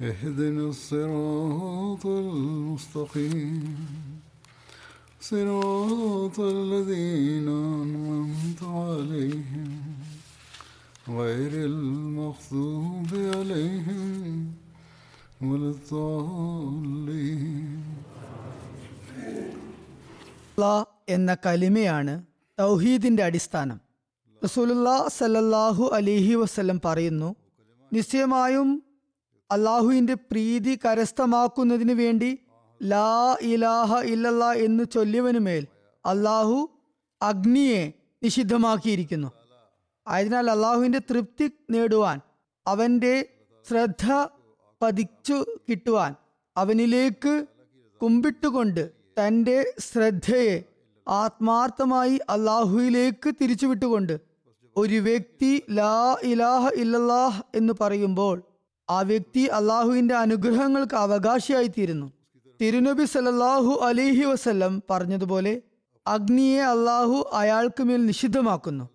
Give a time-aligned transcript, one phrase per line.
[0.00, 3.76] اهدنا الصراط المستقيم
[5.22, 9.70] صراط الذين أنعمت عليهم
[11.10, 14.52] غير المغضوب عليهم
[15.42, 17.82] ولا الضالين
[20.58, 22.12] ലാ എന്ന കലിമയാണ്
[22.58, 23.78] തൗഹീദിന്റെ അടിസ്ഥാനം
[24.42, 27.28] റസൂലുല്ലാ സല്ലല്ലാഹു അലിഹി വസ്ല്ലം പറയുന്നു
[27.92, 28.68] നിശ്ചയമായും
[29.51, 32.29] അള്ളാഹുവിന്റെ പ്രീതി കരസ്ഥമാക്കുന്നതിന് വേണ്ടി
[32.81, 33.09] ലാ
[33.43, 35.63] ഇലാഹ ഇല്ലല്ല എന്ന് ചൊല്ലിയവനുമേൽ
[36.05, 36.57] അള്ളാഹു
[37.21, 37.81] അഗ്നിയെ
[38.23, 39.29] നിഷിദ്ധമാക്കിയിരിക്കുന്നു.
[40.07, 42.17] ആയതിനാൽ അള്ളാഹുവിന്റെ തൃപ്തി നേടുവാൻ
[42.65, 43.15] അവന്റെ
[43.65, 44.05] ശ്രദ്ധ
[44.81, 45.37] പതിച്ചു
[45.69, 46.11] കിട്ടുവാൻ
[46.55, 47.33] അവനിലേക്ക്
[48.01, 48.83] കുമ്പിട്ടുകൊണ്ട്
[49.19, 50.55] തന്റെ ശ്രദ്ധയെ
[51.07, 54.15] ആത്മാർത്ഥമായി അള്ളാഹുവിലേക്ക് തിരിച്ചുവിട്ടുകൊണ്ട്
[54.75, 58.35] ഒരു വ്യക്തി ലാ ഇലാഹ ഇല്ലല്ലാഹ് എന്ന് പറയുമ്പോൾ
[58.91, 62.07] ആ വ്യക്തി അള്ളാഹുവിന്റെ അനുഗ്രഹങ്ങൾക്ക് അവകാശിയായി തീരുന്നു
[62.61, 65.61] തിരുനബി സലല്ലാഹു അലിഹി വസല്ലം പറഞ്ഞതുപോലെ
[66.07, 68.85] അഗ്നിയെ അള്ളാഹു അയാൾക്ക് മേൽ നിഷിദ്ധമാക്കുന്നു.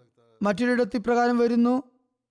[0.42, 1.82] മറ്റൊരിടത്ത് ഇപ്രകാരം വരുന്നു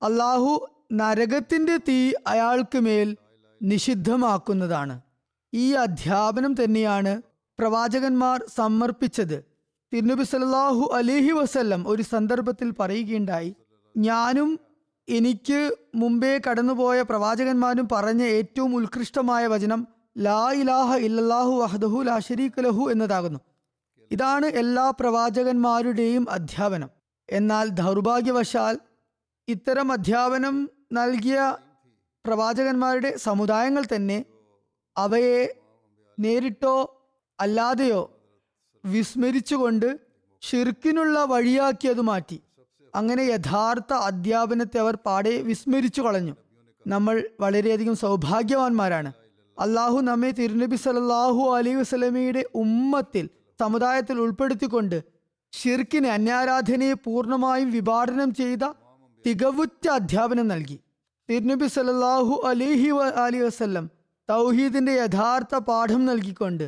[0.01, 0.51] അള്ളാഹു
[0.93, 1.97] നരകത്തിന്റെ തീ
[2.27, 3.17] അയാൾക്ക് മേൽ
[3.61, 4.95] നിഷിദ്ധമാക്കുന്നതാണ്.
[5.53, 7.21] ഈ അധ്യാപനം തന്നെയാണ്
[7.59, 9.37] പ്രവാചകന്മാർ സമർപ്പിച്ചത്.
[9.93, 13.55] തിരുനബി സല്ലല്ലാഹു അലിഹി വസല്ലം ഒരു സന്ദർഭത്തിൽ പറയുകയുണ്ടായി
[13.97, 14.49] ഞാനും
[15.07, 22.89] എനിക്ക് മുമ്പേ കടന്നുപോയ പ്രവാചകന്മാരും പറഞ്ഞ ഏറ്റവും ഉത്കൃഷ്ടമായ വചനം ലാ ഇലാഹ ഇല്ലാഹു അഹ്ദഹു ലാ ഷരീഖ് ലഹു
[22.91, 23.39] എന്നതാകുന്നു.
[24.11, 26.89] ഇതാണ് എല്ലാ പ്രവാചകന്മാരുടെയും അധ്യാപനം.
[27.29, 28.79] എന്നാൽ ദൗർഭാഗ്യവശാൽ
[29.47, 31.57] ഇത്തരം അധ്യാപനം നൽകിയ
[32.25, 34.25] പ്രവാചകന്മാരുടെ സമുദായങ്ങൾ തന്നെ
[34.97, 35.55] അവയെ
[36.19, 37.05] നേരിട്ടോ
[37.39, 38.01] അല്ലാതെയോ
[38.85, 39.99] വിസ്മരിച്ചുകൊണ്ട്
[40.41, 42.37] ഷിർക്കിനുള്ള വഴിയാക്കിയത് മാറ്റി
[42.95, 46.35] അങ്ങനെ യഥാർത്ഥ അധ്യാപനത്തെ അവർ പാടെ വിസ്മരിച്ചു കളഞ്ഞു.
[46.87, 49.11] നമ്മൾ വളരെയധികം സൗഭാഗ്യവാന്മാരാണ്.
[49.59, 53.29] അള്ളാഹു നമ്മെ തിരുനബി സല്ലല്ലാഹു അലൈ വസല്ലമയുടെ ഉമ്മത്തിൽ
[53.61, 55.03] സമുദായത്തിൽ ഉൾപ്പെടുത്തിക്കൊണ്ട്
[55.53, 58.63] ഷിർക്കിനെ അന്യാരാധനയെ പൂർണമായും വിഭാടനം ചെയ്ത
[59.25, 60.79] തികവുറ്റ അധ്യാപനം നൽകി.
[61.29, 62.89] തിരുനബി സല്ലല്ലാഹു അലിഹി
[63.25, 63.85] അലി വസ്ല്ലം
[64.29, 66.65] തൗഹീദിന്റെ യഥാർത്ഥ പാഠം നൽകിക്കൊണ്ട്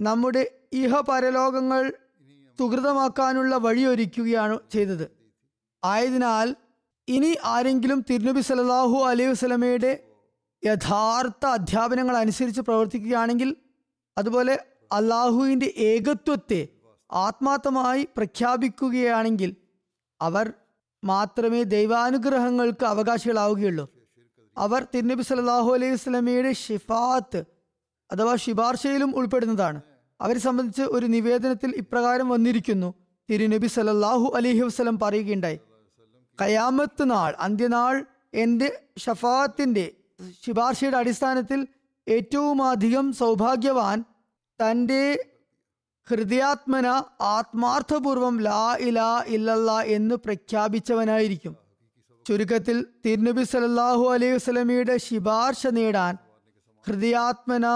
[0.00, 0.42] നമ്മുടെ
[0.72, 1.92] ഇഹ പരലോകങ്ങൾ
[2.58, 5.17] സുഹൃതമാക്കാനുള്ള വഴിയൊരുക്കുകയാണ് ചെയ്തത്.
[5.84, 6.56] ആയതിനാൽ
[7.08, 10.04] ഇനി ആരെങ്കിലും തിരുനബി സല്ലല്ലാഹു അലൈഹി വസ്ലമയുടെ
[10.64, 13.56] യഥാർത്ഥ അധ്യാപനങ്ങൾ അനുസരിച്ച് പ്രവർത്തിക്കുകയാണെങ്കിൽ
[14.18, 16.68] അതുപോലെ അള്ളാഹുവിന്റെ ഏകത്വത്തെ
[17.12, 19.56] ആത്മാർത്ഥമായി പ്രഖ്യാപിക്കുകയാണെങ്കിൽ
[20.20, 20.52] അവർ
[21.04, 23.88] മാത്രമേ ദൈവാനുഗ്രഹങ്ങൾക്ക് അവകാശികളാവുകയുള്ളൂ.
[24.58, 27.44] അവർ തിരുനബി സല്ലല്ലാഹു അലൈഹി വസ്ലമയുടെ ഷിഫാത്ത്
[28.12, 29.80] അഥവാ ശിപാർശയിലും ഉൾപ്പെടുന്നതാണ്.
[30.20, 32.94] അവരെ സംബന്ധിച്ച് ഒരു നിവേദനത്തിൽ ഇപ്രകാരം വന്നിരിക്കുന്നു.
[33.30, 35.60] തിരുനബി സലല്ലാഹു അലഹി വസ്ലം പറയുകയുണ്ടായി.
[36.40, 38.04] കയാമത്ത് നാൾ അന്ത്യനാൾ
[38.34, 39.92] എന്റെ ഷഫാത്തിന്റെ
[40.46, 41.66] ശിപാർശയുടെ അടിസ്ഥാനത്തിൽ
[42.08, 44.04] ഏറ്റവും അധികം സൗഭാഗ്യവാൻ
[44.60, 45.32] തന്റെ
[46.10, 46.86] ഹൃദയാത്മന
[47.20, 51.56] ആത്മാർത്ഥപൂർവം ലാ ഇലാ ഇല്ലല്ല എന്ന് പ്രഖ്യാപിച്ചവനായിരിക്കും.
[52.26, 56.18] ചുരുക്കത്തിൽ തിരുനബി സലല്ലാഹു അലൈഹി വസ്ലമിയുടെ ശിപാർശ നേടാൻ
[56.86, 57.66] ഹൃദയാത്മന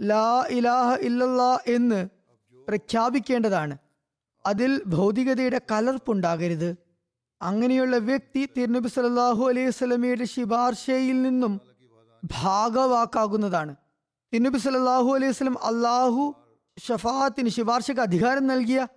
[0.00, 2.08] ലാ ഇലാഹ ഇല്ലല്ല എന്ന്
[2.68, 3.76] പ്രഖ്യാപിക്കേണ്ടതാണ്.
[4.46, 6.89] അതിൽ ഭൗതികതയുടെ കലർപ്പുണ്ടാകരുത്.
[7.42, 11.60] അങ്ങനെയുള്ള വ്യക്തി തിരുനബി സല്ലല്ലാഹു അലൈഹി സ്വലമിയുടെ ശിപാർശയിൽ നിന്നും
[12.22, 13.74] ഭാഗവാക്കാകുന്നതാണ്.
[14.32, 16.34] തിരുനബി സല്ലല്ലാഹു അലൈഹി സ്വലം അള്ളാഹു
[16.86, 18.88] ഷഫാത്തിന് ശിപാർശക്ക് അധികാരം നൽകിയ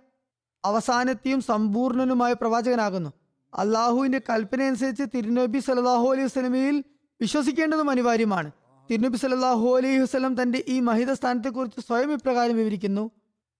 [0.64, 3.12] അവസാനത്തെയും സമ്പൂർണനുമായ പ്രവാചകനാകുന്നു.
[3.52, 6.84] അള്ളാഹുവിന്റെ കൽപ്പന അനുസരിച്ച് തിരുനബി സല്ലല്ലാഹു അലൈഹി വസല്ലമയിൽ
[7.20, 8.50] വിശ്വസിക്കേണ്ടതും അനിവാര്യമാണ്.
[8.90, 13.10] തിരുനബി സല്ലല്ലാഹു അലൈഹി വസ്ലം തന്റെ ഈ മഹിത സ്ഥാനത്തെക്കുറിച്ച് സ്വയം ഇപ്രകാരം വിവരിക്കുന്നു.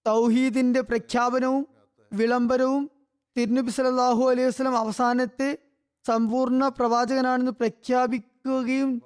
[0.06, 1.66] തൗഹീദിന്റെ പ്രഖ്യാപനവും
[2.12, 2.90] വിളംബരവും
[3.36, 5.58] തിരുനബി സലാഹു അലൈഹി വസല്ലം അവസാനത്തെ
[6.08, 9.02] സമ്പൂർണ പ്രവാചകനാണെന്ന് പ്രഖ്യാപിക്കുകയും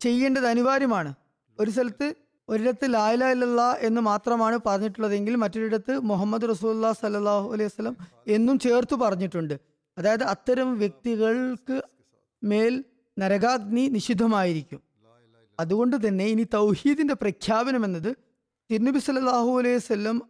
[0.00, 1.14] ചെയ്യേണ്ടത് അനിവാര്യമാണ്.
[1.60, 2.14] ഒരു സ്ഥലത്ത്
[2.48, 7.96] ഒരിടത്ത് ലായില ഇല്ലല്ല എന്ന് മാത്രമാണ് പറഞ്ഞിട്ടുള്ളതെങ്കിൽ മറ്റൊരിടത്ത് മുഹമ്മദ് റസൂല്ലാ സല്ലാഹു അലൈഹി വസ്ലം
[8.26, 9.54] എന്നും ചേർത്ത് പറഞ്ഞിട്ടുണ്ട്.
[9.98, 11.82] അതായത് അത്തരം വ്യക്തികൾക്ക്
[12.44, 12.84] മേൽ
[13.18, 14.80] നരകാഗ്നി നിഷിദ്ധമായിരിക്കും.
[15.60, 18.16] അതുകൊണ്ട് തന്നെ ഇനി തൗഹീദിന്റെ പ്രഖ്യാപനം എന്നത്
[18.70, 20.29] തിരുനബി സല്ലാഹു അലൈഹി വസല്ലം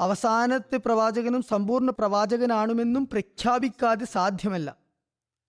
[0.00, 4.76] അവസാനത്തെ പ്രവാചകനും സമ്പൂർണ പ്രവാചകനാണുമെന്നും പ്രഖ്യാപിക്കാതെ സാധ്യമല്ല.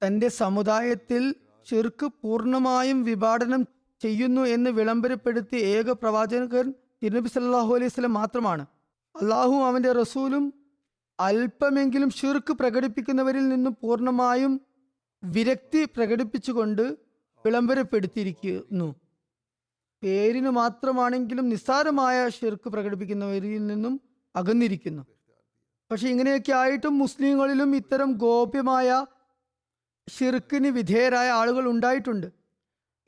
[0.07, 1.35] തന്റെ സമുദായത്തിൽ
[1.65, 3.67] ചെറുക്ക് പൂർണമായും വിഭാടനം
[3.99, 6.73] ചെയ്യുന്നു എന്ന് വിളംബരപ്പെടുത്തിയ ഏക പ്രവാചകൻ
[7.03, 8.65] തിരുനബി സല്ലാഹു അലൈഹി സ്വലം മാത്രമാണ്.
[9.21, 10.53] അള്ളാഹു അവന്റെ റസൂലും
[11.19, 14.61] അല്പമെങ്കിലും ഷിർക്ക് പ്രകടിപ്പിക്കുന്നവരിൽ നിന്നും പൂർണമായും
[15.23, 16.81] വിരക്തി പ്രകടിപ്പിച്ചുകൊണ്ട്
[17.45, 18.95] വിളംബരപ്പെടുത്തിയിരിക്കുന്നു.
[20.03, 24.01] പേരിന് മാത്രമാണെങ്കിലും നിസ്സാരമായ ഷിർക്ക് പ്രകടിപ്പിക്കുന്നവരിൽ നിന്നും
[24.38, 25.04] അകന്നിരിക്കുന്നു.
[25.92, 29.06] പക്ഷെ ഇങ്ങനെയൊക്കെ ആയിട്ടും മുസ്ലിങ്ങളിലും ഇത്തരം ഗോപ്യമായ
[30.18, 32.28] ഷിർക്കിന് വിധേയരായ ആളുകൾ ഉണ്ടായിട്ടുണ്ട്.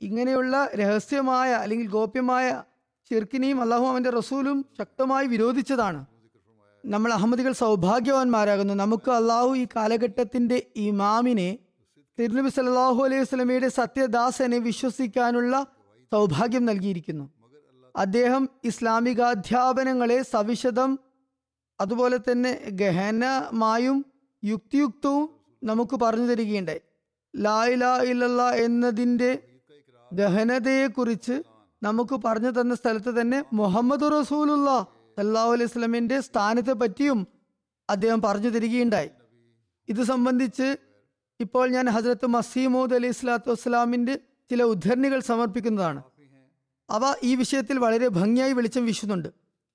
[0.00, 2.62] ഇങ്ങനെയുള്ള രഹസ്യമായ അല്ലെങ്കിൽ ഗോപ്യമായ
[3.10, 6.06] ഷിർക്കിനെയും അള്ളാഹു അവന്റെ റസൂലും ശക്തമായി വിരോധിച്ചതാണ്.
[6.86, 8.74] നമ്മൾ അഹമ്മദികൾ സൗഭാഗ്യവാന്മാരാകുന്നു.
[8.74, 11.58] നമുക്ക് അള്ളാഹു ഈ കാലഘട്ടത്തിന്റെ ഇമാമിനെ
[12.18, 15.66] തിരുനബി സല്ലാഹു അലൈഹി വസ്ലമയുടെ സത്യദാസനെ വിശ്വസിക്കാനുള്ള
[16.12, 17.26] സൗഭാഗ്യം നൽകിയിരിക്കുന്നു.
[17.96, 20.98] അദ്ദേഹം ഇസ്ലാമികാധ്യാപനങ്ങളെ സവിശദം
[21.80, 24.04] അതുപോലെ തന്നെ ഗഹനമായും
[24.44, 25.24] യുക്തിയുക്തവും
[25.64, 26.80] നമുക്ക് പറഞ്ഞു തരികയുണ്ടായി.
[27.36, 29.30] ലായില ഇല്ലല്ല എന്നതിന്റെ
[30.12, 31.42] ഗഹനതയെക്കുറിച്ച്
[31.82, 34.86] നമുക്ക് പറഞ്ഞു തന്ന സ്ഥലത്ത് തന്നെ മുഹമ്മദ് റസൂലുള്ള
[35.18, 37.26] സല്ലാഹു അലൈഹി സ്വലമിന്റെ സ്ഥാനത്തെ പറ്റിയും
[37.90, 39.10] അദ്ദേഹം പറഞ്ഞു തരികയുണ്ടായി.
[39.88, 40.76] ഇത് സംബന്ധിച്ച്
[41.40, 44.18] ഇപ്പോൾ ഞാൻ ഹസരത്ത് മസീമൂദ് അലൈഹി സ്വലാത്തു വസ്സലാമിന്റെ
[44.50, 46.02] ചില ഉദ്ധരണികൾ സമർപ്പിക്കുന്നതാണ്.
[46.90, 49.28] അവ ഈ വിഷയത്തിൽ വളരെ ഭംഗിയായി വെളിച്ചം വീശുന്നുണ്ട്.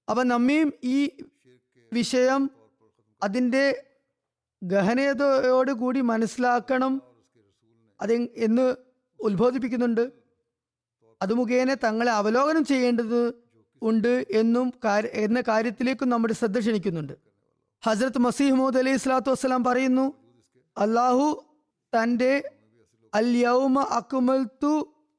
[0.10, 0.98] അവ നമ്മയും ഈ
[1.98, 2.42] വിഷയം
[3.24, 3.66] അതിന്റെ
[4.64, 6.94] ഗഹനതയോട് കൂടി മനസ്സിലാക്കണം
[8.02, 8.14] അത്
[8.48, 8.66] എന്ന്
[9.20, 10.06] ഉത്ബോധിപ്പിക്കുന്നുണ്ട്.
[11.22, 13.22] അത് മുഖേന തങ്ങളെ അവലോകനം ചെയ്യേണ്ടത്
[13.82, 14.74] ഉണ്ട് എന്നും
[15.14, 17.14] എന്ന കാര്യത്തിലേക്കും നമ്മുടെ ശ്രദ്ധ ക്ഷണിക്കുന്നുണ്ട്.
[17.84, 20.06] ഹസ്രത്ത് മസീഹ് മുഹമ്മദ് അലൈഹി സ്വലാത്തു വസ്സലാം പറയുന്നു
[20.78, 21.26] അള്ളാഹു
[21.94, 22.32] തന്റെ
[23.14, 24.74] അൽ യൗമ അക്മൽത്തു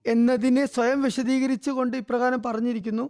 [0.05, 3.05] എന്നതിനെ സ്വയം വിശദീകരിച്ചു കൊണ്ട് ഇപ്രകാരം പറഞ്ഞിരിക്കുന്നു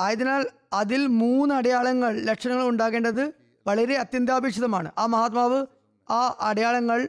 [0.00, 3.32] ആയതിനാൽ അതിൽ മൂന്ന് അടയാളങ്ങൾ ലക്ഷണങ്ങൾ ഉണ്ടാകേണ്ടത്
[3.66, 4.92] വളരെ അത്യന്താപേക്ഷിതമാണ്.
[4.98, 5.66] ആ മഹാത്മാവ്
[6.10, 7.08] ആ അടയാളങ്ങൾ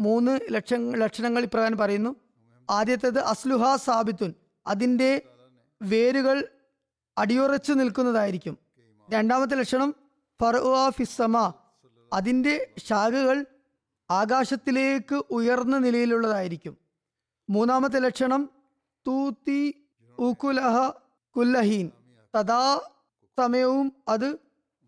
[0.00, 2.16] മൂന്ന് ലക്ഷ ലക്ഷണങ്ങൾ ഇപ്രകാരം പറയുന്നു.
[2.70, 4.34] ആദ്യത്തേത് അസ്ലുഹ സാബിത്തുൻ.
[4.66, 5.22] അതിന്റെ
[5.82, 6.48] വേരുകൾ
[7.18, 8.58] അടിയുറച്ചു നിൽക്കുന്നതായിരിക്കും.
[9.10, 9.94] രണ്ടാമത്തെ ലക്ഷണം
[10.42, 11.52] ഫർഫിസമ
[12.12, 13.44] അതിന്റെ ശാഖകൾ
[14.10, 16.76] ആകാശത്തിലേക്ക് ഉയർന്ന നിലയിലുള്ളതായിരിക്കും.
[17.50, 18.50] മൂന്നാമത്തെ ലക്ഷണം
[19.06, 19.86] തൂത്തി
[20.18, 20.90] ഉക്കുലഹ
[21.36, 21.90] കുല്ലഹീൻ.
[22.34, 22.80] സദാ
[23.38, 24.36] സമയവും അത്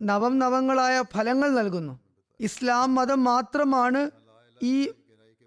[0.02, 2.00] നവം നവങ്ങളായ ഫലങ്ങൾ നൽകുന്നു.
[2.40, 4.10] ഇസ്ലാം മതം മാത്രമാണ്
[4.62, 4.92] ഈ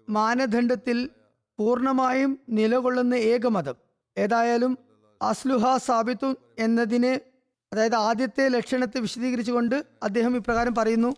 [0.08, 1.10] മാനദണ്ഡത്തിൽ
[1.58, 3.74] പൂർണമായും നിലകൊള്ളുന്ന ഏക മതം.
[4.18, 4.78] ഏതായാലും
[5.22, 7.20] അസ്ലുഹ സാബിത്തു എന്നതിനെ
[7.72, 11.16] അതായത് ആദ്യത്തെ ലക്ഷണത്തെ വിശദീകരിച്ചുകൊണ്ട് അദ്ദേഹം ഇപ്രകാരം പറയുന്നു.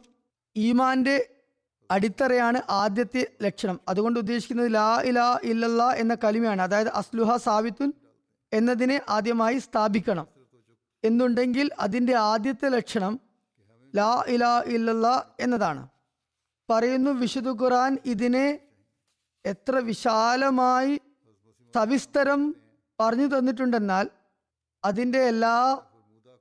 [0.57, 1.29] ഈമാന്റെ
[1.91, 3.81] അടിത്തറയാണ് ആദ്യത്തെ ലക്ഷണം.
[3.89, 6.63] അതുകൊണ്ട് ഉദ്ദേശിക്കുന്നത് ലാ ഇലാ ഇല്ലല്ലാ എന്ന കലിമയാണ്.
[6.63, 7.93] അതായത് അസ്ലുഹ സാബിത്തുൻ
[8.53, 10.36] എന്നതിനെ ആദ്യമായി സ്ഥാപിക്കണം.
[11.07, 13.21] എന്നുണ്ടെങ്കിൽ അതിന്റെ ആദ്യത്തെ ലക്ഷണം
[13.97, 15.83] ലാ ഇലാ ഇല്ലല്ല എന്നതാണ്.
[16.71, 18.47] പറയുന്നു വിശുദ്ധ ഖുറാൻ ഇതിനെ
[19.45, 21.01] എത്ര വിശാലമായി
[21.75, 22.41] സവിസ്തരം
[23.01, 24.07] പറഞ്ഞു തന്നിട്ടുണ്ടെന്നാൽ
[24.85, 25.83] അതിന്റെ എല്ലാ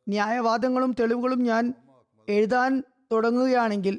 [0.07, 1.73] ന്യായവാദങ്ങളും തെളിവുകളും ഞാൻ
[2.29, 3.95] എഴുതാൻ തുടങ്ങുകയാണെങ്കിൽ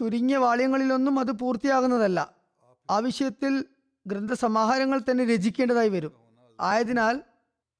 [0.00, 2.34] ചുരുങ്ങിയ വാള്യങ്ങളിലൊന്നും അത് പൂർത്തിയാകുന്നതല്ല.
[2.90, 3.64] ആ വിഷയത്തിൽ
[4.06, 6.12] ഗ്രന്ഥസമാഹാരങ്ങൾ തന്നെ രചിക്കേണ്ടതായി വരും.
[6.60, 7.22] ആയതിനാൽ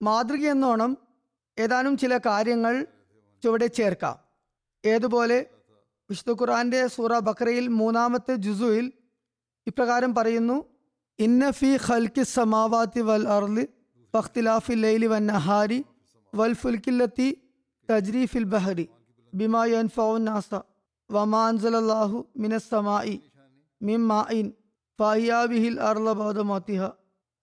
[0.03, 0.97] മാതൃക എന്നോണം
[1.61, 2.75] ഏതാനും ചില കാര്യങ്ങൾ
[3.43, 4.17] ചുവടെ ചേർക്കാം.
[4.85, 5.39] ഏതുപോലെ?
[6.11, 8.87] വിശുദ്ധ ഖുർആന്റെ സൂറ ബക്രയിൽ മൂന്നാമത്തെ ജുസുയിൽ
[9.67, 10.57] ഇപ്രകാരം പറയുന്നു
[11.19, 13.65] ഇന്ന ഫി ഖൽക്കി സമാവാത്തി വൽ അർലി
[14.15, 15.79] ഫഖ്തിലാഫി ലൈലി വൻ നഹാരി
[16.33, 17.29] വൽ ഫുൽക്കില്ലത്തി
[17.89, 18.87] തജ്രീഫിൽ ബഹരി
[19.33, 20.51] ബിമാ യൻഫഉ നാസ
[21.11, 23.17] വമാൻസലല്ലാഹു മിനസ് സമായി
[23.81, 24.47] മിൻ മാഇൻ
[24.99, 26.83] ഫഹിയാ ബിഹിൽ അർള ബഅദ മൗതിഹ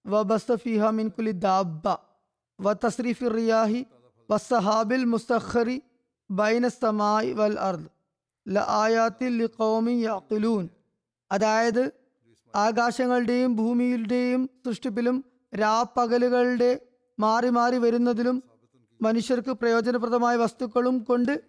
[0.06, 1.86] വബസ്ത ഫീഹ മിൻ കുലി ദാബ്ബ
[2.60, 3.82] വതസ്രീഫി റിയാഹി
[4.30, 5.82] വസ്സഹാബിൽ മുസ്തഖറി
[6.32, 7.88] ബൈനസ്തമായി വൽ അർദ്.
[8.48, 10.68] ല ആയാത്തിൽ ലിഖോമി യാക്കിലൂൻ
[11.32, 11.92] അതായത്
[12.56, 16.80] ആകാശങ്ങളുടെയും ഭൂമിയുടെയും സൃഷ്ടിപ്പിലും രാപ്പകലുകളുടെ
[17.20, 18.44] മാറി മാറി വരുന്നതിലും
[19.02, 21.42] മനുഷ്യർക്ക് പ്രയോജനപ്രദമായ വസ്തുക്കളും കൊണ്ട്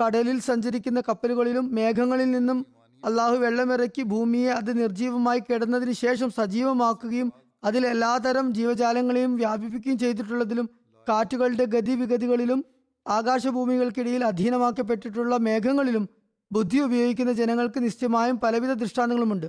[0.00, 2.66] കടലിൽ സഞ്ചരിക്കുന്ന കപ്പലുകളിലും മേഘങ്ങളിൽ നിന്നും
[3.04, 7.32] അള്ളാഹു വെള്ളമിറക്കി ഭൂമിയെ അത് നിർജീവമായി കിടന്നതിന് ശേഷം സജീവമാക്കുകയും
[7.64, 12.64] അതിൽ എല്ലാതരം ജീവജാലങ്ങളെയും വ്യാപിപ്പിക്കുകയും ചെയ്തിട്ടുള്ളതിലും കാറ്റുകളുടെ ഗതിവിഗതികളിലും
[13.08, 16.08] ആകാശഭൂമികൾക്കിടയിൽ അധീനമാക്കപ്പെട്ടിട്ടുള്ള മേഘങ്ങളിലും
[16.52, 19.46] ബുദ്ധി ഉപയോഗിക്കുന്ന ജനങ്ങൾക്ക് നിശ്ചയമായും പലവിധ ദൃഷ്ടാന്തങ്ങളുമുണ്ട്.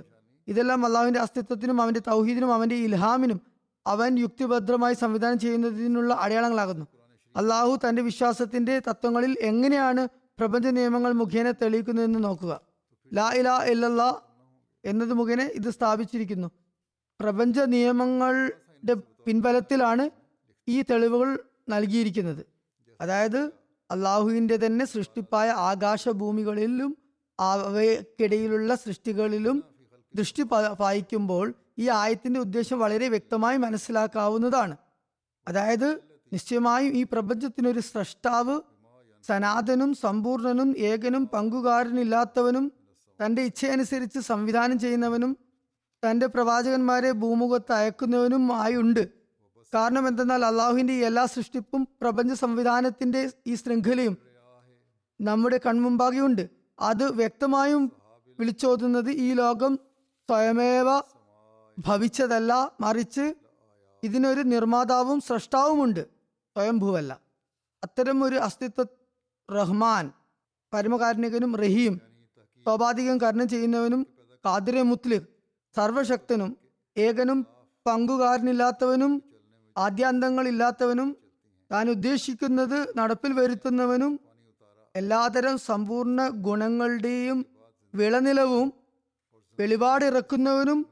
[0.48, 3.40] ഇതെല്ലാം അള്ളാഹുവിന്റെ അസ്തിത്വത്തിനും അവന്റെ തൗഹീദിനും അവന്റെ ഇൽഹാമിനും
[3.86, 6.86] അവൻ യുക്തിഭദ്രമായി സംവിധാനം ചെയ്യുന്നതിനുള്ള അടയാളങ്ങളാകുന്നു.
[7.36, 10.08] അള്ളാഹു തന്റെ വിശ്വാസത്തിന്റെ തത്വങ്ങളിൽ എങ്ങനെയാണ്
[10.38, 12.60] പ്രപഞ്ച നിയമങ്ങൾ മുഖേന തെളിയിക്കുന്നതെന്ന് നോക്കുക.
[13.14, 14.20] ലാ ഇലാ ഇല്ലല്ലാ
[14.84, 16.48] എന്നത് മുഖേന ഇത് സ്ഥാപിച്ചിരിക്കുന്നു.
[17.20, 20.10] പ്രപഞ്ച നിയമങ്ങളുടെ പിൻബലത്തിലാണ്
[20.68, 22.46] ഈ തെളിവുകൾ നൽകിയിരിക്കുന്നത്.
[23.00, 23.52] അതായത്
[23.90, 26.96] അള്ളാഹുവിന്റെ തന്നെ സൃഷ്ടിപ്പായ ആകാശഭൂമികളിലും
[27.40, 29.64] അവയ്ക്കിടയിലുള്ള സൃഷ്ടികളിലും
[30.14, 30.42] ദൃഷ്ടി
[30.80, 34.76] പായിക്കുമ്പോൾ ഈ ആയത്തിന്റെ ഉദ്ദേശം വളരെ വ്യക്തമായി മനസ്സിലാക്കാവുന്നതാണ്.
[35.48, 36.00] അതായത്
[36.32, 38.60] നിശ്ചയമായും ഈ പ്രപഞ്ചത്തിനൊരു സ്രഷ്ടാവ്
[39.28, 42.72] സനാതനും സമ്പൂർണനും ഏകനും പങ്കുകാരനില്ലാത്തവനും
[43.20, 45.36] തന്റെ ഇച്ഛയനുസരിച്ച് സംവിധാനം ചെയ്യുന്നവനും
[46.08, 49.15] തന്റെ പ്രവാചകന്മാരെ ഭൂമുഖത്ത് അയക്കുന്നവനും ആയുണ്ട്
[49.74, 54.18] കാരണം എന്തെന്നാൽ അള്ളാഹുവിന്റെ എല്ലാ സൃഷ്ടിപ്പും പ്രപഞ്ച സംവിധാനത്തിന്റെ ഈ ശൃംഖലയും
[55.20, 56.50] നമ്മുടെ കൺമുമ്പാകെയുണ്ട്.
[56.80, 57.92] അത് വ്യക്തമായും
[58.38, 59.78] വിളിച്ചോതുന്നത് ഈ ലോകം
[60.28, 60.98] സ്വയമേവ
[61.78, 63.34] ഭവിച്ചതല്ല മറിച്ച്
[64.02, 66.06] ഇതിനൊരു നിർമ്മാതാവും സൃഷ്ടാവുമുണ്ട്
[66.56, 67.20] സ്വയംഭൂവല്ല.
[67.84, 68.84] അത്തരം ഒരു അസ്തിത്വ
[69.48, 70.12] റഹ്മാൻ
[70.74, 72.00] പരമകാരുണികനും റഹീം
[72.66, 74.06] സ്വാഭാവികം കർണം ചെയ്യുന്നവനും
[74.44, 75.26] കാതിരെ മുത്ലിഖ്
[75.76, 76.56] സർവശക്തനും
[76.96, 77.46] ഏകനും
[77.86, 79.22] പങ്കുകാരനില്ലാത്തവനും
[79.78, 81.16] ആദ്യാന്തങ്ങളില്ലാത്തവനും
[81.72, 84.20] താൻ ഉദ്ദേശിക്കുന്നത് നടപ്പിൽ വരുത്തുന്നവനും
[84.96, 87.46] എല്ലാതരം സമ്പൂർണ ഗുണങ്ങളുടെയും
[87.94, 88.72] വിളനിലവും
[89.60, 90.86] വെളിപാടിറക്കുന്നവനും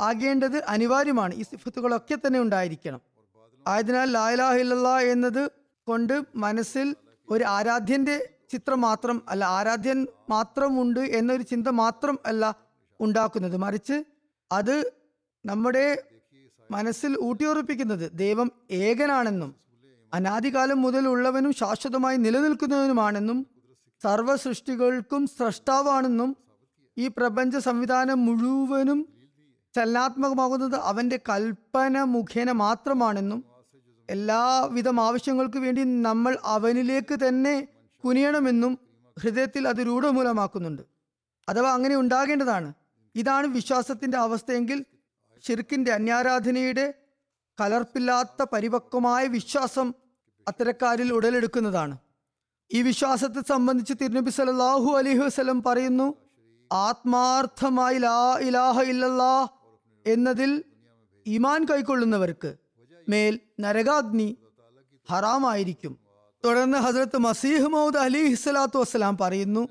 [0.00, 1.34] ആകേണ്ടത് അനിവാര്യമാണ്.
[1.34, 3.00] ഈ സിഫത്തുകളൊക്കെ തന്നെ ഉണ്ടായിരിക്കണം.
[3.66, 5.50] ആയതിനാൽ ലായലാഹില്ല എന്നത്
[5.86, 6.96] കൊണ്ട് മനസ്സിൽ
[7.30, 12.56] ഒരു ആരാധ്യന്റെ ചിത്രം മാത്രം അല്ല ആരാധ്യൻ മാത്രം ഉണ്ട് എന്നൊരു ചിന്ത മാത്രം അല്ല
[13.00, 13.56] ഉണ്ടാക്കുന്നത്.
[13.56, 14.04] മറിച്ച്
[14.52, 14.92] അത്
[15.46, 16.02] നമ്മുടെ
[16.74, 19.50] മനസ്സിൽ ഊട്ടിയുറപ്പിക്കുന്നത് ദൈവം ഏകനാണെന്നും
[20.12, 23.38] അനാദികാലം മുതൽ ഉള്ളവനും ശാശ്വതമായി നിലനിൽക്കുന്നവനുമാണെന്നും
[24.02, 26.30] സർവ സൃഷ്ടികൾക്കും സ്രഷ്ടാവാണെന്നും
[26.98, 29.08] ഈ പ്രപഞ്ച സംവിധാനം മുഴുവനും
[29.74, 33.40] ചലനാത്മകമാകുന്നത് അവന്റെ കൽപ്പന മുഖേന മാത്രമാണെന്നും
[34.08, 37.54] എല്ലാവിധം ആവശ്യങ്ങൾക്ക് വേണ്ടി നമ്മൾ അവനിലേക്ക് തന്നെ
[38.04, 38.72] കുനിയണമെന്നും
[39.16, 40.82] ഹൃദയത്തിൽ അത് രൂഢമൂലമാക്കുന്നുണ്ട്.
[41.48, 42.68] അഥവാ അങ്ങനെ ഉണ്ടാകേണ്ടതാണ്.
[43.14, 44.78] ഇതാണ് വിശ്വാസത്തിന്റെ അവസ്ഥയെങ്കിൽ
[45.48, 46.94] ഷിർക്കിന്റെ അന്യാരാധനയുടെ
[47.60, 49.94] കലർപ്പില്ലാത്ത പരിപക്വമായ വിശ്വാസം
[50.48, 51.98] അത്തരക്കാരിൽ ഉടലെടുക്കുന്നതാണ്.
[52.72, 56.14] ഈ വിശ്വാസത്തെ സംബന്ധിച്ച് തിരുനബി സലാഹു അലൈഹി വസ്ലം പറയുന്നു
[56.72, 59.46] ആത്മാർത്ഥമായി ലാ ഇലാഹ ഇല്ലല്ലാ
[60.06, 60.64] എന്നതിൽ
[61.26, 62.54] ഇമാൻ കൈക്കൊള്ളുന്നവർക്ക്
[63.08, 64.36] മേൽ നരകാഗ്നി
[65.10, 65.98] ഹറാമായിരിക്കും.
[66.44, 69.68] തുടർന്ന് ഹസരത്ത് മസീഹ് മൗദ് അലി ഹിസ്ലാത്തു വസ്സലാം പറയുന്നു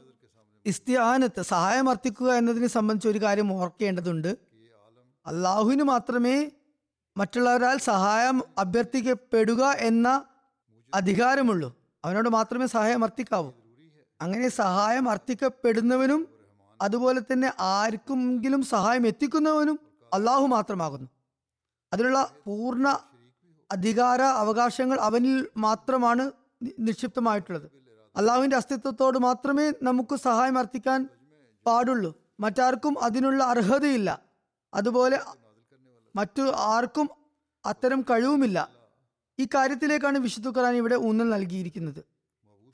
[0.66, 4.53] ഇസ്തിയാനത്ത് സഹായം അർത്ഥിക്കുക എന്നതിനെ സംബന്ധിച്ച് ഒരു കാര്യം ഓർക്കേണ്ടതുണ്ട്.
[5.26, 6.52] അള്ളാഹുവിന് മാത്രമേ
[7.18, 10.26] മറ്റുള്ളവരാൽ സഹായം അഭ്യർത്ഥിക്കപ്പെടുക എന്ന
[10.94, 11.78] അധികാരമുള്ളൂ.
[12.06, 13.52] അവനോട് മാത്രമേ സഹായം അർത്ഥിക്കാവൂ.
[14.22, 16.28] അങ്ങനെ സഹായം അർത്ഥിക്കപ്പെടുന്നവനും
[16.82, 19.80] അതുപോലെ തന്നെ ആർക്കെങ്കിലും സഹായം എത്തിക്കുന്നവനും
[20.14, 21.10] അള്ളാഹു മാത്രമാകുന്നു.
[21.94, 23.00] അതിനുള്ള പൂർണ
[23.72, 26.32] അധികാര അവകാശങ്ങൾ അവനിൽ മാത്രമാണ്
[26.80, 27.72] നിക്ഷിപ്തമായിട്ടുള്ളത്.
[28.16, 31.10] അള്ളാഹുവിന്റെ അസ്തിത്വത്തോട് മാത്രമേ നമുക്ക് സഹായം അർത്ഥിക്കാൻ
[31.66, 32.22] പാടുള്ളൂ.
[32.40, 34.33] മറ്റാർക്കും അതിനുള്ള അർഹതയില്ല.
[34.74, 35.20] അതുപോലെ
[36.16, 37.10] മറ്റു ആർക്കും
[37.66, 38.70] അത്തരം കഴിവുമില്ല.
[39.40, 42.06] ഈ കാര്യത്തിലേക്കാണ് വിശുദ്ധ ഖുറാൻ ഇവിടെ ഊന്നൽ നൽകിയിരിക്കുന്നത്.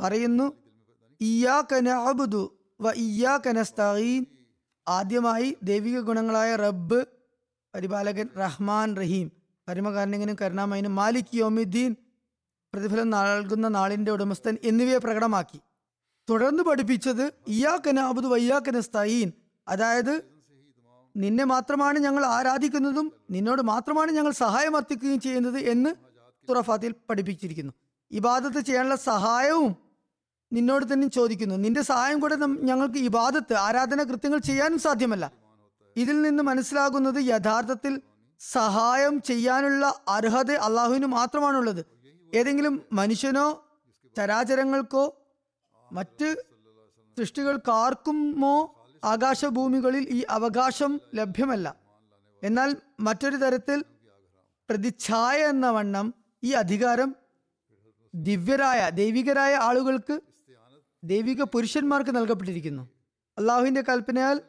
[0.01, 0.53] പറയുന്നു
[2.81, 2.91] വ
[4.89, 7.05] ആദ്യമായി ദൈവിക ഗുണങ്ങളായ റബ്ബ്
[7.75, 9.31] പരിപാലകൻ റഹ്മാൻ റഹീം
[9.67, 11.95] പരമകാരണങ്ങനും കരുണാമയനും മാലിക് യോമിദ്ദീൻ
[12.73, 15.59] പ്രതിഫലം നൽകുന്ന നാളിന്റെ ഉടമസ്ഥൻ എന്നിവയെ പ്രകടമാക്കി.
[16.29, 19.31] തുടർന്ന് പഠിപ്പിച്ചത് ഇയാ കനാബുദ് വയ്യാ സ്തീൻ
[19.67, 20.38] അതായത്
[21.15, 25.95] നിന്നെ മാത്രമാണ് ഞങ്ങൾ ആരാധിക്കുന്നതും നിന്നോട് മാത്രമാണ് ഞങ്ങൾ സഹായം അർത്ഥിക്കുകയും ചെയ്യുന്നത് എന്ന്
[26.49, 27.73] തുറഫാത്തിൽ പഠിപ്പിച്ചിരിക്കുന്നു.
[28.11, 29.75] ഇബാദത്ത് ചെയ്യാനുള്ള സഹായവും
[30.53, 31.55] നിന്നോട് തന്നെ ചോദിക്കുന്നു.
[31.55, 35.31] നിന്റെ സഹായം കൂടെ ഞങ്ങൾക്ക് ഇബാദത്ത് ആരാധന കൃത്യങ്ങൾ ചെയ്യാനും സാധ്യമല്ല.
[35.97, 38.01] ഇതിൽ നിന്ന് മനസ്സിലാകുന്നത് യഥാർത്ഥത്തിൽ
[38.39, 41.85] സഹായം ചെയ്യാനുള്ള അർഹത അള്ളാഹുവിന് മാത്രമാണുള്ളത്.
[42.35, 43.65] ഏതെങ്കിലും മനുഷ്യനോ
[44.17, 45.27] ചരാചരങ്ങൾക്കോ
[45.91, 46.43] മറ്റ്
[47.19, 51.75] സൃഷ്ടികൾക്കാർക്കുമോ ആകാശഭൂമികളിൽ ഈ അവകാശം ലഭ്യമല്ല.
[52.43, 53.83] എന്നാൽ മറ്റൊരു തരത്തിൽ
[54.69, 56.13] പ്രതിച്ഛായ എന്ന വണ്ണം
[56.43, 57.15] ഈ അധികാരം
[58.15, 60.19] ദിവ്യരായ ദൈവികരായ ആളുകൾക്ക്
[61.03, 62.89] ദൈവിക പുരുഷന്മാർക്ക് നൽകപ്പെട്ടിരിക്കുന്നു.
[63.37, 64.41] അള്ളാഹുവിന്റെ കൽപ്പനയാൽ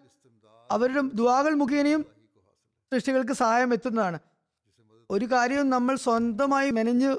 [0.70, 2.06] അവരുടെ ദുവാകൾ മുഖേനയും
[2.94, 4.18] സൃഷ്ടികൾക്ക് സഹായം എത്തുന്നതാണ്.
[5.10, 7.16] ഒരു കാര്യവും നമ്മൾ സ്വന്തമായി മെനഞ്ഞ്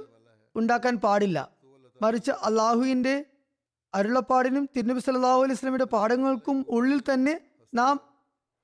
[0.56, 1.52] ഉണ്ടാക്കാൻ പാടില്ല.
[2.02, 3.26] മറിച്ച് അള്ളാഹുവിന്റെ
[3.93, 7.39] അരുളപ്പാടിനും തിരുനബി സല്ലാഹു അലൈഹി സ്വലമിയുടെ പാഠങ്ങൾക്കും ഉള്ളിൽ തന്നെ
[7.74, 8.00] നാം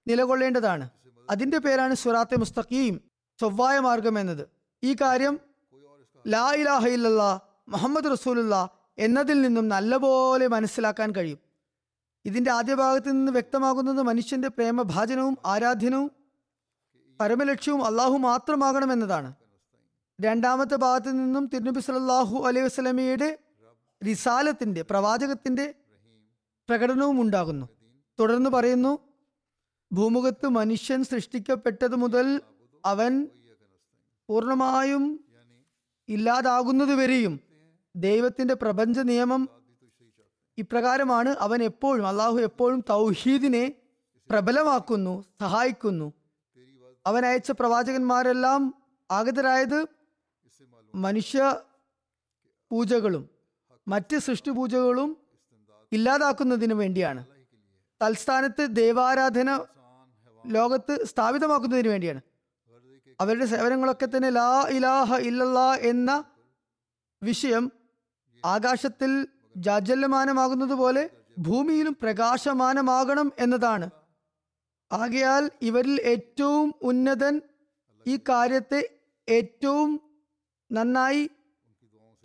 [0.07, 0.89] നിലകൊള്ളേണ്ടതാണ്.
[1.29, 3.01] അതിന്റെ പേരാണ് സുറാത്തെ മുസ്തഖീം
[3.39, 4.47] ചൊവ്വായ മാർഗം എന്നത്.
[4.83, 5.39] ഈ കാര്യം
[6.27, 6.87] ലാ ഇലാഹ
[7.67, 11.39] മുഹമ്മദ് റസൂലുള്ള എന്നതിൽ നിന്നും നല്ലപോലെ മനസ്സിലാക്കാൻ കഴിയും.
[12.25, 16.11] ഇതിന്റെ ആദ്യ ഭാഗത്ത് നിന്ന് വ്യക്തമാകുന്നത് മനുഷ്യന്റെ പ്രേമഭാജനവും ആരാധ്യനവും
[17.21, 19.33] പരമലക്ഷ്യവും അള്ളാഹു മാത്രമാകണമെന്നതാണ്.
[20.21, 23.37] രണ്ടാമത്തെ ഭാഗത്ത് നിന്നും തിരുനബി സല്ലാഹു അലൈഹി വസല്ലമയുടെ
[24.05, 25.73] റിസാലത്തിന്റെ പ്രവാചകത്തിന്റെ
[26.69, 27.69] പ്രകടനവും ഉണ്ടാകുന്നു.
[28.19, 28.99] തുടർന്ന് പറയുന്നു
[29.91, 32.41] ഭൂമുഖത്ത് മനുഷ്യൻ സൃഷ്ടിക്കപ്പെട്ടത് മുതൽ
[32.85, 33.27] അവൻ
[34.29, 35.25] പൂർണമായും
[36.09, 37.39] ഇല്ലാതാകുന്നത് വരെയും
[37.95, 39.49] ദൈവത്തിന്റെ പ്രപഞ്ച നിയമം
[40.57, 41.29] ഇപ്രകാരമാണ്.
[41.29, 43.71] അവൻ എപ്പോഴും അള്ളാഹു എപ്പോഴും തൗഹീദിനെ
[44.29, 46.13] പ്രബലമാക്കുന്നു സഹായിക്കുന്നു.
[47.05, 48.73] അവൻ അയച്ച പ്രവാചകന്മാരെല്ലാം
[49.11, 49.85] ആഗതരായത്
[50.95, 51.61] മനുഷ്യ
[52.71, 53.36] പൂജകളും
[53.87, 55.17] മറ്റ് സൃഷ്ടിപൂജകളും
[55.91, 57.25] ഇല്ലാതാക്കുന്നതിനു വേണ്ടിയാണ്.
[58.01, 59.65] തൽസ്ഥാനത്ത് ദേവാരാധന
[60.45, 62.21] ലോകത്ത് സ്ഥാപിതമാക്കുന്നതിന് വേണ്ടിയാണ്.
[63.21, 66.23] അവരുടെ സേവനങ്ങളൊക്കെ തന്നെ ലാ ഇലാഹ ഇല്ലല്ലാ എന്ന
[67.23, 67.71] വിഷയം
[68.45, 69.27] ആകാശത്തിൽ
[69.57, 73.89] ജാജല്യമാനമാകുന്നത് പോലെ ഭൂമിയിലും പ്രകാശമാനമാകണം എന്നതാണ്.
[74.91, 77.41] ആകയാൽ ഇവരിൽ ഏറ്റവും ഉന്നതൻ
[78.07, 78.89] ഈ കാര്യത്തെ
[79.29, 80.01] ഏറ്റവും
[80.71, 81.29] നന്നായി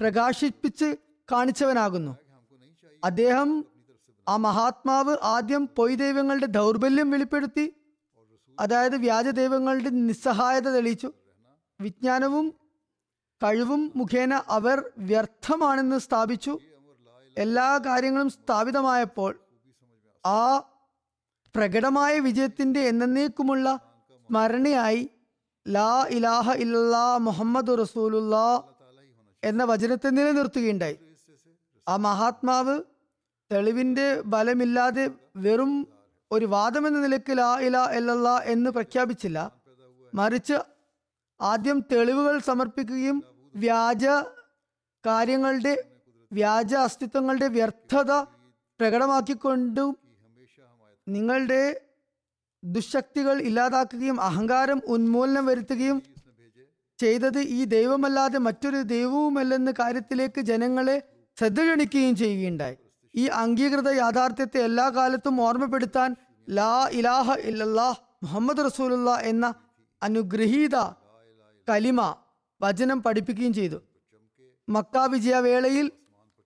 [0.00, 0.96] പ്രകാശിപ്പിച്ച്
[1.32, 2.16] കാണിച്ചവനാകുന്നു.
[3.04, 3.64] അദ്ദേഹം
[4.28, 7.74] ആ മഹാത്മാവ് ആദ്യം പൊയ് ദൈവങ്ങളുടെ ദൗർബല്യം വെളിപ്പെടുത്തി
[8.60, 11.12] അതായത് വ്യാജ ദൈവങ്ങളുടെ നിസ്സഹായത തെളിയിച്ചു.
[11.80, 12.54] വിജ്ഞാനവും
[13.44, 16.58] കഴിവും മുഖേന അവർ വ്യർത്ഥമാണെന്ന് സ്ഥാപിച്ചു.
[17.38, 19.40] എല്ലാ കാര്യങ്ങളും സ്ഥാപിതമായപ്പോൾ
[20.26, 20.58] ആ
[21.56, 23.80] പ്രകടമായ വിജയത്തിന്റെ എന്നേക്കുമുള്ള
[24.28, 25.10] സ്മരണയായി
[25.68, 28.36] ലാ ഇലാഹ ഇല്ലാ മുഹമ്മദ് റസൂലുള്ള
[29.44, 30.98] എന്ന വചനത്തെ നിലനിർത്തുകയുണ്ടായി.
[31.86, 32.74] ആ മഹാത്മാവ്
[33.50, 35.72] തെളിവിന്റെ ബലമില്ലാതെ വെറും
[36.30, 39.38] ഒരു വാദമെന്ന നിലയ്ക്ക് ലാ ഇല ഇല്ലല്ലാ എന്ന് പ്രഖ്യാപിച്ചില്ല.
[40.14, 40.56] മറിച്ച്
[41.40, 43.22] ആദ്യം തെളിവുകൾ സമർപ്പിക്കുകയും
[43.54, 44.04] വ്യാജ
[45.06, 45.74] കാര്യങ്ങളുടെ
[46.32, 48.12] വ്യാജ അസ്തിത്വങ്ങളുടെ വ്യർത്ഥത
[48.80, 49.90] പ്രകടമാക്കിക്കൊണ്ടും
[51.08, 51.62] നിങ്ങളുടെ
[52.62, 56.02] ദുശക്തികൾ ഇല്ലാതാക്കുകയും അഹങ്കാരം ഉന്മൂലനം വരുത്തുകയും
[56.98, 60.96] ചെയ്തത് ഈ ദൈവമല്ലാതെ മറ്റൊരു ദൈവവുമല്ലെന്ന കാര്യത്തിലേക്ക് ജനങ്ങളെ
[61.38, 61.60] ശ്രദ്ധ
[62.22, 62.76] ചെയ്യുകയുണ്ടായി.
[63.14, 66.16] ഈ അംഗീകൃത യാഥാർത്ഥ്യത്തെ എല്ലാ കാലത്തും ഓർമ്മപ്പെടുത്താൻ
[66.48, 69.54] ലാ ഇലാഹ ഇല്ലല്ലാഹ് മുഹമ്മദ് റസൂലുള്ള എന്ന
[70.02, 70.76] അനുഗ്രഹീത
[71.68, 72.00] കലിമ
[72.60, 73.78] വചനം പഠിപ്പിക്കുകയും ചെയ്തു.
[74.68, 75.86] മക്ക വിജയവേളയിൽ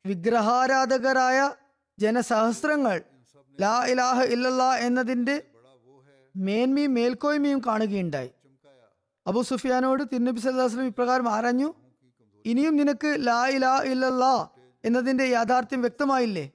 [0.06, 1.38] വിഗ്രഹാരാധകരായ
[1.98, 3.02] ജനസഹസ്രങ്ങൾ
[3.60, 5.36] ലാ ഇലാഹ ഇല്ലല്ലാ എന്നതിന്റെ
[6.34, 8.30] മേന്മയും മേൽക്കോയ്മയും കാണുകയുണ്ടായി.
[9.26, 11.68] അബു സുഫിയാനോട് തിരുനബി സല്ലാസ്ലം ഇപ്രകാരം ആരഞ്ഞു
[12.44, 14.34] ഇനിയും നിനക്ക് ലാ ഇലാ ഇല്ലല്ലാ
[14.84, 16.50] എന്നതിന്റെ യാഥാർത്ഥ്യം വ്യക്തമായില്ലേ?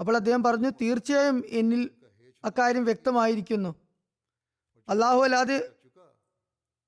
[0.00, 1.90] അപ്പോൾ അദ്ദേഹം പറഞ്ഞു തീർച്ചയായും എന്നിൽ
[2.44, 3.74] അക്കാര്യം വ്യക്തമായിരിക്കുന്നു.
[4.88, 5.70] അള്ളാഹു അല്ലാതെ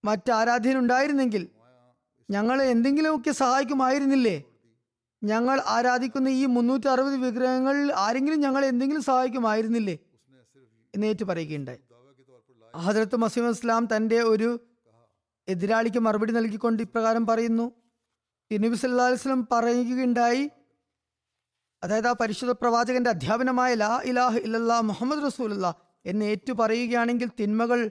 [0.04, 1.48] മറ്റാരാധ്യനുണ്ടായിരുന്നെങ്കിൽ
[2.30, 4.42] ഞങ്ങളെ എന്തെങ്കിലുമൊക്കെ സഹായിക്കുമായിരുന്നില്ലേ?
[5.22, 9.98] ഞങ്ങൾ ആരാധിക്കുന്ന ഈ മുന്നൂറ്റി അറുപത് വിഗ്രഹങ്ങളിൽ ആരെങ്കിലും ഞങ്ങളെ എന്തെങ്കിലും സഹായിക്കുമായിരുന്നില്ലേ?
[10.94, 11.78] എന്ന് ഏറ്റു പറയുകയുണ്ടായി.
[12.76, 14.60] ഹജരത്ത് മസീം ഇസ്ലാം തന്റെ ഒരു
[15.48, 17.72] എതിരാളിക്ക് മറുപടി നൽകിക്കൊണ്ട് ഇപ്രകാരം പറയുന്നു
[18.52, 20.50] തിരുനബി വസല്ലം പറയുകയുണ്ടായി.
[21.82, 25.74] അതായത് ആ പരിശുദ്ധ പ്രവാചകന്റെ അധ്യാപനമായ ലാ ഇലാഹ ഇല്ലല്ലാ മുഹമ്മദ് റസൂലുള്ള
[26.06, 27.90] എന്ന് ഏറ്റു പറയുകയാണെങ്കിൽ തിന്മകൾ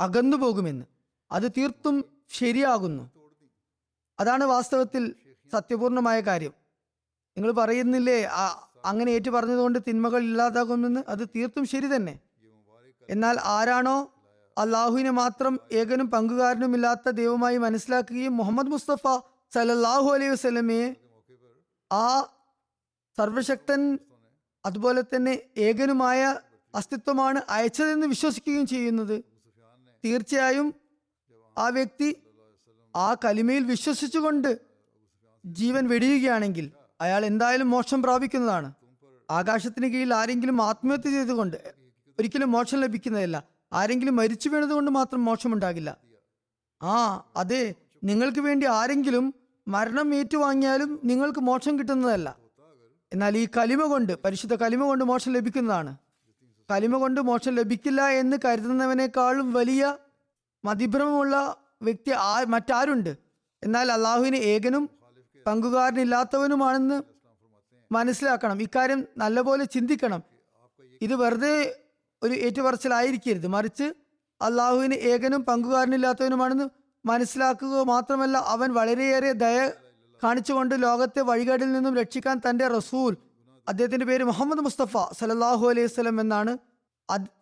[0.00, 0.86] അകന്നു പോകുമെന്ന്.
[1.32, 2.04] അത് തീർത്തും
[2.38, 3.10] ശരിയാകുന്നു.
[4.20, 5.14] അതാണ് വാസ്തവത്തിൽ
[5.52, 6.52] സത്യപൂർണമായ കാര്യം.
[7.36, 8.24] നിങ്ങൾ പറയുന്നില്ലേ
[8.84, 11.00] അങ്ങനെ ഏറ്റു പറഞ്ഞതുകൊണ്ട് തിന്മകൾ ഇല്ലാതാകുമെന്ന്?
[11.08, 12.20] അത് തീർത്തും ശരി തന്നെ.
[13.10, 14.14] എന്നാൽ ആരാണോ
[14.58, 20.88] അള്ളാഹുവിനെ മാത്രം ഏകനും പങ്കുകാരനുമില്ലാത്ത ദൈവമായി മനസ്സിലാക്കുകയും മുഹമ്മദ് മുസ്തഫ സലല്ലാഹു അലൈഹി വസ്ലമയെ
[21.90, 22.06] ആ
[23.18, 23.80] സർവശക്തൻ
[24.64, 25.34] അതുപോലെ തന്നെ
[25.66, 26.20] ഏകനുമായ
[26.74, 29.16] അസ്തിത്വമാണ് അയച്ചതെന്ന് വിശ്വസിക്കുകയും ചെയ്യുന്നത്.
[30.04, 30.68] തീർച്ചയായും
[31.56, 32.08] ആ വ്യക്തി
[32.94, 34.50] ആ കലിമയിൽ വിശ്വസിച്ചുകൊണ്ട്
[35.44, 36.66] ജീവൻ വെടിയുകയാണെങ്കിൽ
[37.00, 38.68] അയാൾ എന്തായാലും മോക്ഷം പ്രാപിക്കുന്നതാണ്.
[39.28, 41.58] ആകാശത്തിന് കീഴിൽ ആരെങ്കിലും ആത്മഹത്യ ചെയ്തുകൊണ്ട്
[42.18, 43.36] ഒരിക്കലും മോക്ഷം ലഭിക്കുന്നതല്ല.
[43.80, 45.90] ആരെങ്കിലും മരിച്ചു വീണതുകൊണ്ട് മാത്രം മോക്ഷമുണ്ടാകില്ല
[46.80, 46.96] ആ
[47.42, 47.62] അതെ
[48.08, 49.26] നിങ്ങൾക്ക് വേണ്ടി ആരെങ്കിലും
[49.68, 52.36] മരണം ഏറ്റുവാങ്ങിയാലും നിങ്ങൾക്ക് മോക്ഷം കിട്ടുന്നതല്ല.
[53.12, 55.96] എന്നാൽ ഈ കലിമ കൊണ്ട് പരിശുദ്ധ കലിമ കൊണ്ട് മോക്ഷം ലഭിക്കുന്നതാണ്.
[56.70, 59.96] കലിമ കൊണ്ട് മോക്ഷം ലഭിക്കില്ല എന്ന് കരുതുന്നവനേക്കാളും വലിയ
[60.64, 63.16] മതിഭ്രമമുള്ള വ്യക്തി ആ മറ്റാരുണ്ട്.
[63.62, 64.90] എന്നാൽ അള്ളാഹുവിന് ഏകനും
[65.46, 67.02] പങ്കുകാരനില്ലാത്തവനുമാണെന്ന്
[67.92, 68.62] മനസ്സിലാക്കണം.
[68.62, 70.22] ഇക്കാര്യം നല്ലപോലെ ചിന്തിക്കണം.
[71.02, 71.80] ഇത് വെറുതെ
[72.22, 73.46] ഒരു ഏറ്റുപറച്ചിലായിരിക്കരുത്.
[73.46, 73.94] മറിച്ച്
[74.42, 76.68] അള്ളാഹുവിന് ഏകനും പങ്കുകാരനില്ലാത്തവനുമാണെന്ന്
[77.04, 79.70] മനസ്സിലാക്കുക മാത്രമല്ല അവൻ വളരെയേറെ ദയ
[80.24, 83.16] കാണിച്ചുകൊണ്ട് ലോകത്തെ വഴികാടിൽ നിന്നും രക്ഷിക്കാൻ തന്റെ റസൂൽ
[83.68, 86.58] അദ്ദേഹത്തിന്റെ പേര് മുഹമ്മദ് മുസ്തഫ സലല്ലാഹു അലൈഹി സ്വലം എന്നാണ്.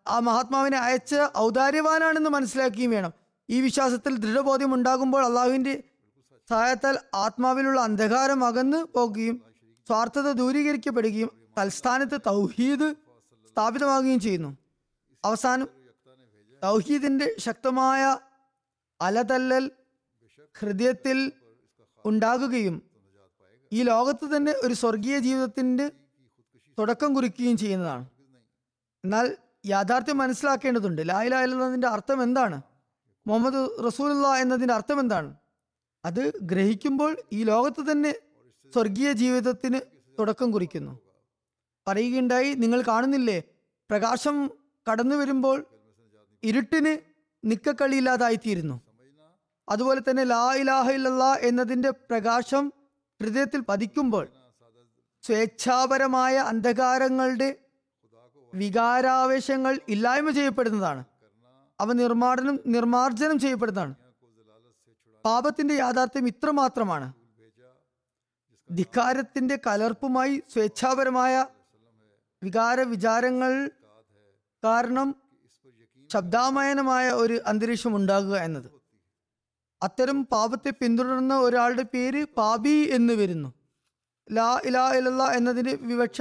[0.08, 3.12] ആ മഹാത്മാവിനെ അയച്ച ഔദാര്യവാനാണെന്ന് മനസ്സിലാക്കുകയും വേണം.
[3.50, 5.82] ഈ വിശ്വാസത്തിൽ ദൃഢബോധ്യം ഉണ്ടാകുമ്പോൾ അള്ളാഹുവിന്റെ
[6.50, 9.36] സഹായത്താൽ ആത്മാവിലുള്ള അന്ധകാരം അകന്നു പോകുകയും
[9.88, 12.88] സ്വാർത്ഥത ദൂരീകരിക്കപ്പെടുകയും തൽസ്ഥാനത്ത് തൗഹീദ്
[13.50, 14.50] സ്ഥാപിതമാകുകയും ചെയ്യുന്നു.
[15.24, 15.68] അവസാനം
[16.64, 18.02] തൗഹീദിന്റെ ശക്തമായ
[19.00, 19.70] അലതല്ലൽ
[20.58, 21.32] ഹൃദയത്തിൽ
[22.06, 22.82] ഉണ്ടാകുകയും
[23.72, 25.90] ഈ ലോകത്ത് തന്നെ ഒരു സ്വർഗീയ ജീവിതത്തിന്റെ
[26.78, 28.08] തുടക്കം കുറിക്കുകയും ചെയ്യുന്നതാണ്.
[29.04, 29.36] എന്നാൽ
[29.66, 31.02] യാഥാർത്ഥ്യം മനസ്സിലാക്കേണ്ടതുണ്ട്.
[31.08, 32.62] ലായില എന്നതിന്റെ അർത്ഥം എന്താണ്?
[33.26, 35.36] മുഹമ്മദ് റസൂലുള്ള എന്നതിന്റെ അർത്ഥം എന്താണ്?
[36.04, 38.12] അത് ഗ്രഹിക്കുമ്പോൾ ഈ ലോകത്ത് തന്നെ
[38.74, 39.80] സ്വർഗീയ ജീവിതത്തിന്
[40.18, 41.00] തുടക്കം കുറിക്കുന്നു.
[41.88, 43.42] പറയുകയുണ്ടായി നിങ്ങൾ കാണുന്നില്ലേ?
[43.90, 44.50] പ്രകാശം
[44.90, 45.64] കടന്നു വരുമ്പോൾ
[46.42, 46.98] ഇരുട്ടിന്
[47.44, 48.89] നിക്കക്കളിയില്ലാതായിത്തീരുന്നു
[49.70, 52.72] അതുപോലെ തന്നെ ലാ ഇലാഹ ഇല്ലല്ലാ എന്നതിന്റെ പ്രകാശം
[53.20, 54.28] ഹൃദയത്തിൽ പതിക്കുമ്പോൾ
[55.22, 57.56] സ്വേച്ഛാപരമായ അന്ധകാരങ്ങളുടെ
[58.54, 61.04] വികാരാവേശങ്ങൾ ഇല്ലായ്മ ചെയ്യപ്പെടുന്നതാണ്.
[61.80, 63.94] അവ നിർമ്മാർജനം നിർമാർജനം ചെയ്യപ്പെടുന്നതാണ്.
[65.24, 67.12] പാപത്തിന്റെ യാഥാർത്ഥ്യം ഇത്ര മാത്രമാണ്
[68.70, 71.46] ധിക്കാരത്തിന്റെ കലർപ്പുമായി സ്വേച്ഛാപരമായ
[72.42, 73.70] വികാര വിചാരങ്ങൾ
[74.64, 75.14] കാരണം
[76.12, 78.79] ശബ്ദാമയനമായ ഒരു അന്തരീക്ഷം ഉണ്ടാകുക എന്നത്.
[79.82, 83.50] അത്തരം പാപത്തെ പിന്തുടരുന്ന ഒരാളുടെ പേര് പാപി എന്ന് വരുന്നു.
[84.30, 86.20] ലാ ഇലാ ഇലല്ല എന്നതിന്റെ വിവക്ഷ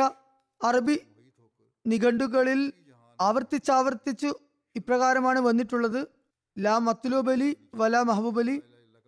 [0.62, 0.98] അറബി
[1.86, 2.62] നിഘണ്ടുകളിൽ
[3.20, 4.30] ആവർത്തിച്ചാവർത്തിച്ച്
[4.76, 6.02] ഇപ്രകാരമാണ് വന്നിട്ടുള്ളത്.
[6.58, 7.50] ലാ മത്തുലോബലി
[7.82, 8.58] വല മഹബൂബലി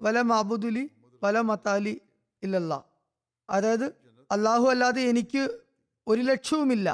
[0.01, 0.83] വല മഹബുദുലി
[1.23, 1.95] വല മത്താലി
[2.43, 2.73] ഇല്ലല്ല.
[3.49, 3.87] അതായത്
[4.29, 5.43] അള്ളാഹു അല്ലാതെ എനിക്ക്
[6.07, 6.87] ഒരു ലക്ഷ്യവുമില്ല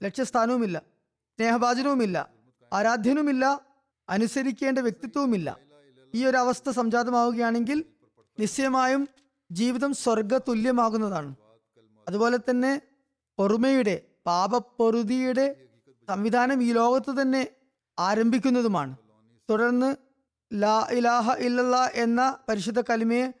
[0.00, 0.78] ലക്ഷ്യസ്ഥാനവുമില്ല
[1.34, 2.18] സ്നേഹഭാചനവുമില്ല
[2.72, 3.44] ആരാധ്യനുമില്ല
[4.08, 5.48] അനുസരിക്കേണ്ട വ്യക്തിത്വവുമില്ല.
[6.14, 7.84] ഈ ഒരു അവസ്ഥ സംജാതമാവുകയാണെങ്കിൽ
[8.38, 9.08] നിശ്ചയമായും
[9.52, 11.34] ജീവിതം സ്വർഗ തുല്യമാകുന്നതാണ്
[12.08, 12.82] അതുപോലെ തന്നെ
[13.38, 15.56] പൊറുമയുടെ പാപപ്പൊറുതിയുടെ
[16.08, 17.48] സംവിധാനം ഈ ലോകത്ത് തന്നെ
[17.98, 18.96] ആരംഭിക്കുന്നതുമാണ്.
[19.50, 19.96] തുടർന്ന്
[20.52, 23.32] ലാ ഇലാഹ ഇല്ലല്ല എന്ന പരിശുദ്ധ കലിമയെ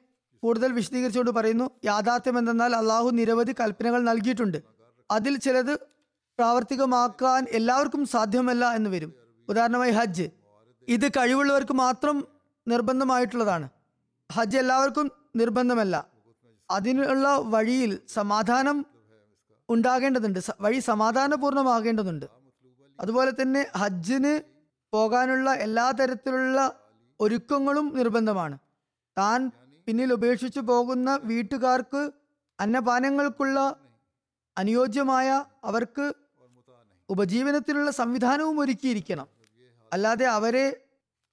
[0.42, 1.70] കൂടുതൽ വിശദീകരിച്ചുകൊണ്ട് പറയുന്നു.
[1.84, 4.62] യാഥാർത്ഥ്യം എന്തെന്നാൽ അള്ളാഹു നിരവധി കൽപ്പനകൾ നൽകിയിട്ടുണ്ട്.
[5.10, 5.74] അതിൽ ചിലത്
[6.38, 9.14] പ്രാവർത്തികമാക്കാൻ എല്ലാവർക്കും സാധ്യമല്ല എന്ന് വരും.
[9.48, 10.30] ഉദാഹരണമായി ഹജ്ജ്.
[10.88, 13.68] ഇത് കഴിവുള്ളവർക്ക് മാത്രം നിർബന്ധമായിട്ടുള്ളതാണ്.
[14.32, 16.06] ഹജ്ജ് എല്ലാവർക്കും നിർബന്ധമല്ല.
[16.70, 18.86] അതിനുള്ള വഴിയിൽ സമാധാനം
[19.68, 20.38] ഉണ്ടാകേണ്ടതുണ്ട്.
[20.60, 22.26] വഴി സമാധാനപൂർണമാകേണ്ടതുണ്ട്
[23.00, 24.40] അതുപോലെ തന്നെ ഹജ്ജിന്
[24.92, 26.80] പോകാനുള്ള എല്ലാ തരത്തിലുള്ള
[27.20, 28.58] ഒരുക്കങ്ങളും നിർബന്ധമാണ്.
[29.18, 29.50] താൻ
[29.86, 32.10] പിന്നിൽ ഉപേക്ഷിച്ചു പോകുന്ന വീട്ടുകാർക്ക്
[32.60, 33.76] അന്നപാനങ്ങൾക്കുള്ള
[34.58, 36.12] അനുയോജ്യമായ അവർക്ക്
[37.10, 39.28] ഉപജീവനത്തിനുള്ള സംവിധാനവും ഒരുക്കിയിരിക്കണം.
[39.92, 40.81] അല്ലാതെ അവരെ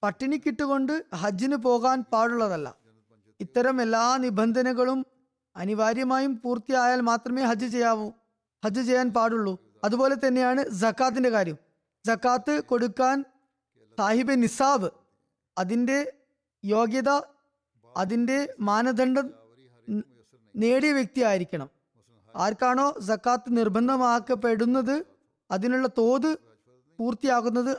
[0.02, 2.68] പട്ടിണിക്കിട്ടുകൊണ്ട് ഹജ്ജിന് പോകാൻ പാടുള്ളതല്ല.
[3.40, 5.06] ഇത്തരം എല്ലാ നിബന്ധനകളും
[5.56, 8.12] അനിവാര്യമായും പൂർത്തിയായാൽ മാത്രമേ ഹജ്ജ് ചെയ്യാവൂ
[8.64, 9.58] ഹജ്ജ് ചെയ്യാൻ പാടുള്ളൂ.
[9.84, 11.58] അതുപോലെ തന്നെയാണ് ജക്കാത്തിന്റെ കാര്യം.
[12.06, 13.24] ജക്കാത്ത് കൊടുക്കാൻ
[13.98, 14.88] സാഹിബ് നിസാബ്
[15.58, 16.12] അതിന്റെ
[16.64, 17.10] യോഗ്യത
[17.96, 19.30] അതിന്റെ മാനദണ്ഡം
[20.56, 21.68] നേടിയ വ്യക്തി ആയിരിക്കണം
[22.36, 25.04] ആർക്കാണോ ജക്കാത്ത് നിർബന്ധമാക്കപ്പെടുന്നത്
[25.50, 26.38] അതിനുള്ള തോത്
[26.98, 27.72] പൂർത്തിയാകുന്നത്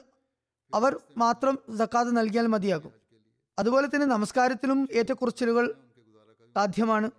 [0.74, 2.92] അവർ മാത്രം സക്കാത്ത് നൽകിയാൽ മതിയാകും.
[3.60, 5.76] അതുപോലെ തന്നെ നമസ്കാരത്തിലും ഏറ്റക്കുറച്ചിലുകൾ
[6.56, 7.12] സാധ്യമാണ്.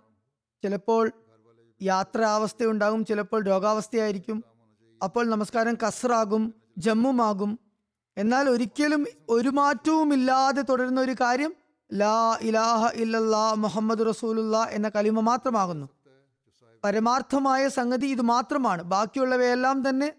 [0.63, 1.11] ചിലപ്പോൾ
[1.81, 4.43] യാത്രാവസ്ഥയുണ്ടാകും ചിലപ്പോൾ രോഗാവസ്ഥയായിരിക്കും.
[5.03, 7.59] അപ്പോൾ നമസ്കാരം കസറാകും ജമ്മുമാകും.
[8.17, 11.55] എന്നാൽ ഒരിക്കലും ഒരു മാറ്റവും ഇല്ലാതെ തുടരുന്ന ഒരു കാര്യം
[11.93, 15.89] ലാ ഇലാഹ ഇല്ലല്ലാ മുഹമ്മദ് റസൂലുള്ള എന്ന കലിമ മാത്രമാകുന്നു.
[16.83, 18.83] പരമാർത്ഥമായ സംഗതി ഇത് മാത്രമാണ്.
[18.83, 20.13] ബാക്കിയുള്ളവയെല്ലാം തന്നെ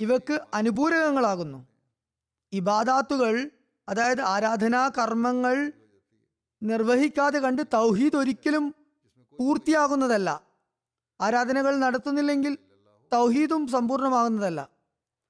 [0.00, 1.73] ഇവക്ക് അനുപൂരകങ്ങളാകുന്നു.
[2.54, 3.50] ഇബാദാത്തുകൾ
[3.88, 5.72] അതായത് ആരാധനാ കർമ്മങ്ങൾ
[6.62, 8.74] നിർവഹിക്കാതെ കണ്ട് തൗഹീദ് ഒരിക്കലും
[9.38, 10.42] പൂർത്തിയാകുന്നതല്ല.
[11.20, 12.58] ആരാധനകൾ നടത്തുന്നില്ലെങ്കിൽ
[13.12, 14.68] തൗഹീദും സമ്പൂർണമാകുന്നതല്ല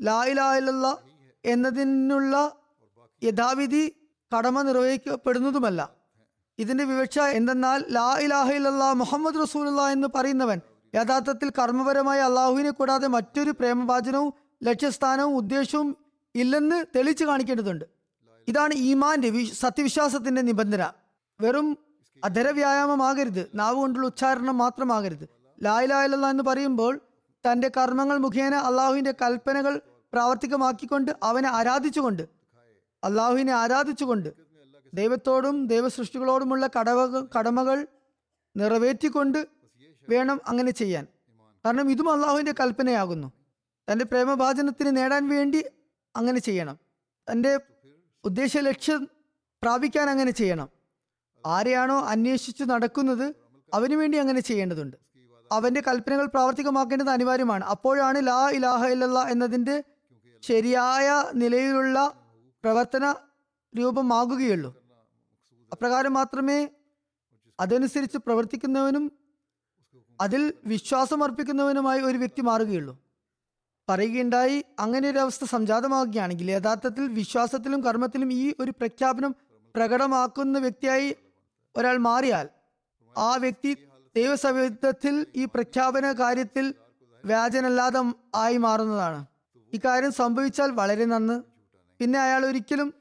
[0.00, 0.96] ലാ ഇലാഹ ഇല്ലല്ലാ
[1.44, 2.34] എന്നതിനുള്ള
[3.22, 3.96] യഥാവിധി
[4.36, 5.80] കടമ നിർവഹിക്കപ്പെടുന്നതുമല്ല.
[6.58, 8.48] ഇതിന്റെ വിവക്ഷ എന്തെന്നാൽ ലാ ഇലാഹ
[8.92, 10.60] മുഹമ്മദ് റസൂലുള്ള എന്ന് പറയുന്നവൻ
[10.94, 14.32] യഥാർത്ഥത്തിൽ കർമ്മപരമായ അള്ളാഹുവിനെ കൂടാതെ മറ്റൊരു പ്രേമവാചനവും
[14.62, 16.03] ലക്ഷ്യസ്ഥാനവും ഉദ്ദേശവും
[16.34, 17.84] ഇല്ലെന്ന് തെളിച്ചു കാണിക്കേണ്ടതുണ്ട്.
[18.48, 20.92] ഇതാണ് ഈമാന്റെ സത്യവിശ്വാസത്തിന്റെ നിബന്ധന.
[21.40, 21.78] വെറും
[22.24, 25.28] അധര വ്യായാമമാകരുത് നാവ് കൊണ്ടുള്ള ഉച്ചാരണം മാത്രമാകരുത്.
[25.62, 27.00] ലായിലായില്ല എന്ന് പറയുമ്പോൾ
[27.44, 29.80] തന്റെ കർമ്മങ്ങൾ മുഖേന അള്ളാഹുവിന്റെ കൽപ്പനകൾ
[30.12, 32.22] പ്രാവർത്തികമാക്കിക്കൊണ്ട് അവനെ ആരാധിച്ചുകൊണ്ട്
[33.04, 34.28] അള്ളാഹുവിനെ ആരാധിച്ചുകൊണ്ട്
[34.94, 37.86] ദൈവത്തോടും ദൈവസൃഷ്ടികളോടുമുള്ള കടവ കടമകൾ
[38.56, 39.46] നിറവേറ്റിക്കൊണ്ട്
[40.08, 41.06] വേണം അങ്ങനെ ചെയ്യാൻ.
[41.64, 43.32] കാരണം ഇതും അള്ളാഹുവിന്റെ കൽപ്പനയാകുന്നു.
[43.92, 45.64] തന്റെ പ്രേമഭാചനത്തിന് നേടാൻ വേണ്ടി
[46.16, 46.78] അങ്ങനെ ചെയ്യണം.
[47.28, 47.60] എന്റെ
[48.24, 49.08] ഉദ്ദേശ ലക്ഷ്യം
[49.62, 50.68] പ്രാപിക്കാൻ അങ്ങനെ ചെയ്യണം.
[51.46, 53.34] ആരെയാണോ അന്വേഷിച്ച് നടക്കുന്നത്
[53.74, 54.96] അവന് വേണ്ടി അങ്ങനെ ചെയ്യേണ്ടതുണ്ട്.
[55.52, 57.64] അവന്റെ കൽപ്പനകൾ പ്രാവർത്തികമാക്കേണ്ടത് അനിവാര്യമാണ്.
[57.64, 59.84] അപ്പോഴാണ് ലാ ഇലാഹ ഇല്ലല്ലാ എന്നതിന്റെ
[60.42, 62.12] ശരിയായ നിലയിലുള്ള
[62.64, 63.14] പ്രവർത്തന
[63.78, 64.84] രൂപമാകുകയുള്ളൂ.
[65.72, 66.68] അപ്രകാരം മാത്രമേ
[67.60, 69.12] അതനുസരിച്ച് പ്രവർത്തിക്കുന്നവനും
[70.20, 73.03] അതിൽ വിശ്വാസം അർപ്പിക്കുന്നവനുമായി ഒരു വ്യക്തി മാറുകയുള്ളൂ.
[73.88, 74.64] പറയുകയുണ്ടായി.
[74.78, 79.34] അങ്ങനെ ഒരു അവസ്ഥ സംജാതമാവുകയാണെങ്കിൽ യഥാർത്ഥത്തിൽ വിശ്വാസത്തിലും കർമ്മത്തിലും ഈ ഒരു പ്രഖ്യാപനം
[79.76, 81.16] പ്രകടമാക്കുന്ന വ്യക്തിയായി
[81.76, 82.48] ഒരാൾ മാറിയാൽ
[83.18, 83.76] ആ വ്യക്തി
[84.16, 86.74] ദൈവസവിധത്തിൽ ഈ പ്രഖ്യാപന കാര്യത്തിൽ
[87.24, 89.26] വ്യാജനല്ലാതെ ആയി മാറുന്നതാണ്.
[89.72, 91.42] ഇക്കാര്യം സംഭവിച്ചാൽ വളരെ നന്ന്.
[92.00, 92.94] പിന്നെ അയാൾ ഒരിക്കലും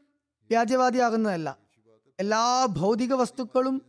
[0.49, 1.57] വ്യാജവാദിയാകുന്നതല്ല.
[2.19, 3.81] എല്ലാ ഭൗതിക വസ്തുക്കളും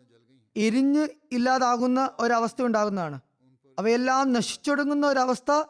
[0.57, 3.21] എരിഞ്ഞ് ഇല്ലാതാകുന്ന ഒരവസ്ഥ ഉണ്ടാകുന്നതാണ്.
[3.79, 5.65] അവയെല്ലാം നശിച്ചൊടുങ്ങുന്ന ഒരവസ്ഥ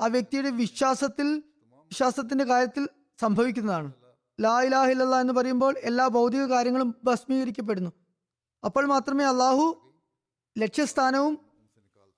[0.00, 1.42] ആ വ്യക്തിയുടെ വിശ്വാസത്തിൽ
[1.76, 2.88] വിശ്വാസത്തിന്റെ കാര്യത്തിൽ
[3.20, 3.92] സംഭവിക്കുന്നതാണ്.
[4.40, 7.90] ലാ ഇലാഹ ഇല്ലല്ലാ എന്ന് പറയുമ്പോൾ എല്ലാ ഭൗതിക കാര്യങ്ങളും ഭസ്മീകരിക്കപ്പെടുന്നു.
[8.64, 9.94] അപ്പോൾ മാത്രമേ അള്ളാഹു
[10.58, 11.38] ലക്ഷ്യസ്ഥാനവും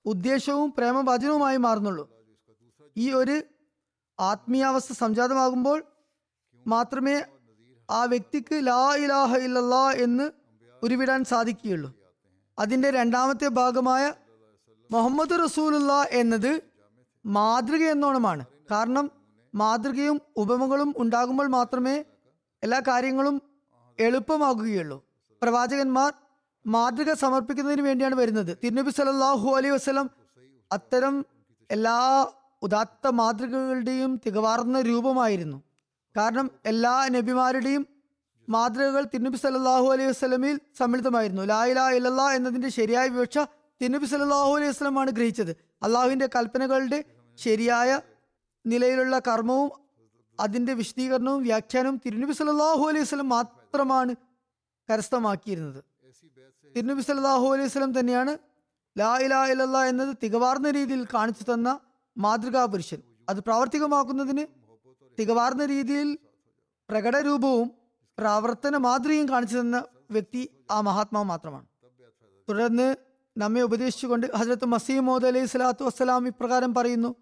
[0.05, 2.09] ഉദ്ദേശവും പ്രേമവചനവുമായി മാറുന്നുള്ളൂ.
[2.97, 3.41] ഈ ഒരു
[4.19, 5.83] ആത്മീയാവസ്ഥ സംജാതമാകുമ്പോൾ
[6.67, 7.23] മാത്രമേ
[7.89, 10.31] ആ വ്യക്തിക്ക് ലാ ഇലാഹ ഇല്ലല്ലാ എന്ന്
[10.83, 11.95] ഉരുവിടാൻ സാധിക്കുകയുള്ളൂ.
[12.59, 14.13] അതിന്റെ രണ്ടാമത്തെ ഭാഗമായ
[14.91, 16.70] മുഹമ്മദ് റസൂലുള്ള എന്നത്
[17.25, 18.45] മാതൃക എന്നോണമാണ്.
[18.71, 19.11] കാരണം
[19.55, 22.03] മാതൃകയും ഉപമകളും ഉണ്ടാകുമ്പോൾ മാത്രമേ
[22.63, 23.41] എല്ലാ കാര്യങ്ങളും
[23.99, 25.05] എളുപ്പമാകുകയുള്ളൂ.
[25.41, 26.13] പ്രവാചകന്മാർ
[26.67, 28.57] മാതൃക സമർപ്പിക്കുന്നതിന് വേണ്ടിയാണ് വരുന്നത്.
[28.63, 30.09] തിരുനബി സലാഹു അലൈഹി വസ്ലം
[30.71, 31.25] അത്തരം
[31.71, 32.27] എല്ലാ
[32.63, 35.63] ഉദാത്ത മാതൃകകളുടെയും തികവാർന്ന രൂപമായിരുന്നു.
[36.17, 37.87] കാരണം എല്ലാ നബിമാരുടെയും
[38.49, 41.41] മാതൃകകൾ തിരുനബി സല്ലല്ലാഹു അലൈഹി വസ്ലമിൽ സമ്മിളിതമായിരുന്നു.
[41.41, 43.37] ലാ ഇലാഹ ഇല്ലല്ലാ എന്നതിന്റെ ശരിയായ വിവക്ഷ
[43.81, 45.55] തിരുനബി സല്ലാഹു അലൈഹി വസ്ലമാണ് ഗ്രഹിച്ചത്.
[45.83, 47.03] അള്ളാഹുവിന്റെ കൽപ്പനകളുടെ
[47.37, 48.01] ശരിയായ
[48.65, 49.71] നിലയിലുള്ള കർമ്മവും
[50.39, 54.15] അതിന്റെ വിശദീകരണവും വ്യാഖ്യാനവും തിരുനബി സല്ലാഹു അലൈഹി വസ്ലം മാത്രമാണ്
[54.89, 55.83] കരസ്ഥമാക്കിയിരുന്നത്.
[56.75, 58.37] തിരുനബി സല്ലാഹു അലൈഹി വസ്ലം തന്നെയാണ്
[58.97, 61.79] ലാ ഇലാഹ ഇല്ലല്ലാ എന്നത് തികവാർന്ന രീതിയിൽ കാണിച്ചു തന്ന
[62.17, 62.99] മാതൃകാ പുരുഷൻ.
[63.29, 64.45] അത് പ്രാവർത്തികമാക്കുന്നതിന്
[65.19, 66.17] തികവാർന്ന രീതിയിൽ
[66.89, 67.71] പ്രകടരൂപവും
[68.17, 71.65] പ്രവർത്തന മാതൃകയും കാണിച്ചു തന്ന വ്യക്തി ആ മഹാത്മാവ് മാത്രമാണ്.
[72.49, 72.95] തുടർന്ന്
[73.37, 77.15] നമ്മെ ഉപദേശിച്ചുകൊണ്ട് ഹസരത്ത് മസീമോദ് അലൈഹി സ്വലാത്തു വസ്സലാം ഇപ്രകാരം പറയുന്നു.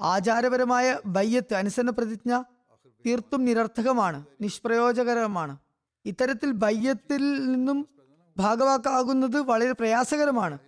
[0.00, 2.42] ആചാരപരമായ ബയ്യത്ത് അനുസരണ പ്രതിജ്ഞ
[3.06, 5.56] തീർത്തും നിരർത്ഥകമാണ് നിഷ്പ്രയോജകരമാണ്.
[6.06, 7.88] ഇത്തരത്തിൽ ബയ്യത്തിൽ നിന്നും
[8.38, 10.58] ഭാഗവാക്കാകുന്നത് വളരെ പ്രയാസകരമാണ്.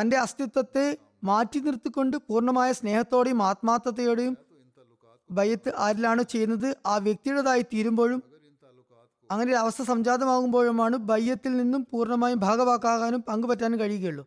[0.00, 4.36] തന്റെ അസ്തിത്വത്തെ മാറ്റി നിർത്തിക്കൊണ്ട് പൂർണമായ സ്നേഹത്തോടെയും ആത്മാർത്ഥതയോടെയും
[5.30, 8.22] ബയ്യത്ത് ആരിലാണോ ചെയ്യുന്നത് ആ വ്യക്തിയുടേതായി തീരുമ്പോഴും
[9.30, 14.26] അങ്ങനെ ഒരു അവസ്ഥ സംജാതമാകുമ്പോഴുമാണ് ബയ്യത്തിൽ നിന്നും പൂർണമായും ഭാഗവാക്കാകാനും പങ്കുപറ്റാനും കഴിയുകയുള്ളൂ.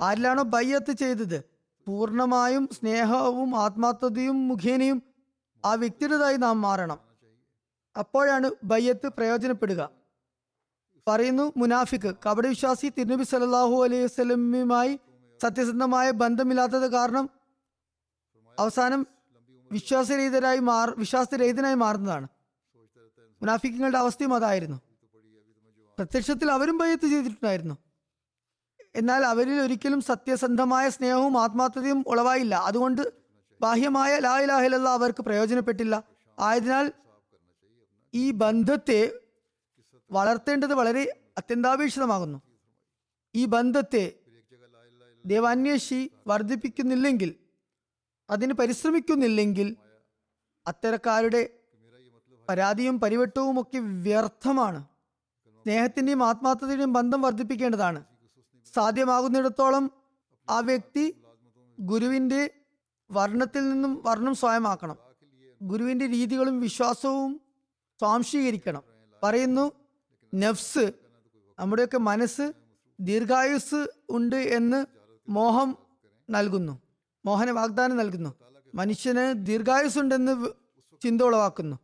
[0.00, 1.38] ആരിലാണോ ബയ്യത്ത് ചെയ്തത്?
[1.86, 5.02] പൂർണമായും സ്നേഹവും ആത്മാർത്ഥതയും മുഖേനയും
[5.64, 6.98] ആ വ്യക്തിയുടേതായി നാം മാറണം.
[7.96, 9.90] അപ്പോഴാണ് ബയ്യത്ത് പ്രയോജനപ്പെടുക.
[11.06, 14.98] പറയുന്നു മുനാഫിക്ക് കബഡി വിശ്വാസി തിരുനബി സല്ലല്ലാഹു അലൈഹി വസല്ലമയുമായി
[15.42, 17.30] സത്യസന്ധമായ ബന്ധമില്ലാത്തത് കാരണം
[18.58, 19.06] അവസാനം
[19.72, 22.26] വിശ്വാസരഹിതരായി മാർ വിശ്വാസരഹിതനായി മാറുന്നതാണ്.
[23.42, 24.80] മുനാഫിക്കുകളുടെ അവസ്ഥയും അതായിരുന്നു.
[25.98, 27.78] പ്രത്യക്ഷത്തിൽ അവരും ബയ്യത്ത് ചെയ്തിട്ടുണ്ടായിരുന്നു.
[28.96, 32.54] എന്നാൽ അവരിൽ ഒരിക്കലും സത്യസന്ധമായ സ്നേഹവും ആത്മാർത്ഥതയും ഉളവായില്ല.
[32.54, 33.12] അതുകൊണ്ട്
[33.60, 36.02] ബാഹ്യമായ ലാ ഇലാഹ ഇല്ലല്ലാഹ് അവർക്ക് പ്രയോജനപ്പെട്ടില്ല.
[36.38, 36.92] ആയതിനാൽ
[38.14, 39.12] ഈ ബന്ധത്തെ
[40.10, 42.42] വളർത്തേണ്ടത് വളരെ അത്യന്താപേക്ഷിതമാകുന്നു.
[43.34, 44.12] ഈ ബന്ധത്തെ
[45.26, 47.34] ദേവാന്വേഷി വർദ്ധിപ്പിക്കുന്നില്ലെങ്കിൽ
[48.30, 49.76] അതിന് പരിശ്രമിക്കുന്നില്ലെങ്കിൽ
[50.66, 51.50] അത്തരക്കാരുടെ
[52.48, 54.84] പരാതിയും പരിവട്ടവും ഒക്കെ വ്യർത്ഥമാണ്.
[55.62, 58.04] സ്നേഹത്തിന്റെയും ആത്മാർത്ഥതയുടെയും ബന്ധം വർദ്ധിപ്പിക്കേണ്ടതാണ്.
[58.74, 59.90] സാധ്യമാകുന്നിടത്തോളം
[60.50, 61.22] ആ വ്യക്തി
[61.80, 62.50] ഗുരുവിന്റെ
[63.10, 64.96] വർണത്തിൽ നിന്നും വർണം സ്വയമാക്കണം.
[65.62, 67.40] ഗുരുവിന്റെ രീതികളും വിശ്വാസവും
[68.00, 68.82] സ്വാംശീകരിക്കണം.
[69.22, 69.72] പറയുന്നു
[70.34, 70.92] നഫ്സ്
[71.58, 72.52] നമ്മുടെയൊക്കെ മനസ്സ്
[73.00, 74.86] ദീർഘായുസ് ഉണ്ട് എന്ന്
[75.28, 75.78] മോഹം
[76.30, 76.82] നൽകുന്നു.
[77.26, 78.34] മോഹന വാഗ്ദാനം നൽകുന്നു.
[78.74, 80.46] മനുഷ്യന് ദീർഘായുസ് ഉണ്ടെന്ന്
[81.02, 81.76] ചിന്ത ഉളവാക്കുന്നു.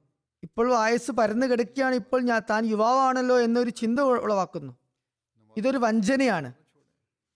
[0.43, 1.95] ഇപ്പോൾ വയസ്സ് പരന്നു കിടക്കുകയാണ്.
[1.95, 4.73] ഇപ്പോൾ ഞാൻ താൻ യുവാവാണല്ലോ എന്നൊരു ചിന്ത ഉളവാക്കുന്നു.
[5.57, 6.53] ഇതൊരു വഞ്ചനയാണ്.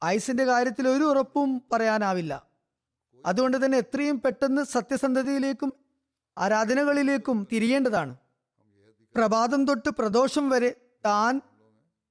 [0.02, 2.46] ആയുസിന്റെ കാര്യത്തിൽ ഒരു ഉറപ്പും പറയാനാവില്ല.
[3.26, 5.72] അതുകൊണ്ട് തന്നെ എത്രയും പെട്ടെന്ന് സത്യസന്ധതയിലേക്കും
[6.38, 8.16] ആരാധനകളിലേക്കും തിരിയേണ്ടതാണ്.
[9.16, 10.74] പ്രഭാതം തൊട്ട് പ്രദോഷം വരെ
[11.06, 11.40] താൻ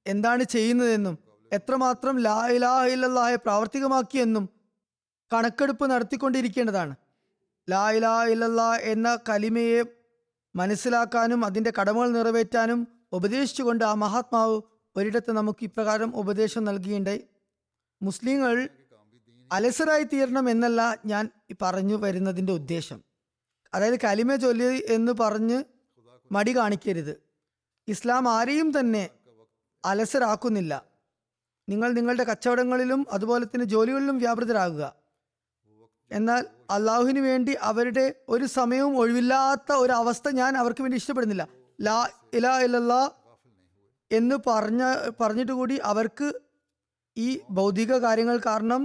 [0.06, 1.18] എന്താണ് ചെയ്യുന്നതെന്നും
[1.52, 4.48] എത്രമാത്രം ലാ പ്രാവർത്തികമാക്കിയെന്നും
[5.32, 6.94] കണക്കെടുപ്പ് നടത്തിക്കൊണ്ടിരിക്കേണ്ടതാണ്.
[7.70, 7.90] ലാ
[8.24, 9.82] ഇല്ലല്ലാ എന്ന കലിമയെ
[10.56, 14.60] മനസ്സിലാക്കാനും അതിന്റെ കടമകൾ നിറവേറ്റാനും ഉപദേശിച്ചുകൊണ്ട് ആ മഹാത്മാവ്
[14.96, 17.24] ഒരിടത്ത് നമുക്ക് ഇപ്രകാരം ഉപദേശം നൽകിയുണ്ടായി
[18.02, 18.68] മുസ്ലിങ്ങൾ
[19.52, 21.28] അലസരായി തീരണം എന്നല്ല ഞാൻ
[21.62, 23.04] പറഞ്ഞു വരുന്നതിന്റെ ഉദ്ദേശം.
[23.74, 25.64] അതായത് കലിമ ചൊല്ലി എന്ന് പറഞ്ഞ്
[26.32, 27.22] മടി കാണിക്കരുത്.
[27.88, 29.10] ഇസ്ലാം ആരെയും തന്നെ
[29.84, 30.84] അലസരാക്കുന്നില്ല.
[31.68, 35.03] നിങ്ങൾ നിങ്ങളുടെ കച്ചവടങ്ങളിലും അതുപോലെ തന്നെ ജോലികളിലും വ്യാപൃതരാകുക.
[36.14, 41.48] എന്നാൽ അള്ളാഹുവിന് വേണ്ടി അവരുടെ ഒരു സമയവും ഒഴിവില്ലാത്ത ഒരു അവസ്ഥ ഞാൻ അവർക്ക് വേണ്ടി ഇഷ്ടപ്പെടുന്നില്ല.
[41.80, 43.10] ലാ ഇലാ ഇല്ലല്ലാ
[44.10, 44.82] എന്ന് പറഞ്ഞ
[45.20, 46.28] പറഞ്ഞിട്ട് കൂടി അവർക്ക്
[47.16, 48.82] ഈ ഭൗതിക കാര്യങ്ങൾ കാരണം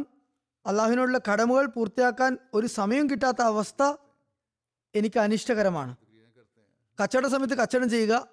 [0.65, 3.83] അള്ളാഹുവിനോടുള്ള കടമകൾ പൂർത്തിയാക്കാൻ ഒരു സമയം കിട്ടാത്ത അവസ്ഥ
[4.95, 5.95] എനിക്ക് അനിഷ്ടകരമാണ്.
[6.99, 8.27] കച്ചവട സമയത്ത് കച്ചവടം ചെയ്യുക.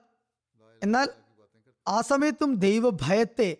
[0.82, 1.06] എന്നാൽ
[1.86, 3.56] ആ സമയത്തും ദൈവഭയത്തെ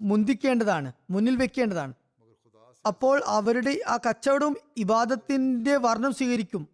[0.00, 1.94] മുന്തിക്കേണ്ടതാണ് മുന്നിൽ വെക്കേണ്ടതാണ്.
[2.86, 6.68] അപ്പോൾ അവരുടെ ആ കച്ചവടവും ഇബാദത്തിന്റെ വർണം സ്വീകരിക്കും.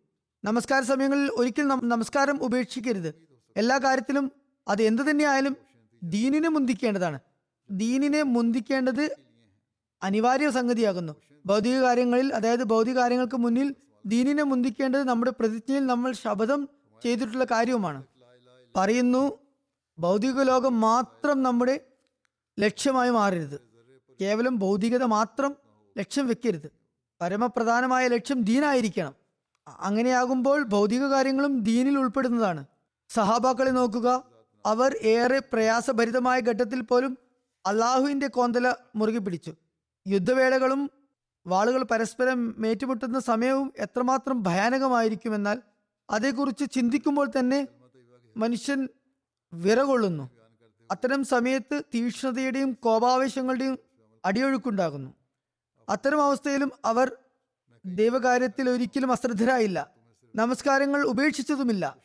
[0.45, 3.15] നമസ്കാര സമയങ്ങളിൽ ഒരിക്കലും നമസ്കാരം ഉപേക്ഷിക്കരുത്.
[3.57, 4.33] എല്ലാ കാര്യത്തിലും
[4.69, 5.57] അത് എന്തു തന്നെയായാലും
[6.03, 7.19] ദീനിനെ മുന്തിക്കേണ്ടതാണ്.
[7.71, 9.17] ദീനിനെ മുന്തിക്കേണ്ടത്
[10.03, 11.17] അനിവാര്യ സംഗതിയാകുന്നു.
[11.47, 13.75] ഭൗതിക കാര്യങ്ങളിൽ അതായത് ഭൗതിക കാര്യങ്ങൾക്ക് മുന്നിൽ
[14.07, 16.69] ദീനിനെ മുന്തിക്കേണ്ടത് നമ്മുടെ പ്രതിജ്ഞയിൽ നമ്മൾ ശപഥം
[17.03, 18.05] ചെയ്തിട്ടുള്ള കാര്യവുമാണ്.
[18.77, 19.39] പറയുന്നു
[19.99, 21.81] ഭൗതിക ലോകം മാത്രം നമ്മുടെ
[22.61, 23.61] ലക്ഷ്യമായി മാറരുത്.
[24.21, 25.62] കേവലം ഭൗതികത മാത്രം
[25.99, 26.73] ലക്ഷ്യം വെക്കരുത്.
[27.21, 29.15] പരമപ്രധാനമായ ലക്ഷ്യം ദീനായിരിക്കണം.
[29.81, 32.65] അങ്ങനെയാകുമ്പോൾ ഭൗതിക കാര്യങ്ങളും ദീനിൽ ഉൾപ്പെടുന്നതാണ്.
[33.09, 34.25] സഹാബാക്കളെ നോക്കുക.
[34.67, 37.19] അവർ ഏറെ പ്രയാസഭരിതമായ ഘട്ടത്തിൽ പോലും
[37.67, 39.55] അള്ളാഹുവിന്റെ കോന്തല മുറുകെ പിടിച്ചു.
[40.09, 40.91] യുദ്ധവേളകളും
[41.47, 45.63] വാളുകൾ പരസ്പരം ഏറ്റുമുട്ടുന്ന സമയവും എത്രമാത്രം ഭയാനകമായിരിക്കുമെന്നാൽ
[46.11, 47.69] അതേക്കുറിച്ച് ചിന്തിക്കുമ്പോൾ തന്നെ
[48.37, 48.89] മനുഷ്യൻ
[49.53, 50.31] വിറകൊള്ളുന്നു.
[50.91, 53.79] അത്തരം സമയത്ത് തീക്ഷ്ണതയുടെയും കോപാവേശങ്ങളുടെയും
[54.25, 55.15] അടിയൊഴുക്കുണ്ടാകുന്നു.
[55.89, 57.17] അത്തരം അവസ്ഥയിലും അവർ
[57.85, 59.91] ദൈവകാര്യത്തിൽ ഒരിക്കലും അശ്രദ്ധരായില്ല.
[60.37, 61.97] നമസ്കാരങ്ങൾ ഉപേക്ഷിച്ചതുമില്ല.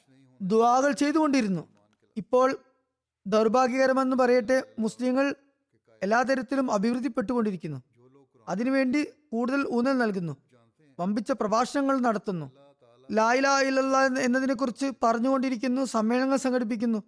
[0.42, 1.68] ദുവാകൾ ചെയ്തുകൊണ്ടിരുന്നു.
[2.18, 2.58] ഇപ്പോൾ
[3.28, 5.36] ദൗർഭാഗ്യകരമെന്ന് പറയട്ടെ മുസ്ലിങ്ങൾ
[6.04, 7.84] എല്ലാ തരത്തിലും അഭിവൃദ്ധിപ്പെട്ടുകൊണ്ടിരിക്കുന്നു.
[8.50, 10.38] അതിനുവേണ്ടി കൂടുതൽ ഊന്നൽ നൽകുന്നു.
[11.00, 12.52] വമ്പിച്ച പ്രഭാഷണങ്ങൾ നടത്തുന്നു.
[13.12, 17.04] ലായില എന്നതിനെ എന്നതിനെക്കുറിച്ച് പറഞ്ഞുകൊണ്ടിരിക്കുന്നു സമ്മേളനങ്ങൾ സംഘടിപ്പിക്കുന്നു.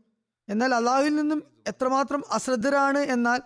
[0.50, 3.42] എന്നാൽ അള്ളാഹുവിൽ നിന്നും എത്രമാത്രം അശ്രദ്ധരാണ് എന്നാൽ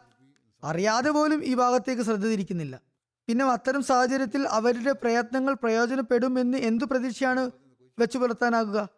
[0.63, 2.81] അറിയാതെ പോലും ഈ ഭാഗത്തേക്ക് ശ്രദ്ധ തിരിക്കുന്നില്ല.
[3.27, 7.51] പിന്നെ അത്തരം സാഹചര്യത്തിൽ അവരുടെ പ്രയത്നങ്ങൾ പ്രയോജനപ്പെടും എന്ന് എന്തു പ്രതീക്ഷയാണ്
[7.99, 8.89] വെച്ചു പുലർത്താനാകുക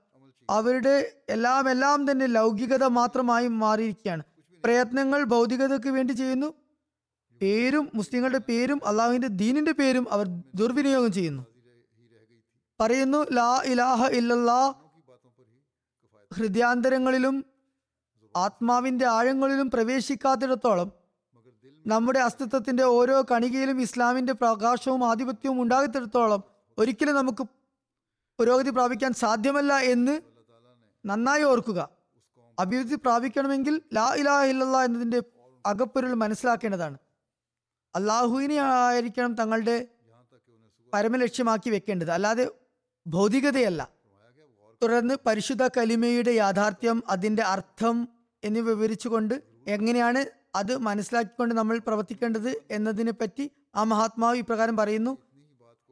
[0.49, 4.23] അവരുടെ എല്ലാം എല്ലാം തന്നെ ലൗകികത മാത്രമായി മാറിയിരിക്കുകയാണ്.
[4.63, 6.53] പ്രയത്നങ്ങൾ ഭൗതികതയ്ക്ക് വേണ്ടി ചെയ്യുന്നു.
[7.41, 11.43] പേരും മുസ്ലിങ്ങളുടെ പേരും അള്ളാഹുവിന്റെ ദീനിന്റെ പേരും അവർ ദുർവിനിയോഗം ചെയ്യുന്നു.
[12.79, 14.73] പറയുന്നു ലാ ഇലാഹ ഇല്ലല്ലാ.
[16.33, 17.45] ഹൃദയാന്തരങ്ങളിലും
[18.35, 20.91] ആത്മാവിന്റെ ആഴങ്ങളിലും പ്രവേശിക്കാത്തിടത്തോളം
[21.85, 26.43] നമ്മുടെ അസ്തിത്വത്തിന്റെ ഓരോ കണികയിലും ഇസ്ലാമിന്റെ പ്രകാശവും ആധിപത്യവും ഉണ്ടാകത്തിടത്തോളം
[26.77, 27.43] ഒരിക്കലും നമുക്ക്
[28.39, 30.21] പുരോഗതി പ്രാപിക്കാൻ സാധ്യമല്ല എന്ന്
[31.05, 31.89] നന്നായി ഓർക്കുക.
[32.59, 35.21] അഭിവൃദ്ധി പ്രാപിക്കണമെങ്കിൽ ലാ ഇലാഹ ഇല്ലല്ലാ എന്നതിന്റെ
[35.65, 36.97] അകപ്പൊരുൾ മനസ്സിലാക്കേണ്ടതാണ്.
[37.95, 39.87] അള്ളാഹുവിനെ ആയിരിക്കണം തങ്ങളുടെ
[40.93, 42.11] പരമലക്ഷ്യമാക്കി വെക്കേണ്ടത്.
[42.11, 42.51] അല്ലാതെ
[43.07, 43.89] ഭൗതികതയല്ല.
[44.83, 48.07] തുടർന്ന് പരിശുദ്ധ കലിമയുടെ യാഥാർത്ഥ്യം അതിന്റെ അർത്ഥം
[48.43, 55.13] എന്നിവ വിവരിച്ചുകൊണ്ട് എങ്ങനെയാണ് അത് മനസ്സിലാക്കിക്കൊണ്ട് നമ്മൾ പ്രവർത്തിക്കേണ്ടത് എന്നതിനെ പറ്റി ആ മഹാത്മാവ് ഇപ്രകാരം പറയുന്നു.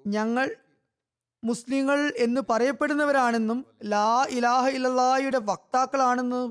[0.07, 0.47] ഞങ്ങൾ
[1.43, 6.49] മുസ്ലിങ്ങൾ എന്ന് പറയപ്പെടുന്നവരാണെന്നും ലാ ഇലാഹ ഇലല്ലായുടെ വക്താക്കളാണെന്നും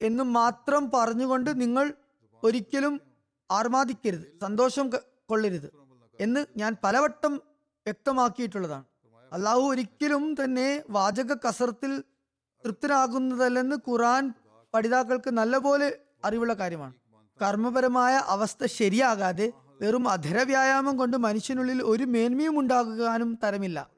[0.00, 1.86] എന്നും മാത്രം പറഞ്ഞുകൊണ്ട് നിങ്ങൾ
[2.42, 2.94] ഒരിക്കലും
[3.50, 4.86] ആർമാദിക്കരുത് സന്തോഷം
[5.30, 5.68] കൊള്ളരുത്
[6.20, 7.34] എന്ന് ഞാൻ പലവട്ടം
[7.86, 8.84] വ്യക്തമാക്കിയിട്ടുള്ളതാണ്.
[9.32, 11.92] അള്ളാഹു ഒരിക്കലും തന്നെ വാചക കസർത്തിൽ
[12.64, 14.24] തൃപ്തനാകുന്നതല്ലെന്ന് ഖുറാൻ
[14.74, 15.88] പഠിതാക്കൾക്ക് നല്ലപോലെ
[16.24, 16.94] അറിവുള്ള കാര്യമാണ്.
[17.42, 23.90] കർമ്മപരമായ അവസ്ഥ ശരിയാകാതെ വെറും അധര വ്യായാമം കൊണ്ട് മനുഷ്യനുള്ളിൽ ഒരു മേന്മയും ഉണ്ടാകാനും തരമില്ല.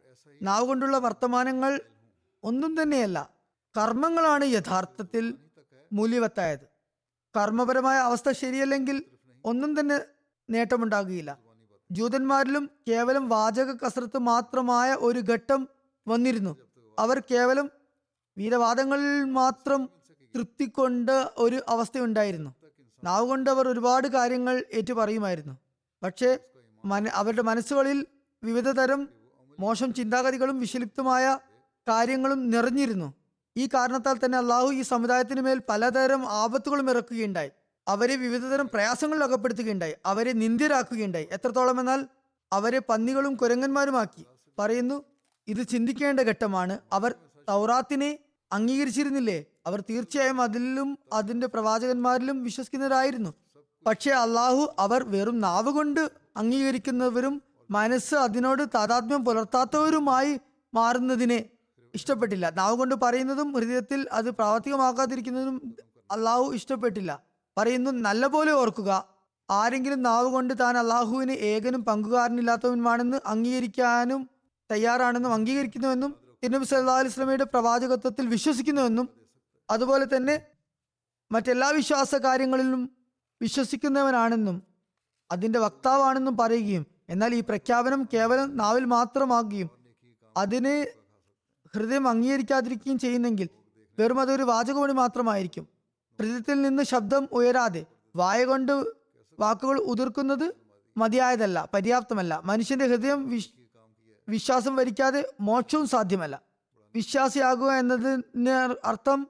[0.42, 1.81] നാവ് കൊണ്ടുള്ള വർത്തമാനങ്ങൾ
[2.44, 3.31] ഒന്നും തന്നെയല്ല
[3.76, 5.35] കർമ്മങ്ങളാണ് യഥാർത്ഥത്തിൽ
[5.92, 6.66] മൂല്യവത്തായത്.
[7.37, 9.05] കർമ്മപരമായ അവസ്ഥ ശരിയല്ലെങ്കിൽ
[9.44, 9.98] ഒന്നും തന്നെ
[10.50, 11.38] നേട്ടമുണ്ടാകുകയില്ല.
[11.90, 15.68] ജൂതന്മാരിലും കേവലം വാചക കസരത്ത് മാത്രമായ ഒരു ഘട്ടം
[16.09, 16.57] വന്നിരുന്നു.
[16.98, 17.70] അവർ കേവലം
[18.37, 19.88] വീരവാദങ്ങളിൽ മാത്രം
[20.35, 22.50] തൃപ്തി കൊണ്ട് ഒരു അവസ്ഥയുണ്ടായിരുന്നു.
[23.04, 25.54] നാവ് കൊണ്ട് അവർ ഒരുപാട് കാര്യങ്ങൾ ഏറ്റു പറയുമായിരുന്നു.
[26.02, 26.38] പക്ഷേ
[26.84, 28.06] മന അവരുടെ മനസ്സുകളിൽ
[28.44, 29.08] വിവിധ തരം
[29.58, 31.38] മോശം ചിന്താഗതികളും വിഷലിപ്തമായ
[31.88, 33.14] കാര്യങ്ങളും നിറഞ്ഞിരുന്നു.
[33.56, 37.50] ഈ കാരണത്താൽ തന്നെ അള്ളാഹു ഈ സമുദായത്തിന് മേൽ പലതരം ആപത്തുകളും ഇറക്കുകയുണ്ടായി.
[37.88, 39.94] അവരെ വിവിധതരം പ്രയാസങ്ങളിൽ അകപ്പെടുത്തുകയുണ്ടായി.
[40.06, 42.06] അവരെ നിന്ദ്യരാക്കുകയുണ്ടായി എത്രത്തോളം എന്നാൽ
[42.52, 44.26] അവരെ പന്നികളും കുരങ്ങന്മാരുമാക്കി.
[44.58, 45.04] പറയുന്നു
[45.48, 46.78] ഇത് ചിന്തിക്കേണ്ട ഘട്ടമാണ്.
[46.92, 47.14] അവർ
[47.48, 48.18] തൗറാത്തിനെ
[48.52, 49.44] അംഗീകരിച്ചിരുന്നില്ലേ?
[49.66, 53.35] അവർ തീർച്ചയായും അതിലും അതിന്റെ പ്രവാചകന്മാരിലും വിശ്വസിക്കുന്നവരായിരുന്നു.
[53.87, 60.40] പക്ഷേ അള്ളാഹു അവർ വെറും നാവ് കൊണ്ട് അംഗീകരിക്കുന്നവരും മനസ്സ് അതിനോട് താതാത്മ്യം പുലർത്താത്തവരുമായി
[60.75, 61.44] മാറുന്നതിനെ
[61.94, 62.50] ഇഷ്ടപ്പെട്ടില്ല.
[62.50, 65.75] നാവ് കൊണ്ട് പറയുന്നതും ഹൃദയത്തിൽ അത് പ്രാവർത്തികമാക്കാതിരിക്കുന്നതും
[66.11, 67.23] അള്ളാഹു ഇഷ്ടപ്പെട്ടില്ല.
[67.58, 69.08] പറയുന്നു നല്ലപോലെ ഓർക്കുക.
[69.50, 74.31] ആരെങ്കിലും നാവ് കൊണ്ട് താൻ അള്ളാഹുവിന് ഏകനും പങ്കുകാരനില്ലാത്തവനുമാണെന്ന് അംഗീകരിക്കാനും
[74.71, 79.19] തയ്യാറാണെന്നും അംഗീകരിക്കുന്നുവെന്നും തിരുനബി സല്ലാ അലൈഹി സ്വലമയുടെ പ്രവാചകത്വത്തിൽ വിശ്വസിക്കുന്നുവെന്നും
[79.71, 80.42] അതുപോലെ തന്നെ
[81.33, 82.90] മറ്റെല്ലാ വിശ്വാസ കാര്യങ്ങളിലും
[83.42, 84.62] വിശ്വസിക്കുന്നവനാണെന്നും
[85.33, 89.71] അതിന്റെ വക്താവാണെന്നും പറയുകയും എന്നാൽ ഈ പ്രഖ്യാപനം കേവലം നാവിൽ മാത്രമാകുകയും
[90.37, 90.87] അതിന്
[91.75, 93.48] ഹൃദയം അംഗീകരിക്കാതിരിക്കുകയും ചെയ്യുന്നെങ്കിൽ
[93.98, 95.68] വെറും അതൊരു വാചകമണി മാത്രമായിരിക്കും.
[96.18, 98.73] ഹൃദയത്തിൽ നിന്ന് ശബ്ദം ഉയരാതെ വായ കൊണ്ട്
[99.38, 100.54] വാക്കുകൾ ഉതിർക്കുന്നത്
[100.96, 102.40] മതിയായതല്ല പര്യാപ്തമല്ല.
[102.44, 103.50] മനുഷ്യന്റെ ഹൃദയം വിശ്
[104.29, 106.42] വിശ്വാസം വരിക്കാതെ മോക്ഷവും സാധ്യമല്ല.
[106.94, 109.27] വിശ്വാസിയാകുക എന്നതിന് അർത്ഥം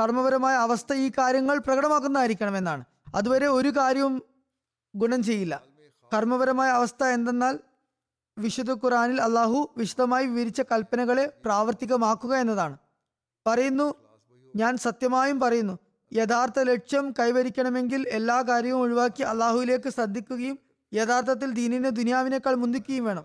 [0.00, 2.84] കർമ്മപരമായ അവസ്ഥ ഈ കാര്യങ്ങൾ പ്രകടമാക്കുന്നതായിരിക്കണം എന്നാണ്
[3.14, 4.22] അതുവരെ ഒരു കാര്യവും
[4.96, 5.62] ഗുണം ചെയ്യില്ല.
[6.14, 7.58] കർമ്മപരമായ അവസ്ഥ എന്തെന്നാൽ
[8.38, 12.76] വിശുദ്ധ ഖുറാനിൽ അള്ളാഹു വിശദമായി വിവരിച്ച കൽപ്പനകളെ പ്രാവർത്തികമാക്കുക എന്നതാണ്.
[13.46, 13.94] പറയുന്നു
[14.56, 15.78] ഞാൻ സത്യമായും പറയുന്നു
[16.12, 20.58] യഥാർത്ഥ ലക്ഷ്യം കൈവരിക്കണമെങ്കിൽ എല്ലാ കാര്യവും ഒഴിവാക്കി അള്ളാഹുവിലേക്ക് ശ്രദ്ധിക്കുകയും
[20.94, 23.24] യഥാർത്ഥത്തിൽ ദീനിനെ ദുനിയാവിനേക്കാൾ മുന്തിക്കുകയും വേണം.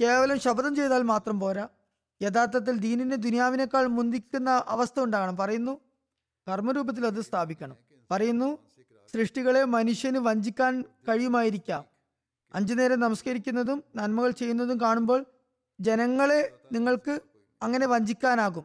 [0.00, 1.68] കേവലം ശബ്ദം ചെയ്താൽ മാത്രം പോരാ.
[2.22, 5.36] യഥാർത്ഥത്തിൽ ദീനിനെ ദുനിയാവിനേക്കാൾ മുന്തിക്കുന്ന അവസ്ഥ ഉണ്ടാകണം.
[5.36, 5.80] പറയുന്നു
[6.48, 7.76] കർമ്മരൂപത്തിൽ അത് സ്ഥാപിക്കണം.
[8.10, 8.58] പറയുന്നു
[9.14, 11.84] സൃഷ്ടികളെ മനുഷ്യന് വഞ്ചിക്കാൻ കഴിയുമായിരിക്കാം.
[12.54, 15.24] അഞ്ചു നേരം നമസ്കരിക്കുന്നതും നന്മകൾ ചെയ്യുന്നതും കാണുമ്പോൾ
[15.80, 17.20] ജനങ്ങളെ നിങ്ങൾക്ക്
[17.62, 18.64] അങ്ങനെ വഞ്ചിക്കാനാകും.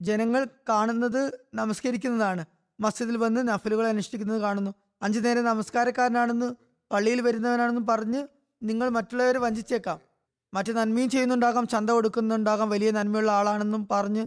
[0.00, 2.44] ജനങ്ങൾ കാണുന്നത് നമസ്കരിക്കുന്നതാണ്.
[2.80, 4.74] മസ്ജിദിൽ വന്ന് നഫലുകൾ അനുഷ്ഠിക്കുന്നത് കാണുന്നു.
[5.02, 6.54] അഞ്ചു നേരം നമസ്കാരക്കാരനാണെന്ന്
[6.92, 8.26] പള്ളിയിൽ വരുന്നവനാണെന്ന് പറഞ്ഞ്
[8.62, 10.00] നിങ്ങൾ മറ്റുള്ളവരെ വഞ്ചിച്ചേക്കാം.
[10.54, 14.26] മറ്റു നന്മയും ചെയ്യുന്നുണ്ടാകാം ചന്ത കൊടുക്കുന്നുണ്ടാകാം വലിയ നന്മയുള്ള ആളാണെന്നും പറഞ്ഞ്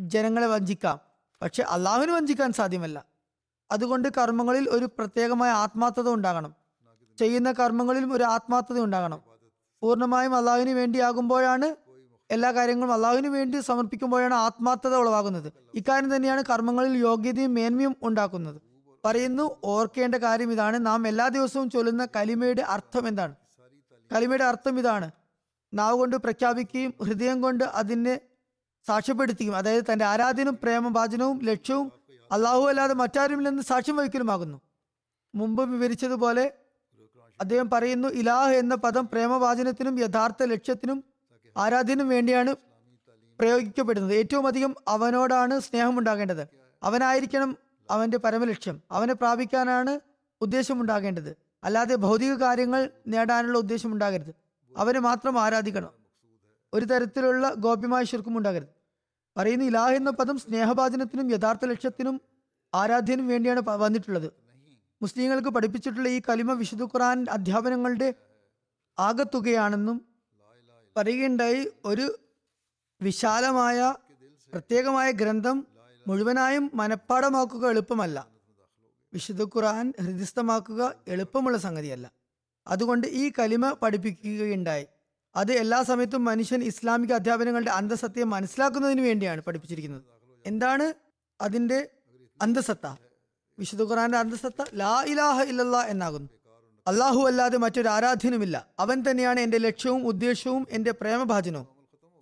[0.00, 1.07] ജനങ്ങളെ വഞ്ചിക്കാം.
[1.42, 3.04] പക്ഷെ അള്ളാഹുവിന് വഞ്ചിക്കാൻ സാധ്യമല്ല.
[3.70, 6.54] അതുകൊണ്ട് കർമ്മങ്ങളിൽ ഒരു പ്രത്യേകമായ ആത്മാർത്ഥത ഉണ്ടാകണം.
[7.18, 9.20] ചെയ്യുന്ന കർമ്മങ്ങളിലും ഒരു ആത്മാർത്ഥത ഉണ്ടാകണം.
[9.82, 11.76] പൂർണമായും അള്ളാഹുവിന് വേണ്ടിയാകുമ്പോഴാണ്
[12.30, 15.52] എല്ലാ കാര്യങ്ങളും അള്ളാഹുവിന് വേണ്ടി സമർപ്പിക്കുമ്പോഴാണ് ആത്മാർത്ഥത ഉളവാകുന്നത്.
[15.74, 18.62] ഇക്കാര്യം തന്നെയാണ് കർമ്മങ്ങളിൽ യോഗ്യതയും മേന്മയും ഉണ്ടാക്കുന്നത്.
[19.04, 20.86] പറയുന്നു ഓർക്കേണ്ട കാര്യം ഇതാണ്.
[20.86, 23.34] നാം എല്ലാ ദിവസവും ചൊല്ലുന്ന കലിമയുടെ അർത്ഥം എന്താണ്?
[24.14, 25.10] കലിമയുടെ അർത്ഥം ഇതാണ്.
[25.74, 28.20] നാവ് കൊണ്ട് പ്രഖ്യാപിക്കുകയും ഹൃദയം കൊണ്ട് അതിനെ
[28.88, 31.92] സാക്ഷ്യപ്പെടുത്തുകയും അതായത് തന്റെ ആരാധനയും പ്രേമഭാചനവും ലക്ഷ്യവും
[32.32, 34.58] അള്ളാഹു അല്ലാതെ മറ്റാരുമില്ലെന്ന് സാക്ഷ്യം വഹിക്കലുമാകുന്നു.
[35.34, 36.44] മുമ്പ് വിവരിച്ചതുപോലെ
[37.40, 41.04] അദ്ദേഹം പറയുന്നു ഇലാഹ് എന്ന പദം പ്രേമവാചനത്തിനും യഥാർത്ഥ ലക്ഷ്യത്തിനും
[41.56, 42.54] ആരാധനും വേണ്ടിയാണ്
[43.38, 44.14] പ്രയോഗിക്കപ്പെടുന്നത്.
[44.14, 46.42] ഏറ്റവും അധികം അവനോടാണ് സ്നേഹമുണ്ടാകേണ്ടത്.
[46.82, 47.50] അവനായിരിക്കണം
[47.90, 48.76] അവന്റെ പരമലക്ഷ്യം.
[48.90, 50.00] അവനെ പ്രാപിക്കാനാണ്
[50.40, 51.30] ഉദ്ദേശമുണ്ടാകേണ്ടത്.
[51.64, 54.34] അല്ലാതെ ഭൗതിക കാര്യങ്ങൾ നേടാനുള്ള ഉദ്ദേശം ഉണ്ടാകരുത്
[54.76, 55.92] അവനെ മാത്രം ആരാധിക്കണം.
[56.74, 58.77] ഒരു തരത്തിലുള്ള ഗോപ്യമായ ശുർക്കും ഉണ്ടാകരുത്.
[59.38, 62.20] പറയുന്ന ഇലാഹ് എന്ന പദം സ്നേഹഭാചനത്തിനും യഥാർത്ഥ ലക്ഷ്യത്തിനും
[62.74, 64.32] ആരാധ്യനും വേണ്ടിയാണ് വന്നിട്ടുള്ളത്.
[65.02, 68.14] മുസ്ലിങ്ങൾക്ക് പഠിപ്പിച്ചിട്ടുള്ള ഈ കലിമ വിശുദ്ധ ഖുറാൻ അധ്യാപനങ്ങളുടെ
[68.98, 70.06] ആകത്തുകയാണെന്നും
[70.96, 72.18] പറയുകയുണ്ടായി ഒരു
[73.02, 73.94] വിശാലമായ
[74.52, 75.66] പ്രത്യേകമായ ഗ്രന്ഥം
[76.06, 78.28] മുഴുവനായും മനഃപ്പാടമാക്കുക എളുപ്പമല്ല.
[79.12, 82.12] വിശുദ്ധ ഖുർആൻ ഹൃദയസ്ഥമാക്കുക എളുപ്പമുള്ള സംഗതിയല്ല.
[82.66, 84.86] അതുകൊണ്ട് ഈ കലിമ പഠിപ്പിക്കുകയുണ്ടായി.
[85.38, 90.02] അത് എല്ലാ സമയത്തും മനുഷ്യൻ ഇസ്ലാമിക അധ്യാപനങ്ങളുടെ അന്തസത്തയെ മനസ്സിലാക്കുന്നതിന് വേണ്ടിയാണ് പഠിപ്പിച്ചിരിക്കുന്നത്.
[90.46, 90.94] എന്താണ്
[91.40, 91.88] അതിന്റെ
[92.42, 92.86] അന്തസത്ത?
[93.58, 94.64] വിശുദ്ധ ഖുറാന്റെ അന്തസത്ത?
[94.74, 96.28] ലാ ഇലാഹ ഇല്ല എന്നാകുന്നു.
[96.88, 98.68] അള്ളാഹു അല്ലാതെ മറ്റൊരു ആരാധ്യനുമില്ല.
[98.78, 101.66] അവൻ തന്നെയാണ് എന്റെ ലക്ഷ്യവും ഉദ്ദേശവും എന്റെ പ്രേമഭാചനവും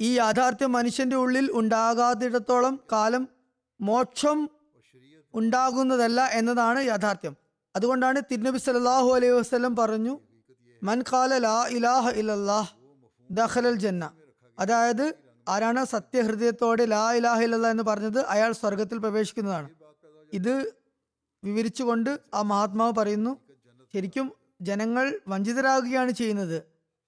[0.00, 3.28] ഈ യാഥാർത്ഥ്യം മനുഷ്യന്റെ ഉള്ളിൽ ഉണ്ടാകാത്തിടത്തോളം കാലം
[3.80, 4.50] മോക്ഷം
[5.34, 7.36] ഉണ്ടാകുന്നതല്ല എന്നതാണ് യാഥാർത്ഥ്യം.
[7.76, 10.20] അതുകൊണ്ടാണ് തിരുനബി സല്ലല്ലാഹു അലൈഹി വസ്ലം പറഞ്ഞു
[10.82, 12.75] മൻ ഖാല ലാ ഇലാഹ ഇല്ലല്ലാഹ്
[13.30, 14.10] ദഖലൽ ജന്ന
[14.60, 15.14] അതായത്
[15.48, 19.68] ആരാണ് സത്യഹൃദയത്തോടെ ലാ ഇലാഹ ഇല്ലല്ലാഹ് എന്ന് പറഞ്ഞത് അയാൾ സ്വർഗത്തിൽ പ്രവേശിക്കുന്നതാണ്.
[20.32, 20.72] ഇത്
[21.44, 23.38] വിവരിച്ചുകൊണ്ട് ആ മഹാത്മാവ് പറയുന്നു
[23.94, 26.62] ശരിക്കും ജനങ്ങൾ വഞ്ചിതരാകുകയാണ് ചെയ്യുന്നത്.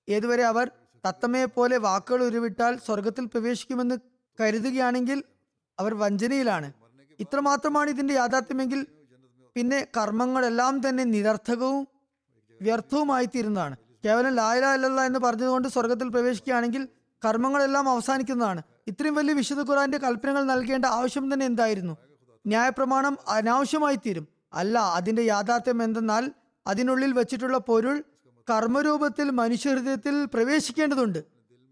[0.09, 0.71] ഏതുവരെ അവർ
[1.07, 3.97] തത്തമ്മയെ പോലെ വാക്കുകൾ ഉരുവിട്ടാൽ സ്വർഗത്തിൽ പ്രവേശിക്കുമെന്ന്
[4.41, 5.23] കരുതുകയാണെങ്കിൽ
[5.79, 6.73] അവർ വഞ്ചനയിലാണ്.
[7.21, 8.87] ഇത്രമാത്രമാണ് ഇതിന്റെ യാഥാർത്ഥ്യമെങ്കിൽ
[9.57, 11.89] പിന്നെ കർമ്മങ്ങളെല്ലാം തന്നെ നിരർത്ഥകവും
[12.61, 16.89] വ്യർത്ഥവുമായി തീരുന്നതാണ് കേവലം ലായല അല്ലല്ല എന്ന് പറഞ്ഞതുകൊണ്ട് സ്വർഗത്തിൽ പ്രവേശിക്കുകയാണെങ്കിൽ
[17.25, 18.63] കർമ്മങ്ങളെല്ലാം അവസാനിക്കുന്നതാണ്.
[18.87, 21.97] ഇത്രയും വലിയ വിശുദ്ധ ഖുറാന്റെ കൽപ്പനകൾ നൽകേണ്ട ആവശ്യം തന്നെ എന്തായിരുന്നു?
[22.47, 26.31] ന്യായപ്രമാണം അനാവശ്യമായി തീരും അല്ല അതിന്റെ യാഥാർത്ഥ്യം എന്തെന്നാൽ
[26.67, 28.05] അതിനുള്ളിൽ വെച്ചിട്ടുള്ള പൊരുൾ
[28.51, 31.25] കർമ്മരൂപത്തിൽ മനുഷ്യഹൃദയത്തിൽ പ്രവേശിക്കേണ്ടതുണ്ട്.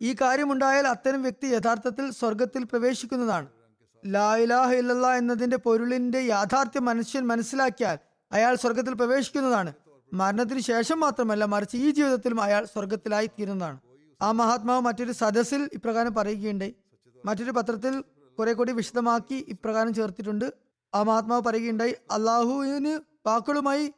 [0.03, 3.47] ഈ കാര്യമുണ്ടായാൽ അത്തരം വ്യക്തി യഥാർത്ഥത്തിൽ സ്വർഗത്തിൽ പ്രവേശിക്കുന്നതാണ്.
[4.07, 7.99] ലാ ഇലാഹ ഇല്ലല്ലാ എന്നതിന്റെ പൊരുളിന്റെ യാഥാർത്ഥ്യം മനുഷ്യൻ മനസ്സിലാക്കിയാൽ
[8.33, 9.73] അയാൾ സ്വർഗത്തിൽ പ്രവേശിക്കുന്നതാണ്.
[10.13, 13.81] മരണത്തിന് ശേഷം മാത്രമല്ല മറിച്ച് ഈ ജീവിതത്തിലും അയാൾ സ്വർഗത്തിലായി തീരുന്നതാണ്.
[14.23, 16.75] ആ മഹാത്മാവ് മറ്റൊരു സദസ്സിൽ ഇപ്രകാരം പറയുകയുണ്ടായി.
[17.25, 18.05] മറ്റൊരു പത്രത്തിൽ
[18.39, 20.53] കുറെ കൂടി വിശദമാക്കി ഇപ്രകാരം ചേർത്തിട്ടുണ്ട്.
[20.95, 23.93] ആ മഹാത്മാവ് പറയുകയുണ്ടായി അള്ളാഹുവിന് വാക്കുകളുമായി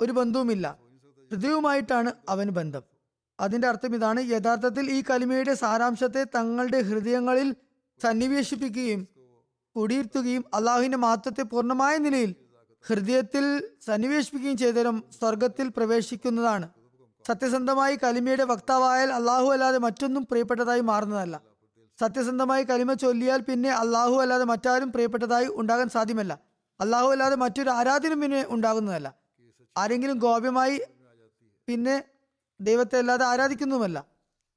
[0.00, 0.78] ഒരു ബന്ധവുമില്ല.
[1.30, 2.82] ഹൃദയവുമായിട്ടാണ് അവന് ബന്ധം.
[3.40, 7.54] അതിന്റെ അർത്ഥം ഇതാണ് യഥാർത്ഥത്തിൽ ഈ കലിമയുടെ സാരാംശത്തെ തങ്ങളുടെ ഹൃദയങ്ങളിൽ
[8.02, 9.08] സന്നിവേശിപ്പിക്കുകയും
[9.76, 12.34] കുടിയിരുത്തുകയും അള്ളാഹുവിന്റെ മഹത്വത്തെ പൂർണമായ നിലയിൽ
[12.86, 16.68] ഹൃദയത്തിൽ സന്നിവേശിപ്പിക്കുകയും ചെയ്തവരും സ്വർഗത്തിൽ പ്രവേശിക്കുന്നതാണ്.
[17.26, 21.40] സത്യസന്ധമായി കലിമയുടെ വക്താവായാൽ അള്ളാഹു അല്ലാതെ മറ്റൊന്നും പ്രിയപ്പെട്ടതായി മാറുന്നതല്ല.
[22.00, 26.38] സത്യസന്ധമായി കലിമ ചൊല്ലിയാൽ പിന്നെ അള്ളാഹു അല്ലാതെ മറ്റാരും പ്രിയപ്പെട്ടതായി ഉണ്ടാകാൻ സാധ്യമല്ല.
[26.80, 29.14] അള്ളാഹു അല്ലാതെ മറ്റൊരു ആരാധനം പിന്നെ ഉണ്ടാകുന്നതല്ല.
[29.76, 30.80] ആരെങ്കിലും ഗോപ്യമായി
[31.68, 32.04] പിന്നെ
[32.60, 34.04] ദൈവത്തെ അല്ലാതെ ആരാധിക്കുന്നതുമല്ല.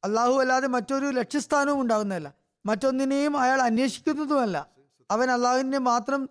[0.03, 2.33] അള്ളാഹു അല്ലാതെ മറ്റൊരു ലക്ഷ്യസ്ഥാനവും ഉണ്ടാകുന്നതല്ല.
[2.65, 4.69] മറ്റൊന്നിനെയും അയാൾ അന്വേഷിക്കുന്നതുമല്ല.
[5.11, 6.29] അവൻ അള്ളാഹുവിനെ മാത്രം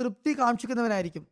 [0.00, 1.29] തൃപ്തി കാക്ഷിക്കുന്നവനായിരിക്കും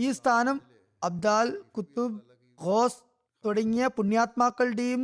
[0.00, 0.56] ഈ സ്ഥാനം
[1.02, 1.46] അബ്ദാൽ
[1.76, 2.20] കുത്തുബ്
[2.58, 3.00] ഖോസ്
[3.44, 5.02] തുടങ്ങിയ പുണ്യാത്മാക്കളുടെയും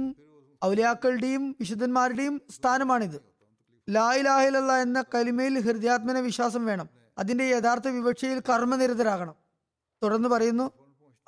[0.65, 3.19] ഔലിയാക്കളുടെയും വിശുദ്ധന്മാരുടെയും സ്ഥാനമാണിത്.
[3.91, 6.89] ലാ ഇലാഹിലല്ല എന്ന കലിമയിൽ ഹൃദയാത്മന വിശ്വാസം വേണം.
[7.19, 9.35] അതിന്റെ യഥാർത്ഥ വിവക്ഷയിൽ കർമ്മനിരതരാകണം.
[10.03, 10.67] തുടർന്ന് പറയുന്നു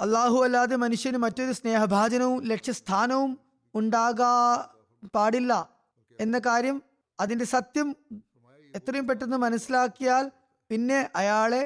[0.01, 3.31] അള്ളാഹു അല്ലാതെ മനുഷ്യന് മറ്റൊരു സ്നേഹഭാജനവും ലക്ഷ്യസ്ഥാനവും
[3.75, 4.33] ഉണ്ടാകാ
[5.15, 5.53] പാടില്ല
[6.21, 6.77] എന്ന കാര്യം
[7.21, 7.89] അതിന്റെ സത്യം
[8.75, 10.25] എത്രയും പെട്ടെന്ന് മനസ്സിലാക്കിയാൽ
[10.71, 11.63] പിന്നെ അയാളെ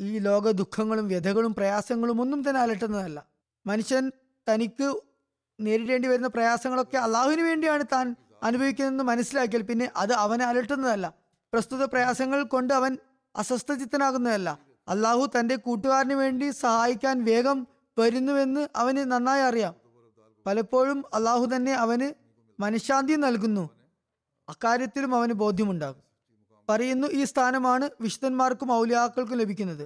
[0.00, 3.26] ഈ ലോക ദുഃഖങ്ങളും വ്യഥകളും പ്രയാസങ്ങളും ഒന്നും തന്നെ അലട്ടുന്നതല്ല.
[3.66, 4.12] മനുഷ്യൻ
[4.48, 5.00] തനിക്ക്
[5.60, 11.14] നേരിടേണ്ടി വരുന്ന പ്രയാസങ്ങളൊക്കെ അള്ളാഹുവിന് വേണ്ടിയാണ് താൻ അനുഭവിക്കുന്നതെന്ന് മനസ്സിലാക്കിയാൽ പിന്നെ അത് അവനെ അലട്ടുന്നതല്ല.
[11.52, 12.98] പ്രസ്തുത പ്രയാസങ്ങൾ കൊണ്ട് അവൻ
[13.36, 14.58] അസ്വസ്ഥചിത്തനാകുന്നതല്ല.
[14.88, 17.66] അള്ളാഹു തന്റെ കൂട്ടുകാരന് വേണ്ടി സഹായിക്കാൻ വേഗം
[17.98, 19.74] വരുന്നുവെന്ന് അവന് നന്നായി അറിയാം.
[20.46, 22.12] പലപ്പോഴും അള്ളാഹു തന്നെ അവന്
[22.62, 23.70] മനഃശാന്തി നൽകുന്നു.
[24.48, 26.03] അക്കാര്യത്തിലും അവന് ബോധ്യമുണ്ടാകും.
[26.68, 29.84] പറയുന്നു ഈ സ്ഥാനമാണ് വിശുദ്ധന്മാർക്കും ഔലിയാക്കൾക്കും ലഭിക്കുന്നത്.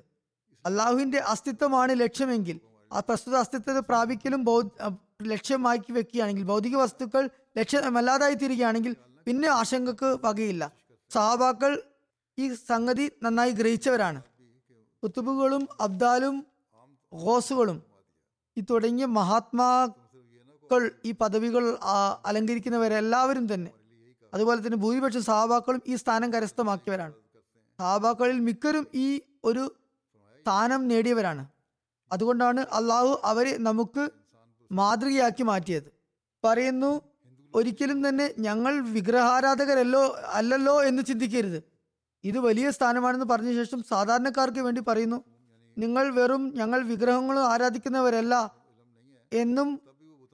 [0.66, 2.56] അള്ളാഹുവിന്റെ അസ്തിത്വമാണ് ലക്ഷ്യമെങ്കിൽ
[2.92, 4.42] ആ പ്രസ്തുത അസ്തിത്വത്തെ പ്രാപിക്കലും
[5.22, 10.64] ലക്ഷ്യമാക്കി വെക്കുകയാണെങ്കിൽ ഭൗതിക വസ്തുക്കൾ ലക്ഷ്യമല്ലാതായി തീരുകയാണെങ്കിൽ പിന്നെ ആശങ്കക്ക് വകയില്ല.
[11.12, 11.82] സഹാബാക്കൾ
[12.38, 14.20] ഈ സംഗതി നന്നായി ഗ്രഹിച്ചവരാണ്.
[15.02, 16.46] കുത്തുബുകളും അബ്ദാലും
[17.12, 17.82] ഹോസുകളും
[18.56, 21.64] ഈ തുടങ്ങിയ മഹാത്മാക്കൾ ഈ പദവികൾ
[22.26, 23.70] അലങ്കരിക്കുന്നവരെല്ലാവരും തന്നെ.
[24.34, 27.14] അതുപോലെ തന്നെ ഭൂരിപക്ഷം സഹാബാക്കളും ഈ സ്ഥാനം കരസ്ഥമാക്കിയവരാണ്.
[27.78, 29.76] സഹാബാക്കളിൽ മിക്കരും ഈ ഒരു
[30.40, 31.46] സ്ഥാനം നേടിയവരാണ്.
[32.12, 34.10] അതുകൊണ്ടാണ് അള്ളാഹു അവരെ നമുക്ക്
[34.72, 35.88] മാതൃകയാക്കി മാറ്റിയത്.
[36.44, 37.02] പറയുന്നു
[37.54, 41.62] ഒരിക്കലും തന്നെ ഞങ്ങൾ വിഗ്രഹാരാധകരല്ലോ അല്ലല്ലോ എന്ന് ചിന്തിക്കരുത്.
[42.24, 45.24] ഇത് വലിയ സ്ഥാനമാണെന്ന് പറഞ്ഞ ശേഷം സാധാരണക്കാർക്ക് വേണ്ടി പറയുന്നു
[45.78, 48.34] നിങ്ങൾ വെറും ഞങ്ങൾ വിഗ്രഹങ്ങളും ആരാധിക്കുന്നവരല്ല
[49.32, 49.80] എന്നും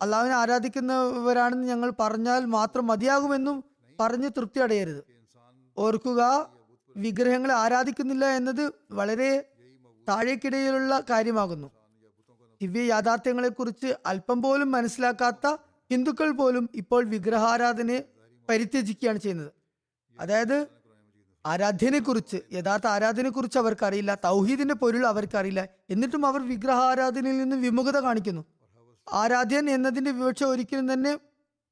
[0.02, 3.64] അള്ളാഹുവിനെ ആരാധിക്കുന്നവരാണെന്ന് ഞങ്ങൾ പറഞ്ഞാൽ മാത്രം മതിയാകുമെന്നും
[4.00, 5.04] പറഞ്ഞ് തൃപ്തി അടയരുത്
[5.78, 6.50] ഓർക്കുക
[6.96, 9.48] വിഗ്രഹങ്ങളെ ആരാധിക്കുന്നില്ല എന്നത് വളരെ
[10.08, 11.70] താഴേക്കിടയിലുള്ള കാര്യമാകുന്നു.
[12.62, 15.56] ദിവ്യ യാഥാർത്ഥ്യങ്ങളെക്കുറിച്ച് അല്പം പോലും മനസ്സിലാക്കാത്ത
[15.90, 18.02] ഹിന്ദുക്കൾ പോലും ഇപ്പോൾ വിഗ്രഹാരാധനയെ
[18.48, 19.52] പരിത്യജിക്കുകയാണ് ചെയ്യുന്നത്.
[20.20, 20.66] അതായത്
[21.46, 28.44] ആരാധ്യനെ കുറിച്ച് യഥാർത്ഥ ആരാധനയെ കുറിച്ച് അവർക്കറിയില്ല തൗഹീദിന്റെ പൊരുൾ അവർക്കറിയില്ല എന്നിട്ടും അവർ വിഗ്രഹാരാധനയിൽ നിന്ന് വിമുഖത കാണിക്കുന്നു.
[29.12, 31.18] ആരാധ്യൻ എന്നതിന്റെ വിവക്ഷ ഒരിക്കലും തന്നെ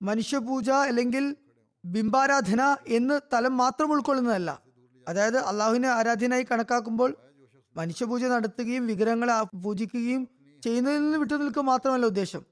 [0.02, 1.36] മനുഷ്യപൂജ അല്ലെങ്കിൽ
[1.85, 4.62] ബിംബാരാധന എന്ന് തലം മാത്രം ഉൾക്കൊള്ളുന്നതല്ല.
[5.09, 7.16] അതായത് അള്ളാഹുവിനെ ആരാധനയായി കണക്കാക്കുമ്പോൾ
[7.76, 10.28] മനുഷ്യപൂജ നടത്തുകയും വിഗ്രഹങ്ങളെ പൂജിക്കുകയും
[10.64, 12.45] ചെയ്യുന്നതിൽ നിന്ന് വിട്ടു നിൽക്കുക മാത്രമല്ല ഉദ്ദേശം.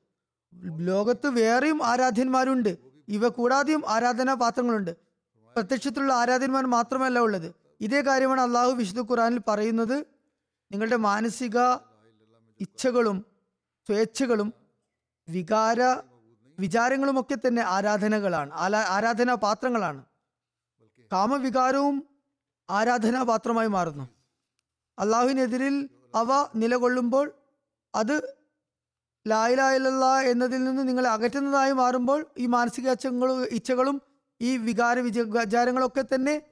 [0.76, 2.78] ലോകത്ത് വേറെയും ആരാധ്യന്മാരുണ്ട്.
[3.08, 4.96] ഇവ കൂടാതെയും ആരാധനാ പാത്രങ്ങളുണ്ട്.
[5.56, 7.54] പ്രത്യക്ഷത്തിലുള്ള ആരാധ്യന്മാർ മാത്രമല്ല ഉള്ളത്.
[7.80, 9.98] ഇതേ കാര്യമാണ് അള്ളാഹു വിശുദ്ധ ഖുറാനിൽ പറയുന്നത്.
[10.72, 11.58] നിങ്ങളുടെ മാനസിക
[12.60, 13.26] ഇച്ഛകളും
[13.86, 14.54] സ്വേച്ഛകളും
[15.28, 15.94] വികാര
[16.60, 18.50] വിചാരങ്ങളുമൊക്കെ തന്നെ ആരാധനകളാണ്.
[18.96, 20.04] ആരാധനാ പാത്രങ്ങളാണ്
[21.12, 21.96] കാമവികാരവും
[22.70, 24.04] ആരാധനാ പാത്രമായി മാറുന്നു.
[24.98, 25.76] അള്ളാഹുവിനെതിരിൽ
[26.14, 27.26] അവ നിലകൊള്ളുമ്പോൾ
[27.94, 28.14] അത്
[29.26, 34.02] ലായിലായില്ല എന്നതിൽ നിന്ന് നിങ്ങളെ അകറ്റുന്നതായി മാറുമ്പോൾ ഈ മാനസിക ഇച്ഛകളും ഇച്ഛകളും
[34.40, 36.42] ഈ വികാര വിച വിചാരങ്ങളൊക്കെ തന്നെ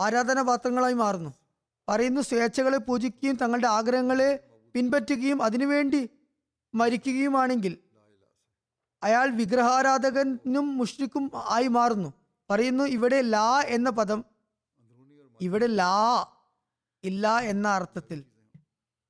[0.00, 1.30] ആരാധനാ പാത്രങ്ങളായി മാറുന്നു.
[1.88, 4.30] പറയുന്നു സ്വേച്ഛകളെ പൂജിക്കുകയും തങ്ങളുടെ ആഗ്രഹങ്ങളെ
[4.74, 6.08] പിൻപറ്റുകയും അതിനുവേണ്ടി
[6.74, 7.78] മരിക്കുകയുമാണെങ്കിൽ
[9.02, 12.12] അയാൾ വിഗ്രഹാരാധകനും മുഷ്രിക്കും ആയി മാറുന്നു.
[12.50, 14.24] പറയുന്നു ഇവിടെ ലാ എന്ന പദം
[15.40, 16.26] ഇവിടെ ലാ
[17.04, 18.24] ഇല്ല എന്ന അർത്ഥത്തിൽ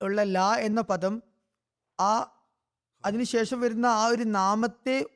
[0.03, 1.22] ഉള്ള ലാ എന്ന പദം
[2.01, 2.12] ആ
[3.05, 5.07] അതിനുശേഷം വരുന്ന ആ ഒരു നാമത്തെ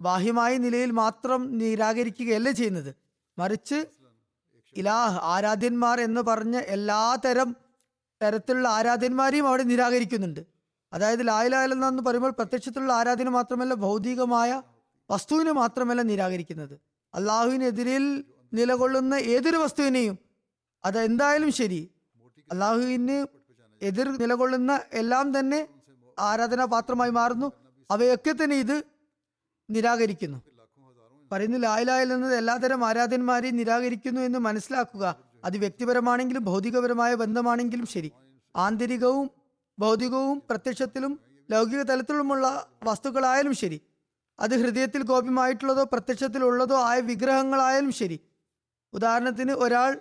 [0.00, 2.94] ബാഹ്യമായ നിലയിൽ മാത്രം നിരാകരിക്കുകയല്ല ചെയ്യുന്നത്.
[3.38, 3.86] മറിച്ച്
[4.76, 7.56] ഇലാഹ് ആരാധ്യന്മാർ എന്ന് പറഞ്ഞ എല്ലാ തരം
[8.22, 10.53] തരത്തിലുള്ള ആരാധ്യന്മാരെയും അവിടെ നിരാകരിക്കുന്നുണ്ട്.
[10.94, 14.62] അതായത് ലായിലായെന്ന് എന്ന് പറയുമ്പോൾ പ്രത്യക്ഷത്തിലുള്ള ആരാധന മാത്രമല്ല ഭൗതികമായ
[15.10, 16.80] വസ്തുവിനെ മാത്രമല്ല നിരാകരിക്കുന്നത്.
[17.14, 20.18] അള്ളാഹുവിനെതിരിൽ നിലകൊള്ളുന്ന ഏതൊരു വസ്തുവിനെയും
[20.84, 21.90] അത് എന്തായാലും ശരി.
[22.52, 23.26] അള്ളാഹുവിന്
[23.82, 25.68] എതിർ നിലകൊള്ളുന്ന എല്ലാം തന്നെ
[26.18, 27.52] ആരാധനാ പാത്രമായി മാറുന്നു.
[27.90, 28.82] അവയൊക്കെ തന്നെ ഇത്
[29.70, 30.42] നിരാകരിക്കുന്നു.
[31.32, 35.16] പറയുന്നു ലായിലായിൽ എന്നത് എല്ലാതരം ആരാധന്മാരെയും നിരാകരിക്കുന്നു എന്ന് മനസ്സിലാക്കുക.
[35.44, 38.12] അത് വ്യക്തിപരമാണെങ്കിലും ഭൗതികപരമായ ബന്ധമാണെങ്കിലും ശരി.
[38.56, 39.30] ആന്തരികവും
[39.78, 41.20] ഭൗതികവും പ്രത്യക്ഷത്തിലും
[41.50, 43.80] ലൗകിക തലത്തിലുമുള്ള വസ്തുക്കളായാലും ശരി.
[44.40, 48.20] അത് ഹൃദയത്തിൽ ഗോപ്യമായിട്ടുള്ളതോ പ്രത്യക്ഷത്തിലുള്ളതോ ആയ വിഗ്രഹങ്ങളായാലും ശരി.
[48.92, 50.00] ഉദാഹരണത്തിന് ഒരാൾ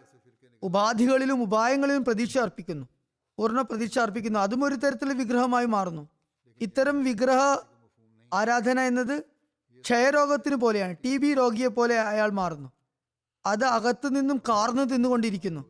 [0.64, 2.88] ഉപാധികളിലും ഉപായങ്ങളിലും പ്രതീക്ഷ അർപ്പിക്കുന്നു.
[3.38, 4.40] പൂർണ പ്രതീക്ഷ അർപ്പിക്കുന്നു.
[4.40, 6.10] അതും ഒരു തരത്തിലുള്ള വിഗ്രഹമായി മാറുന്നു.
[6.62, 7.58] ഇത്തരം വിഗ്രഹ
[8.34, 9.24] ആരാധന എന്നത്
[9.82, 10.96] ക്ഷയരോഗത്തിന് പോലെയാണ്.
[11.06, 12.72] ടി ബി രോഗിയെ പോലെ അയാൾ മാറുന്നു.
[13.46, 15.66] അത് അകത്തു നിന്നും കാർന്നു തിന്നുകൊണ്ടിരിക്കുന്നു.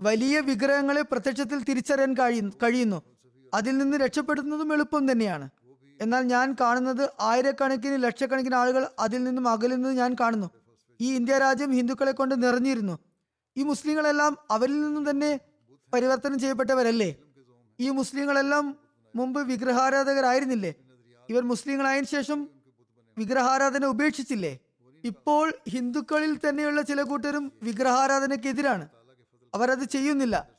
[0.00, 3.02] വലിയ വിഗ്രഹങ്ങളെ പ്രത്യക്ഷത്തിൽ തിരിച്ചറിയാൻ കഴിയുന്നു കഴിയുന്നു.
[3.54, 5.50] അതിൽ നിന്ന് രക്ഷപ്പെടുന്നതും എളുപ്പം തന്നെയാണ്.
[6.00, 10.50] എന്നാൽ ഞാൻ കാണുന്നത് ആയിരക്കണക്കിന് ലക്ഷക്കണക്കിന് ആളുകൾ അതിൽ നിന്നും അകലുന്നത് ഞാൻ കാണുന്നു.
[11.00, 12.98] ഈ ഇന്ത്യ രാജ്യം ഹിന്ദുക്കളെ കൊണ്ട് നിറഞ്ഞിരുന്നു.
[13.56, 15.40] ഈ മുസ്ലിങ്ങളെല്ലാം അവരിൽ നിന്നും തന്നെ
[15.94, 17.16] പരിവർത്തനം ചെയ്യപ്പെട്ടവരല്ലേ?
[17.80, 18.76] ഈ മുസ്ലിങ്ങളെല്ലാം
[19.16, 20.74] മുമ്പ് വിഗ്രഹാരാധകരായിരുന്നില്ലേ?
[21.30, 22.48] ഇവർ മുസ്ലിങ്ങളായതിനു ശേഷം
[23.18, 24.58] വിഗ്രഹാരാധന ഉപേക്ഷിച്ചില്ലേ?
[25.04, 28.88] ഇപ്പോൾ ഹിന്ദുക്കളിൽ തന്നെയുള്ള ചില കൂട്ടരും വിഗ്രഹാരാധനയ്ക്കെതിരാണ്.
[29.54, 30.55] അവരത് ചെയ്യുന്നില്ല.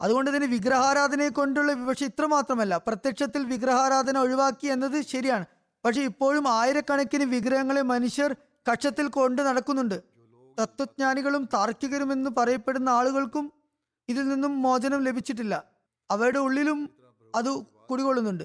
[0.00, 5.44] അതുകൊണ്ട് തന്നെ വിഗ്രഹാരാധനയെ കൊണ്ടുള്ള വിവക്ഷ ഇത്ര മാത്രമല്ല പ്രത്യക്ഷത്തിൽ വിഗ്രഹാരാധന ഒഴിവാക്കി എന്നത് ശരിയാണ്.
[5.84, 8.36] പക്ഷെ ഇപ്പോഴും ആയിരക്കണക്കിന് വിഗ്രഹങ്ങളെ മനുഷ്യർ
[8.72, 10.02] കക്ഷത്തിൽ കൊണ്ട് നടക്കുന്നുണ്ട്.
[10.62, 13.52] തത്വജ്ഞാനികളും താർക്കികരും എന്ന് പറയപ്പെടുന്ന ആളുകൾക്കും
[14.08, 15.64] ഇതിൽ നിന്നും മോചനം ലഭിച്ചിട്ടില്ല.
[16.10, 16.90] അവരുടെ ഉള്ളിലും
[17.34, 18.44] അത് കുടികൊള്ളുന്നുണ്ട്.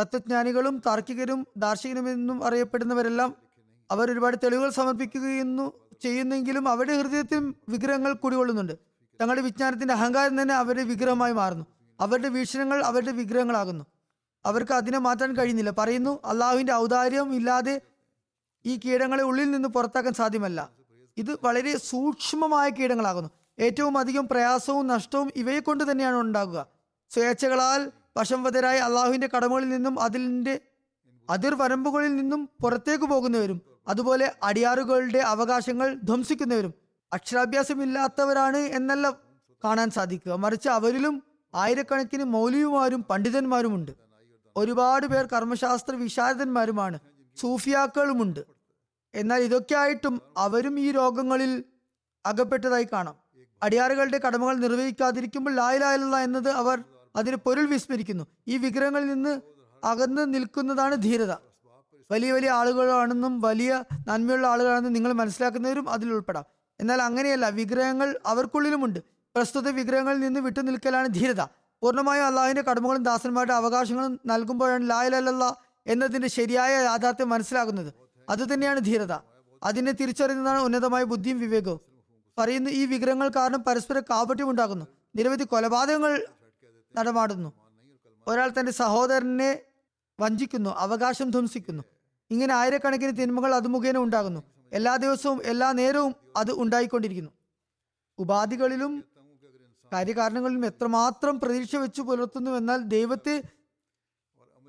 [0.00, 3.36] തത്വജ്ഞാനികളും താർക്കികരും ദാർശനികമെന്നും അറിയപ്പെടുന്നവരെല്ലാം
[3.90, 5.72] അവർ ഒരുപാട് തെളിവുകൾ സമർപ്പിക്കുകയെന്നു
[6.02, 8.93] ചെയ്യുന്നെങ്കിലും അവരുടെ ഹൃദയത്തിൽ വിഗ്രഹങ്ങൾ കുടികൊള്ളുന്നുണ്ട്.
[9.20, 11.66] തങ്ങളുടെ വിജ്ഞാനത്തിന്റെ അഹങ്കാരം തന്നെ അവരുടെ വിഗ്രഹമായി മാറുന്നു.
[12.00, 13.84] അവരുടെ വീക്ഷണങ്ങൾ അവരുടെ വിഗ്രഹങ്ങളാകുന്നു.
[14.46, 15.70] അവർക്ക് അതിനെ മാറ്റാൻ കഴിയുന്നില്ല.
[15.70, 17.80] പറയുന്നു അള്ളാഹുവിന്റെ ഔദാര്യം ഇല്ലാതെ
[18.66, 20.70] ഈ കീടങ്ങളെ ഉള്ളിൽ നിന്ന് പുറത്താക്കാൻ സാധ്യമല്ല.
[21.16, 23.30] ഇത് വളരെ സൂക്ഷ്മമായ കീടങ്ങളാകുന്നു.
[23.58, 26.66] ഏറ്റവും അധികം പ്രയാസവും നഷ്ടവും ഇവയെ കൊണ്ട് തന്നെയാണ് ഉണ്ടാകുക.
[27.10, 30.60] സ്വേച്ഛകളാൽ വശംവതരായ അള്ളാഹുവിന്റെ കടമകളിൽ നിന്നും അതിന്റെ
[31.30, 36.83] അതിർ വരമ്പുകളിൽ നിന്നും പുറത്തേക്ക് പോകുന്നവരും അതുപോലെ അടിയാറുകളുടെ അവകാശങ്ങൾ ധ്വംസിക്കുന്നവരും
[37.14, 39.10] അക്ഷരാഭ്യാസമില്ലാത്തവരാണ് എന്നല്ല
[39.64, 40.32] കാണാൻ സാധിക്കുക.
[40.32, 41.22] മറിച്ച് അവരിലും
[41.54, 43.92] ആയിരക്കണക്കിന് മൗലിയുമാരും പണ്ഡിതന്മാരുമുണ്ട്.
[44.56, 46.98] ഒരുപാട് പേർ കർമ്മശാസ്ത്ര വിശാരദന്മാരുമാണ്.
[47.36, 48.40] സൂഫിയാക്കളുമുണ്ട്.
[49.14, 51.64] എന്നാൽ ഇതൊക്കെ ആയിട്ടും അവരും ഈ രോഗങ്ങളിൽ
[52.26, 53.16] അകപ്പെട്ടതായി കാണാം.
[53.62, 56.84] അടിയാറുകളുടെ കടമകൾ നിർവഹിക്കാതിരിക്കുമ്പോൾ ലായിലായുള്ള എന്നത് അവർ
[57.16, 58.24] അതിന് പൊരുൾ വിസ്മരിക്കുന്നു.
[58.48, 59.40] ഈ വിഗ്രഹങ്ങളിൽ നിന്ന്
[59.84, 61.32] അകന്ന് നിൽക്കുന്നതാണ് ധീരത.
[62.10, 66.44] വലിയ വലിയ ആളുകളാണെന്നും വലിയ നന്മയുള്ള ആളുകളാണെന്നും നിങ്ങൾ മനസ്സിലാക്കുന്നവരും അതിൽ ഉൾപ്പെടാം.
[66.80, 69.00] എന്നാൽ അങ്ങനെയല്ല വിഗ്രഹങ്ങൾ അവർക്കുള്ളിലുമുണ്ട്.
[69.34, 71.40] പ്രസ്തുത വിഗ്രഹങ്ങളിൽ നിന്ന് വിട്ടുനിൽക്കലാണ് ധീരത.
[71.82, 77.94] പൂർണമായും അള്ളാഹുവിന്റെ കടമകളും ദാസന്മാരുടെ അവകാശങ്ങളും നൽകുമ്പോഴാണ് ലായലല്ല എന്നതിന്റെ ശരിയായ യാഥാർത്ഥ്യം മനസ്സിലാകുന്നത്.
[78.28, 79.12] അതുതന്നെയാണ് ധീരത.
[79.62, 81.80] അതിനെ തിരിച്ചറിയുന്നതാണ് ഉന്നതമായ ബുദ്ധിയും വിവേകവും.
[82.38, 86.26] പറയുന്നു ഈ വിഗ്രഹങ്ങൾ കാരണം പരസ്പര കാപട്യം ഉണ്ടാകുന്നു നിരവധി കൊലപാതകങ്ങൾ
[86.96, 87.52] നടമാടുന്നു.
[88.26, 89.60] ഒരാൾ തന്റെ സഹോദരനെ
[90.20, 91.82] വഞ്ചിക്കുന്നു അവകാശം ധ്വംസിക്കുന്നു.
[92.30, 94.53] ഇങ്ങനെ ആയിരക്കണക്കിന് തിന്മകൾ അത് മുഖേന ഉണ്ടാകുന്നു.
[94.74, 97.30] എല്ലാ ദിവസവും എല്ലാ നേരവും അത് ഉണ്ടായിക്കൊണ്ടിരിക്കുന്നു.
[98.18, 99.04] ഉപാധികളിലും
[99.92, 103.42] കാര്യകാരണങ്ങളിലും എത്രമാത്രം പ്രതീക്ഷ വെച്ച് പുലർത്തുന്നു എന്നാൽ ദൈവത്തെ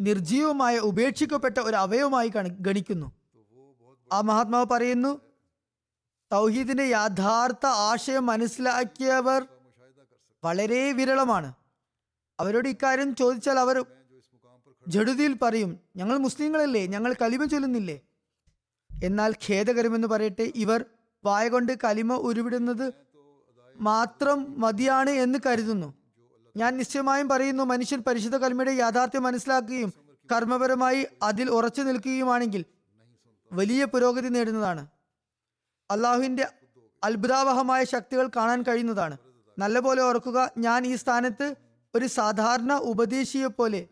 [0.02, 3.12] നിർജീവമായ ഉപേക്ഷിക്കപ്പെട്ട ഒരു അവയവമായി ഗണിക്കുന്നു.
[4.14, 5.22] ആ മഹാത്മാവ് പറയുന്നു
[6.32, 9.48] തൗഹീദിന്റെ യാഥാർത്ഥ ആശയം മനസ്സിലാക്കിയവർ
[10.44, 11.54] വളരെ വിരളമാണ്.
[12.40, 13.86] അവരോട് ഇക്കാര്യം ചോദിച്ചാൽ അവർ
[14.88, 16.88] ജഡുതിയിൽ പറയും ഞങ്ങൾ മുസ്ലിങ്ങളല്ലേ?
[16.88, 18.02] ഞങ്ങൾ കലിമ ചൊല്ലുന്നില്ലേ?
[19.04, 20.86] എന്നാൽ ഖേദകരമെന്ന് പറയട്ടെ ഇവർ
[21.26, 22.94] വായ കൊണ്ട് കലിമ ഉരുവിടുന്നത്
[23.76, 25.94] മാത്രം മതിയാണ് എന്ന് കരുതുന്നു.
[26.58, 29.94] ഞാൻ നിശ്ചയമായും പറയുന്നു മനുഷ്യൻ പരിശുദ്ധ കലിമയുടെ യാഥാർത്ഥ്യം മനസ്സിലാക്കുകയും
[30.32, 32.66] കർമ്മപരമായി അതിൽ ഉറച്ചു നിൽക്കുകയുമാണെങ്കിൽ
[33.52, 34.88] വലിയ പുരോഗതി നേടുന്നതാണ്.
[35.92, 36.48] അള്ളാഹുവിന്റെ
[37.04, 39.18] അത്ഭുതാവഹമായ ശക്തികൾ കാണാൻ കഴിയുന്നതാണ്.
[39.60, 41.56] നല്ലപോലെ ഓർക്കുക ഞാൻ ഈ സ്ഥാനത്ത്
[41.96, 43.88] ഒരു സാധാരണ ഉപദേശിയെ പോലെ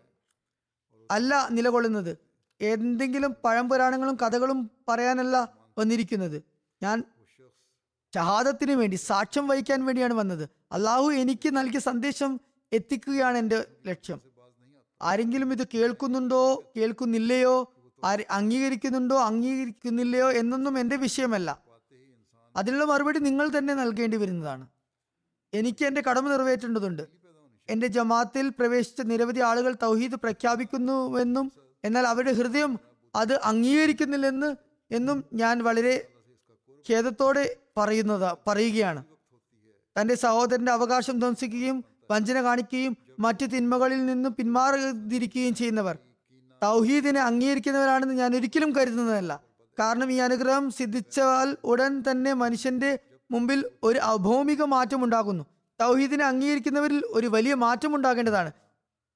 [1.11, 2.17] അല്ല നിലകൊള്ളുന്നത്.
[2.61, 6.43] എന്തെങ്കിലും പഴംപുരാണങ്ങളും കഥകളും പറയാനല്ല വന്നിരിക്കുന്നത്.
[6.83, 7.03] ഞാൻ
[8.15, 10.49] ഷഹാദത്തിന് വേണ്ടി സാക്ഷ്യം വഹിക്കാൻ വേണ്ടിയാണ് വന്നത്.
[10.71, 12.39] അള്ളാഹു എനിക്ക് നൽകിയ സന്ദേശം
[12.73, 14.21] എത്തിക്കുകയാണ് എന്റെ ലക്ഷ്യം.
[15.01, 17.73] ആരെങ്കിലും ഇത് കേൾക്കുന്നുണ്ടോ കേൾക്കുന്നില്ലയോ
[18.31, 21.63] അംഗീകരിക്കുന്നുണ്ടോ അംഗീകരിക്കുന്നില്ലയോ എന്നൊന്നും എന്റെ വിഷയമല്ല.
[22.55, 24.67] അതിനുള്ള മറുപടി നിങ്ങൾ തന്നെ നൽകേണ്ടി വരുന്നതാണ്.
[25.53, 27.07] എനിക്ക് എന്റെ കടമ നിറവേറ്റേണ്ടതുണ്ട്.
[27.69, 31.51] എന്റെ ജമാത്തിൽ പ്രവേശിച്ച നിരവധി ആളുകൾ തൗഹീദ് പ്രഖ്യാപിക്കുന്നുവെന്നും
[31.83, 32.79] എന്നാൽ അവരുടെ ഹൃദയം
[33.15, 34.55] അത് അംഗീകരിക്കുന്നില്ലെന്ന്
[34.91, 36.07] എന്നും ഞാൻ വളരെ
[36.89, 39.03] ഖേദത്തോടെ പറയുന്നത് പറയുകയാണ്.
[40.01, 45.97] തന്റെ സഹോദരന്റെ അവകാശം ധ്വംസിക്കുകയും വഞ്ചന കാണിക്കുകയും മറ്റു തിന്മകളിൽ നിന്ന് പിന്മാറാതിരിക്കുകയും ചെയ്യുന്നവർ.
[46.63, 49.43] തൗഹീദിനെ അംഗീകരിക്കുന്നവരാണെന്ന് ഞാൻ ഒരിക്കലും കരുതുന്നതല്ല.
[49.79, 52.99] കാരണം ഈ അനുഗ്രഹം സിദ്ധിച്ചാൽ ഉടൻ തന്നെ മനുഷ്യന്റെ
[53.31, 55.43] മുമ്പിൽ ഒരു അഭൗമിക മാറ്റം ഉണ്ടാകുന്നു.
[55.81, 58.51] തൗഹീദിനെ അംഗീകരിക്കുന്നവരിൽ ഒരു വലിയ മാറ്റം ഉണ്ടാകേണ്ടതാണ്.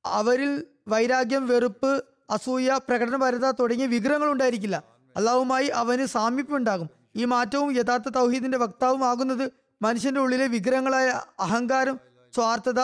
[0.05, 4.83] അവരിൽ വൈരാഗ്യം വെറുപ്പ് അസൂയ പ്രകടനപരത തുടങ്ങിയ വിഗ്രഹങ്ങൾ ഉണ്ടായിരിക്കില്ല
[5.17, 6.89] അള്ളാഹുമായി അവന് സാമീപ്യമുണ്ടാകും.
[7.15, 9.51] ഈ മാറ്റവും യഥാർത്ഥ തൗഹീദിന്റെ വക്താവും ആകുന്നത്
[9.81, 11.99] മനുഷ്യന്റെ ഉള്ളിലെ വിഗ്രഹങ്ങളായ അഹങ്കാരം
[12.35, 12.81] സ്വാർത്ഥത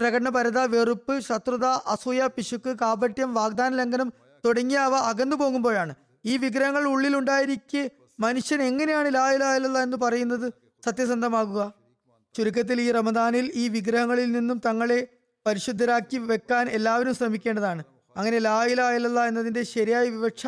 [0.00, 4.12] പ്രകടനപരത വെറുപ്പ് ശത്രുത അസൂയ പിശുക്ക് കാപട്യം വാഗ്ദാന ലംഘനം
[4.44, 5.94] തുടങ്ങിയവ അകന്നു പോകുമ്പോഴാണ്.
[6.24, 7.90] ഈ വിഗ്രഹങ്ങൾ ഉള്ളിലുണ്ടായിരിക്കെ
[8.20, 10.52] മനുഷ്യൻ എങ്ങനെയാണ് ലായലായല്ല എന്ന് പറയുന്നത്
[10.84, 11.72] സത്യസന്ധമാകുക?
[12.36, 15.08] ചുരുക്കത്തിൽ ഈ റമദാനിൽ ഈ വിഗ്രഹങ്ങളിൽ നിന്നും തങ്ങളെ
[15.46, 17.82] പരിശുദ്ധരാക്കി വെക്കാൻ എല്ലാവരും ശ്രമിക്കേണ്ടതാണ്.
[18.16, 20.46] അങ്ങനെ ലായില അയലല്ല എന്നതിന്റെ ശരിയായ വിവക്ഷ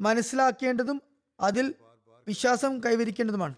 [0.00, 1.02] മനസ്സിലാക്കേണ്ടതും
[1.40, 1.74] അതിൽ
[2.28, 3.54] വിശ്വാസം കൈവരിക്കേണ്ടതുമാണ്.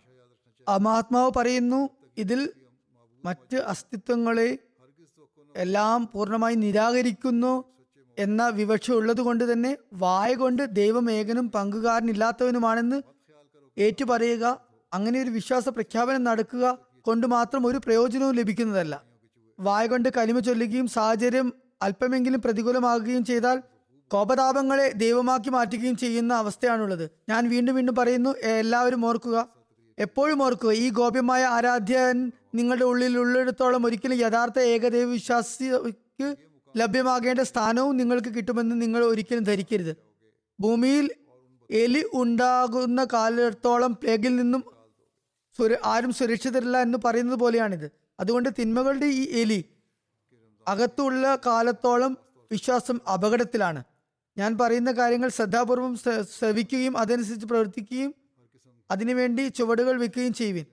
[0.68, 2.52] ആ മഹാത്മാവ് പറയുന്നു ഇതിൽ
[3.24, 4.58] മറ്റ് അസ്തിത്വങ്ങളെ
[5.56, 7.64] എല്ലാം പൂർണമായി നിരാകരിക്കുന്നു
[8.18, 13.02] എന്ന വിവക്ഷ ഉള്ളത് കൊണ്ട് തന്നെ വായ കൊണ്ട് ദൈവം ഏകനും പങ്കുകാരനില്ലാത്തവനുമാണെന്ന്
[13.78, 14.60] ഏറ്റുപറയുക
[14.94, 19.04] അങ്ങനെ ഒരു വിശ്വാസ പ്രഖ്യാപനം നടക്കുക കൊണ്ട് മാത്രം ഒരു പ്രയോജനവും ലഭിക്കുന്നതല്ല.
[19.60, 21.52] വായ കൊണ്ട് കലിമ ചൊല്ലുകയും സാഹചര്യം
[21.82, 23.62] അല്പമെങ്കിലും പ്രതികൂലമാകുകയും ചെയ്താൽ
[24.10, 27.10] കോപതാപങ്ങളെ ദൈവമാക്കി മാറ്റുകയും ചെയ്യുന്ന അവസ്ഥയാണുള്ളത്.
[27.28, 29.48] ഞാൻ വീണ്ടും വീണ്ടും പറയുന്നു എല്ലാവരും ഓർക്കുക.
[29.98, 36.36] എപ്പോഴും ഓർക്കുക ഈ ഗോപ്യമായ ആരാധ്യൻ നിങ്ങളുടെ ഉള്ളിൽ ഉള്ളിടത്തോളം ഒരിക്കലും യഥാർത്ഥ ഏകദൈവ വിശ്വാസിക്ക്
[36.76, 39.96] ലഭ്യമാകേണ്ട സ്ഥാനവും നിങ്ങൾക്ക് കിട്ടുമെന്ന് നിങ്ങൾ ഒരിക്കലും ധരിക്കരുത്.
[40.60, 41.10] ഭൂമിയിൽ
[41.70, 44.64] എലി ഉണ്ടാകുന്ന കാലത്തോളം പ്ലേഗിൽ നിന്നും
[45.84, 47.90] ആരും സുരക്ഷിതരല്ല എന്ന് പറയുന്നത് പോലെയാണിത്.
[48.20, 49.64] അതുകൊണ്ട് തിന്മകളുടെ ഈ എലി
[50.68, 52.18] അകത്തുള്ള കാലത്തോളം
[52.52, 53.84] വിശ്വാസം അപകടത്തിലാണ്.
[54.38, 58.14] ഞാൻ പറയുന്ന കാര്യങ്ങൾ ശ്രദ്ധാപൂർവം ശ്ര- ശ്രവിക്കുകയും അതനുസരിച്ച് പ്രവർത്തിക്കുകയും
[58.90, 60.64] അതിനുവേണ്ടി ചുവടുകൾ വെക്കുകയും ചെയ്യുവിൻ.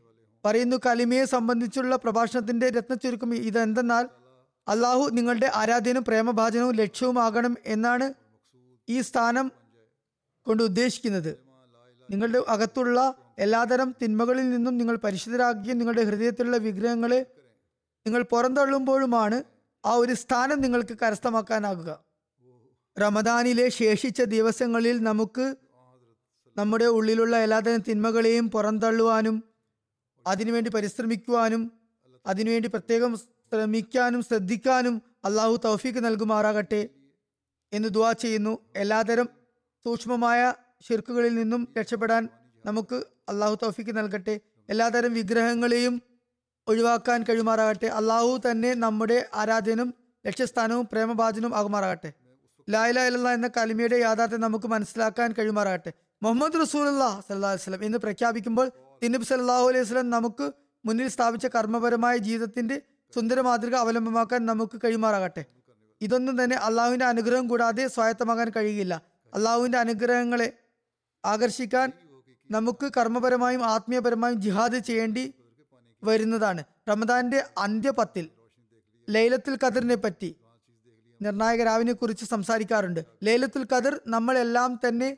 [0.45, 4.09] പറയുന്നു കലിമയെ സംബന്ധിച്ചുള്ള പ്രഭാഷണത്തിന്റെ രത്നച്ചുരുക്കം ഇതെന്തെന്നാൽ
[4.67, 8.13] അള്ളാഹു നിങ്ങളുടെ ആരാധ്യനും പ്രേമഭാചനവും ലക്ഷ്യവുമാകണം എന്നാണ്
[8.89, 9.51] ഈ സ്ഥാനം
[10.43, 11.39] കൊണ്ട് ഉദ്ദേശിക്കുന്നത്.
[12.11, 17.25] നിങ്ങളുടെ അകത്തുള്ള എല്ലാതരം തിന്മകളിൽ നിന്നും നിങ്ങൾ പരിശുദ്ധരാക്കുകയും നിങ്ങളുടെ ഹൃദയത്തിലുള്ള വിഗ്രഹങ്ങളെ
[18.07, 19.43] നിങ്ങൾ പുറന്തള്ളുമ്പോഴുമാണ്
[19.85, 22.03] ആ ഒരു സ്ഥാനം നിങ്ങൾക്ക് കരസ്ഥമാക്കാനാകുക.
[23.01, 25.55] റമദാനിലെ ശേഷിച്ച ദിവസങ്ങളിൽ നമുക്ക്
[26.57, 29.43] നമ്മുടെ ഉള്ളിലുള്ള എല്ലാതരം തിന്മകളെയും പുറന്തള്ളുവാനും
[30.27, 31.71] അതിനുവേണ്ടി പരിശ്രമിക്കുവാനും
[32.25, 36.89] അതിനുവേണ്ടി പ്രത്യേകം ശ്രമിക്കാനും ശ്രദ്ധിക്കാനും അള്ളാഹു തൗഫീക്ക് നൽകുമാറാകട്ടെ
[37.73, 38.59] എന്ന് ദുവാ ചെയ്യുന്നു.
[38.75, 39.29] എല്ലാതരം
[39.85, 42.29] സൂക്ഷ്മമായ ശിർക്കുകളിൽ നിന്നും രക്ഷപ്പെടാൻ
[42.65, 42.95] നമുക്ക്
[43.29, 44.41] അള്ളാഹു തൗഫീക്ക് നൽകട്ടെ.
[44.69, 46.01] എല്ലാതരം വിഗ്രഹങ്ങളെയും
[46.67, 47.87] ഒഴിവാക്കാൻ കഴിയുമാറാകട്ടെ.
[47.99, 49.93] അള്ളാഹു തന്നെ നമ്മുടെ ആരാധ്യനും
[50.25, 52.11] ലക്ഷ്യസ്ഥാനവും പ്രേമബാധനും ആകുമാറാകട്ടെ.
[52.69, 55.91] ലായ്ല ഇല്ല എന്ന കലിമയുടെ യാഥാർത്ഥ്യം നമുക്ക് മനസ്സിലാക്കാൻ കഴിയുമാറാകട്ടെ.
[56.21, 58.67] മുഹമ്മദ് റസൂലുള്ള സല്ലാഹു വസ്ലം എന്ന് പ്രഖ്യാപിക്കുമ്പോൾ
[59.01, 60.45] തിന്നബ് സല്ലാഹു അലൈഹി വസ്ലം നമുക്ക്
[60.85, 62.81] മുന്നിൽ സ്ഥാപിച്ച കർമ്മപരമായ ജീവിതത്തിന്റെ
[63.13, 65.43] സുന്ദര മാതൃക അവലംബമാക്കാൻ നമുക്ക് കഴിയുമാറാകട്ടെ.
[66.01, 68.93] ഇതൊന്നും തന്നെ അള്ളാഹുവിന്റെ അനുഗ്രഹം കൂടാതെ സ്വായത്തമാകാൻ കഴിയില്ല
[69.33, 70.47] അള്ളാഹുവിന്റെ അനുഗ്രഹങ്ങളെ
[71.23, 71.91] ആകർഷിക്കാൻ
[72.49, 75.23] നമുക്ക് കർമ്മപരമായും ആത്മീയപരമായും ജിഹാദ് ചെയ്യേണ്ടി
[76.03, 76.63] വരുന്നതാണ്.
[76.89, 78.29] റമദാന്റെ അന്ത്യപത്തിൽ
[79.09, 80.35] ലൈലത്തുൽ ഖദറിനെ പറ്റി
[81.21, 83.05] നിർണായക രാവിനെ കുറിച്ച് സംസാരിക്കാറുണ്ട്.
[83.23, 85.17] ലൈലത്തുൽ ഖദർ നമ്മളെല്ലാം തന്നെ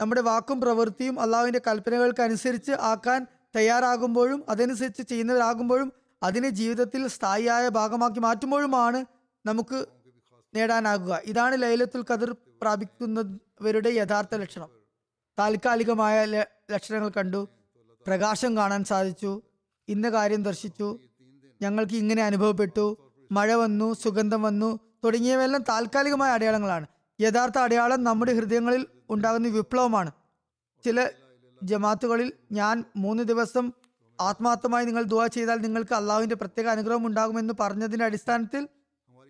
[0.00, 3.26] നമ്മുടെ വാക്കും പ്രവൃത്തിയും അള്ളാഹുവിന്റെ കൽപ്പനകൾക്ക് അനുസരിച്ച് ആക്കാൻ
[3.56, 9.04] തയ്യാറാകുമ്പോഴും അതനുസരിച്ച് ചെയ്യുന്നവരാകുമ്പോഴും അതിനെ ജീവിതത്തിൽ സ്ഥായിയായ ഭാഗമാക്കി മാറ്റുമ്പോഴുമാണ്
[9.46, 9.86] നമുക്ക്
[10.54, 11.20] നേടാനാകുക.
[11.24, 14.68] ഇതാണ് ലൈലത്തുൽ ഖദർ പ്രാപിക്കുന്നവരുടെ യഥാർത്ഥ ലക്ഷണം.
[15.38, 17.48] താൽക്കാലികമായ ലക്ഷണങ്ങൾ കണ്ടു.
[18.06, 19.42] പ്രകാശം കാണാൻ സാധിച്ചു.
[19.88, 20.98] ഇന്ന കാര്യം ദർശിച്ചു.
[21.62, 22.96] ഞങ്ങൾക്ക് ഇങ്ങനെ അനുഭവപ്പെട്ടു.
[23.32, 26.86] മഴ വന്നു സുഗന്ധം വന്നു തുടങ്ങിയവയെല്ലാം താൽക്കാലികമായ അടയാളങ്ങളാണ്.
[27.20, 30.10] യഥാർത്ഥ അടയാളം നമ്മുടെ ഹൃദയങ്ങളിൽ ഉണ്ടാകുന്ന വിപ്ലവമാണ്.
[30.84, 31.10] ചില
[31.62, 33.72] ജമാത്തുകളിൽ ഞാൻ മൂന്ന് ദിവസം
[34.20, 38.68] ആത്മാർത്ഥമായി നിങ്ങൾ ദുവാ ചെയ്താൽ നിങ്ങൾക്ക് അള്ളാഹുവിന്റെ പ്രത്യേക അനുഗ്രഹം ഉണ്ടാകുമെന്ന് പറഞ്ഞതിന്റെ അടിസ്ഥാനത്തിൽ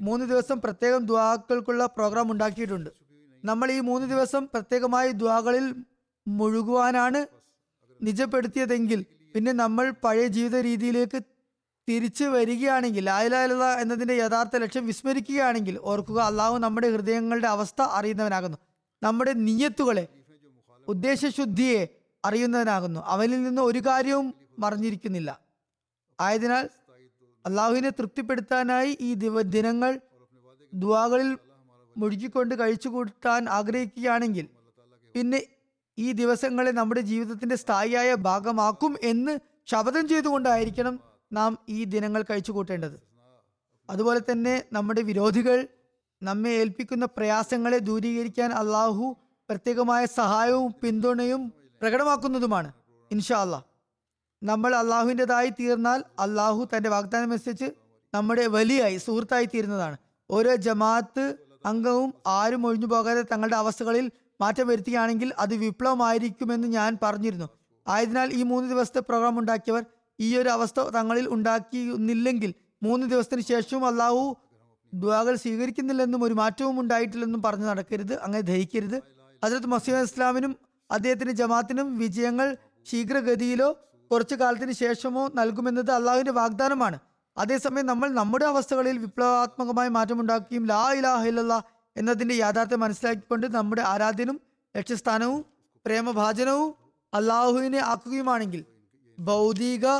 [0.00, 2.90] മൂന്ന് ദിവസം പ്രത്യേകം ദുവാക്കൾക്കുള്ള പ്രോഗ്രാം ഉണ്ടാക്കിയിട്ടുണ്ട്.
[3.44, 5.74] നമ്മൾ ഈ മൂന്ന് ദിവസം പ്രത്യേകമായി ദുവാകളിൽ
[6.28, 7.26] മുഴുകുവാനാണ്
[8.02, 11.18] നിജപ്പെടുത്തിയതെങ്കിൽ പിന്നെ നമ്മൾ പഴയ ജീവിത രീതിയിലേക്ക്
[11.89, 18.59] തിരിച്ചു വരികയാണെങ്കിൽ ലായലാലത എന്നതിന്റെ യഥാർത്ഥ ലക്ഷ്യം വിസ്മരിക്കുകയാണെങ്കിൽ ഓർക്കുക അള്ളാഹു നമ്മുടെ ഹൃദയങ്ങളുടെ അവസ്ഥ അറിയുന്നവനാകുന്നു.
[19.03, 20.09] നമ്മുടെ നിയത്തുകളെ
[20.89, 21.89] ഉദ്ദേശശുദ്ധിയെ
[22.24, 23.01] അറിയുന്നവനാകുന്നു.
[23.07, 25.41] അവനിൽ നിന്ന് ഒരു കാര്യവും മറിഞ്ഞിരിക്കുന്നില്ല.
[26.20, 26.68] ആയതിനാൽ
[27.47, 30.01] അള്ളാഹുവിനെ തൃപ്തിപ്പെടുത്താനായി ഈ ദിവ ദിനങ്ങൾ
[30.74, 31.39] ദുവാകളിൽ
[31.97, 34.47] മുഴുകിക്കൊണ്ട് കഴിച്ചു കൂട്ടാൻ ആഗ്രഹിക്കുകയാണെങ്കിൽ
[35.14, 35.47] പിന്നെ
[35.99, 39.32] ഈ ദിവസങ്ങളെ നമ്മുടെ ജീവിതത്തിന്റെ സ്ഥായിയായ ഭാഗമാക്കും എന്ന്
[39.70, 40.94] ശപഥം ചെയ്തുകൊണ്ടായിരിക്കണം
[41.32, 42.96] നാം ഈ ദിനങ്ങൾ കഴിച്ചു കൂട്ടേണ്ടത്.
[43.90, 45.59] അതുപോലെ തന്നെ നമ്മുടെ വിരോധികൾ
[46.22, 49.07] നമ്മെ ഏൽപ്പിക്കുന്ന പ്രയാസങ്ങളെ ദൂരീകരിക്കാൻ അള്ളാഹു
[49.49, 51.42] പ്രത്യേകമായ സഹായവും പിന്തുണയും
[51.82, 52.70] പ്രകടമാക്കുന്നതുമാണ്.
[53.11, 53.66] ഇൻഷാ അള്ളാഹ്
[54.42, 57.68] നമ്മൾ അള്ളാഹുവിന്റെതായി തീർന്നാൽ അള്ളാഹു തന്റെ വാഗ്ദാനം അനുസരിച്ച്
[58.14, 59.96] നമ്മുടെ വലിയായി സുഹൃത്തായി തീരുന്നതാണ്.
[60.30, 61.24] ഓരോ ജമാഅത്ത്
[61.64, 64.07] അംഗവും ആരും ഒഴിഞ്ഞു പോകാതെ തങ്ങളുടെ അവസ്ഥകളിൽ
[64.41, 67.49] മാറ്റം വരുത്തുകയാണെങ്കിൽ അത് വിപ്ലവമായിരിക്കുമെന്ന് ഞാൻ പറഞ്ഞിരുന്നു.
[67.86, 69.84] ആയതിനാൽ ഈ മൂന്ന് ദിവസത്തെ പ്രോഗ്രാം ഉണ്ടാക്കിയവർ
[70.20, 74.36] ഈ ഒരു അവസ്ഥ തങ്ങളിൽ ഉണ്ടാക്കിയിരുന്നില്ലെങ്കിൽ മൂന്ന് ദിവസത്തിന് ശേഷവും അള്ളാഹു
[74.93, 78.99] ദുവാകൾ സ്വീകരിക്കുന്നില്ലെന്നും ഒരു മാറ്റവും ഉണ്ടായിട്ടില്ലെന്നും പറഞ്ഞ് നടക്കരുത് അങ്ങനെ ധരിക്കരുത്
[79.45, 80.57] അതിലത്ത് മസീദ് ഇസ്ലാമിനും
[80.91, 82.57] അദ്ദേഹത്തിന്റെ ജമാത്തിനും വിജയങ്ങൾ
[82.91, 83.68] ശീഘ്രഗതിയിലോ
[84.11, 86.99] കുറച്ചു കാലത്തിന് ശേഷമോ നൽകുമെന്നത് അള്ളാഹുവിന്റെ വാഗ്ദാനമാണ്.
[87.36, 91.59] അതേസമയം നമ്മൾ നമ്മുടെ അവസ്ഥകളിൽ വിപ്ലവാത്മകമായ മാറ്റമുണ്ടാക്കുകയും ലാ ഇലാഹ ഇല്ലല്ലാ
[91.99, 94.40] എന്നതിന്റെ യാഥാർത്ഥ്യം മനസ്സിലാക്കിക്കൊണ്ട് നമ്മുടെ ആരാധ്യനും
[94.76, 95.44] ലക്ഷ്യസ്ഥാനവും
[95.86, 96.74] പ്രേമഭാജനവും
[97.14, 98.64] അള്ളാഹുവിനെ ആക്കുകയുമാണെങ്കിൽ
[99.18, 99.99] ഭൗതിക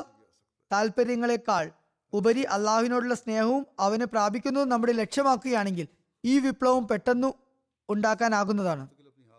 [0.73, 1.71] താല്പര്യങ്ങളെക്കാൾ
[2.13, 5.89] ഉപരി അള്ളാഹുവിനോടുള്ള സ്നേഹവും അവനെ പ്രാപിക്കുന്നതും നമ്മുടെ ലക്ഷ്യമാക്കുകയാണെങ്കിൽ
[6.25, 7.33] ഈ വിപ്ലവം പെട്ടെന്ന്
[7.89, 8.89] ഉണ്ടാക്കാനാകുന്നതാണ്.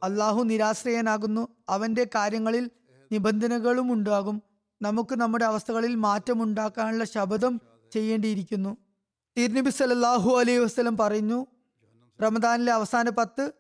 [0.03, 1.47] അള്ളാഹു നിരാശ്രയനാകുന്നു.
[1.69, 2.69] അവന്റെ കാര്യങ്ങളിൽ
[3.11, 4.43] നിബന്ധനകളും ഉണ്ടാകും.
[4.81, 7.61] നമുക്ക് നമ്മുടെ അവസ്ഥകളിൽ മാറ്റമുണ്ടാക്കാനുള്ള ശബദം
[7.93, 8.77] ചെയ്യേണ്ടിയിരിക്കുന്നു.
[9.37, 11.45] തിരുനബി സല്ലല്ലാഹു അലൈഹി വസ്ലം പറഞ്ഞു
[12.21, 13.51] റമദാനിലെ അവസാന പത്ത്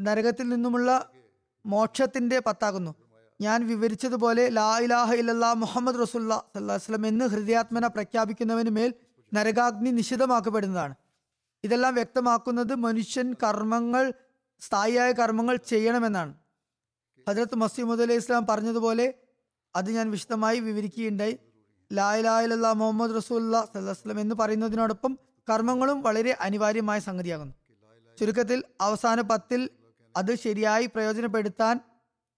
[0.00, 1.10] നരകത്തിൽ നിന്നുമുള്ള
[1.66, 2.94] മോക്ഷത്തിന്റെ പത്താകുന്നു.
[3.40, 8.94] ഞാൻ വിവരിച്ചതുപോലെ ലാ ഇലാഹ ഇല്ലല്ലാ മുഹമ്മദ് റസുല്ല സല്ലാഹു വസ്ലം എന്ന് ഹൃദയാത്മന പ്രഖ്യാപിക്കുന്നവന് മേൽ
[9.34, 10.94] നരകാഗ്നി നിഷിതമാക്കപ്പെടുന്നതാണ്
[11.64, 14.12] ഇതെല്ലാം വ്യക്തമാക്കുന്നത് മനുഷ്യൻ കർമ്മങ്ങൾ
[14.60, 16.34] സ്ഥായിയായ കർമ്മങ്ങൾ ചെയ്യണമെന്നാണ്.
[17.28, 19.14] ഹജരത്ത് മസീമുദ് അലൈഹി ഇസ്ലാം പറഞ്ഞതുപോലെ
[19.76, 21.38] അത് ഞാൻ വിശദമായി വിവരിക്കുകയുണ്ടായി.
[21.92, 25.18] ലായിലായില്ല മുഹമ്മദ് റസൂല്ല സല്ലാസ്ലം എന്ന് പറയുന്നതിനോടൊപ്പം
[25.50, 27.54] കർമ്മങ്ങളും വളരെ അനിവാര്യമായ സംഗതിയാകുന്നു.
[28.18, 29.70] ചുരുക്കത്തിൽ അവസാന പത്തിൽ
[30.16, 31.80] അത് ശരിയായി പ്രയോജനപ്പെടുത്താൻ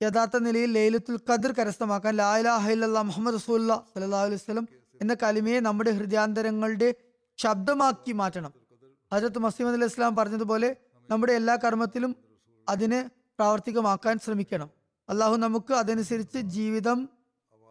[0.03, 4.53] യഥാർത്ഥ നിലയിൽ ലൈലത്തുൽ ഖദർ കരസ്ഥമാക്കാൻ ലാലാഹല്ല മുഹമ്മദ് റസൂല്ല സല്ലാ അലൈഹി
[5.03, 6.95] എന്ന കലിമയെ നമ്മുടെ ഹൃദയാന്തരങ്ങളുടെ
[7.39, 8.53] ശബ്ദമാക്കി മാറ്റണം.
[9.13, 10.77] ഹജരത്ത് മസീമദ് അലി ഇസ്ലാം പറഞ്ഞതുപോലെ
[11.11, 12.17] നമ്മുടെ എല്ലാ കർമ്മത്തിലും
[12.69, 14.71] അതിനെ പ്രാവർത്തികമാക്കാൻ ശ്രമിക്കണം.
[15.09, 17.09] അള്ളാഹു നമുക്ക് അതനുസരിച്ച് ജീവിതം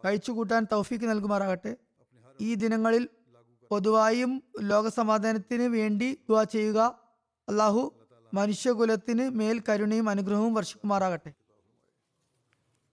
[0.04, 1.76] കഴിച്ചുകൂട്ടാൻ തൗഫീക്ക് നൽകുമാറാകട്ടെ.
[2.40, 3.08] ഈ ദിനങ്ങളിൽ
[3.70, 7.07] പൊതുവായും ലോകസമാധാനത്തിന് വേണ്ടി ദുവാ ചെയ്യുക.
[7.47, 7.83] അള്ളാഹു
[8.33, 11.31] മനുഷ്യകുലത്തിന് മേൽ കരുണയും അനുഗ്രഹവും വർഷിക്കുമാറാകട്ടെ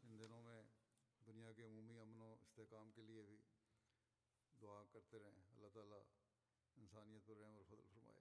[0.02, 0.58] इन दिनों में
[1.26, 3.36] दुनिया के अमूमी अमन व इस्तेकाम के लिए भी
[4.61, 6.00] दुआ करते रहें अल्लाह ताला
[6.76, 8.20] इंसानियत पर रहम और फजल फरमाए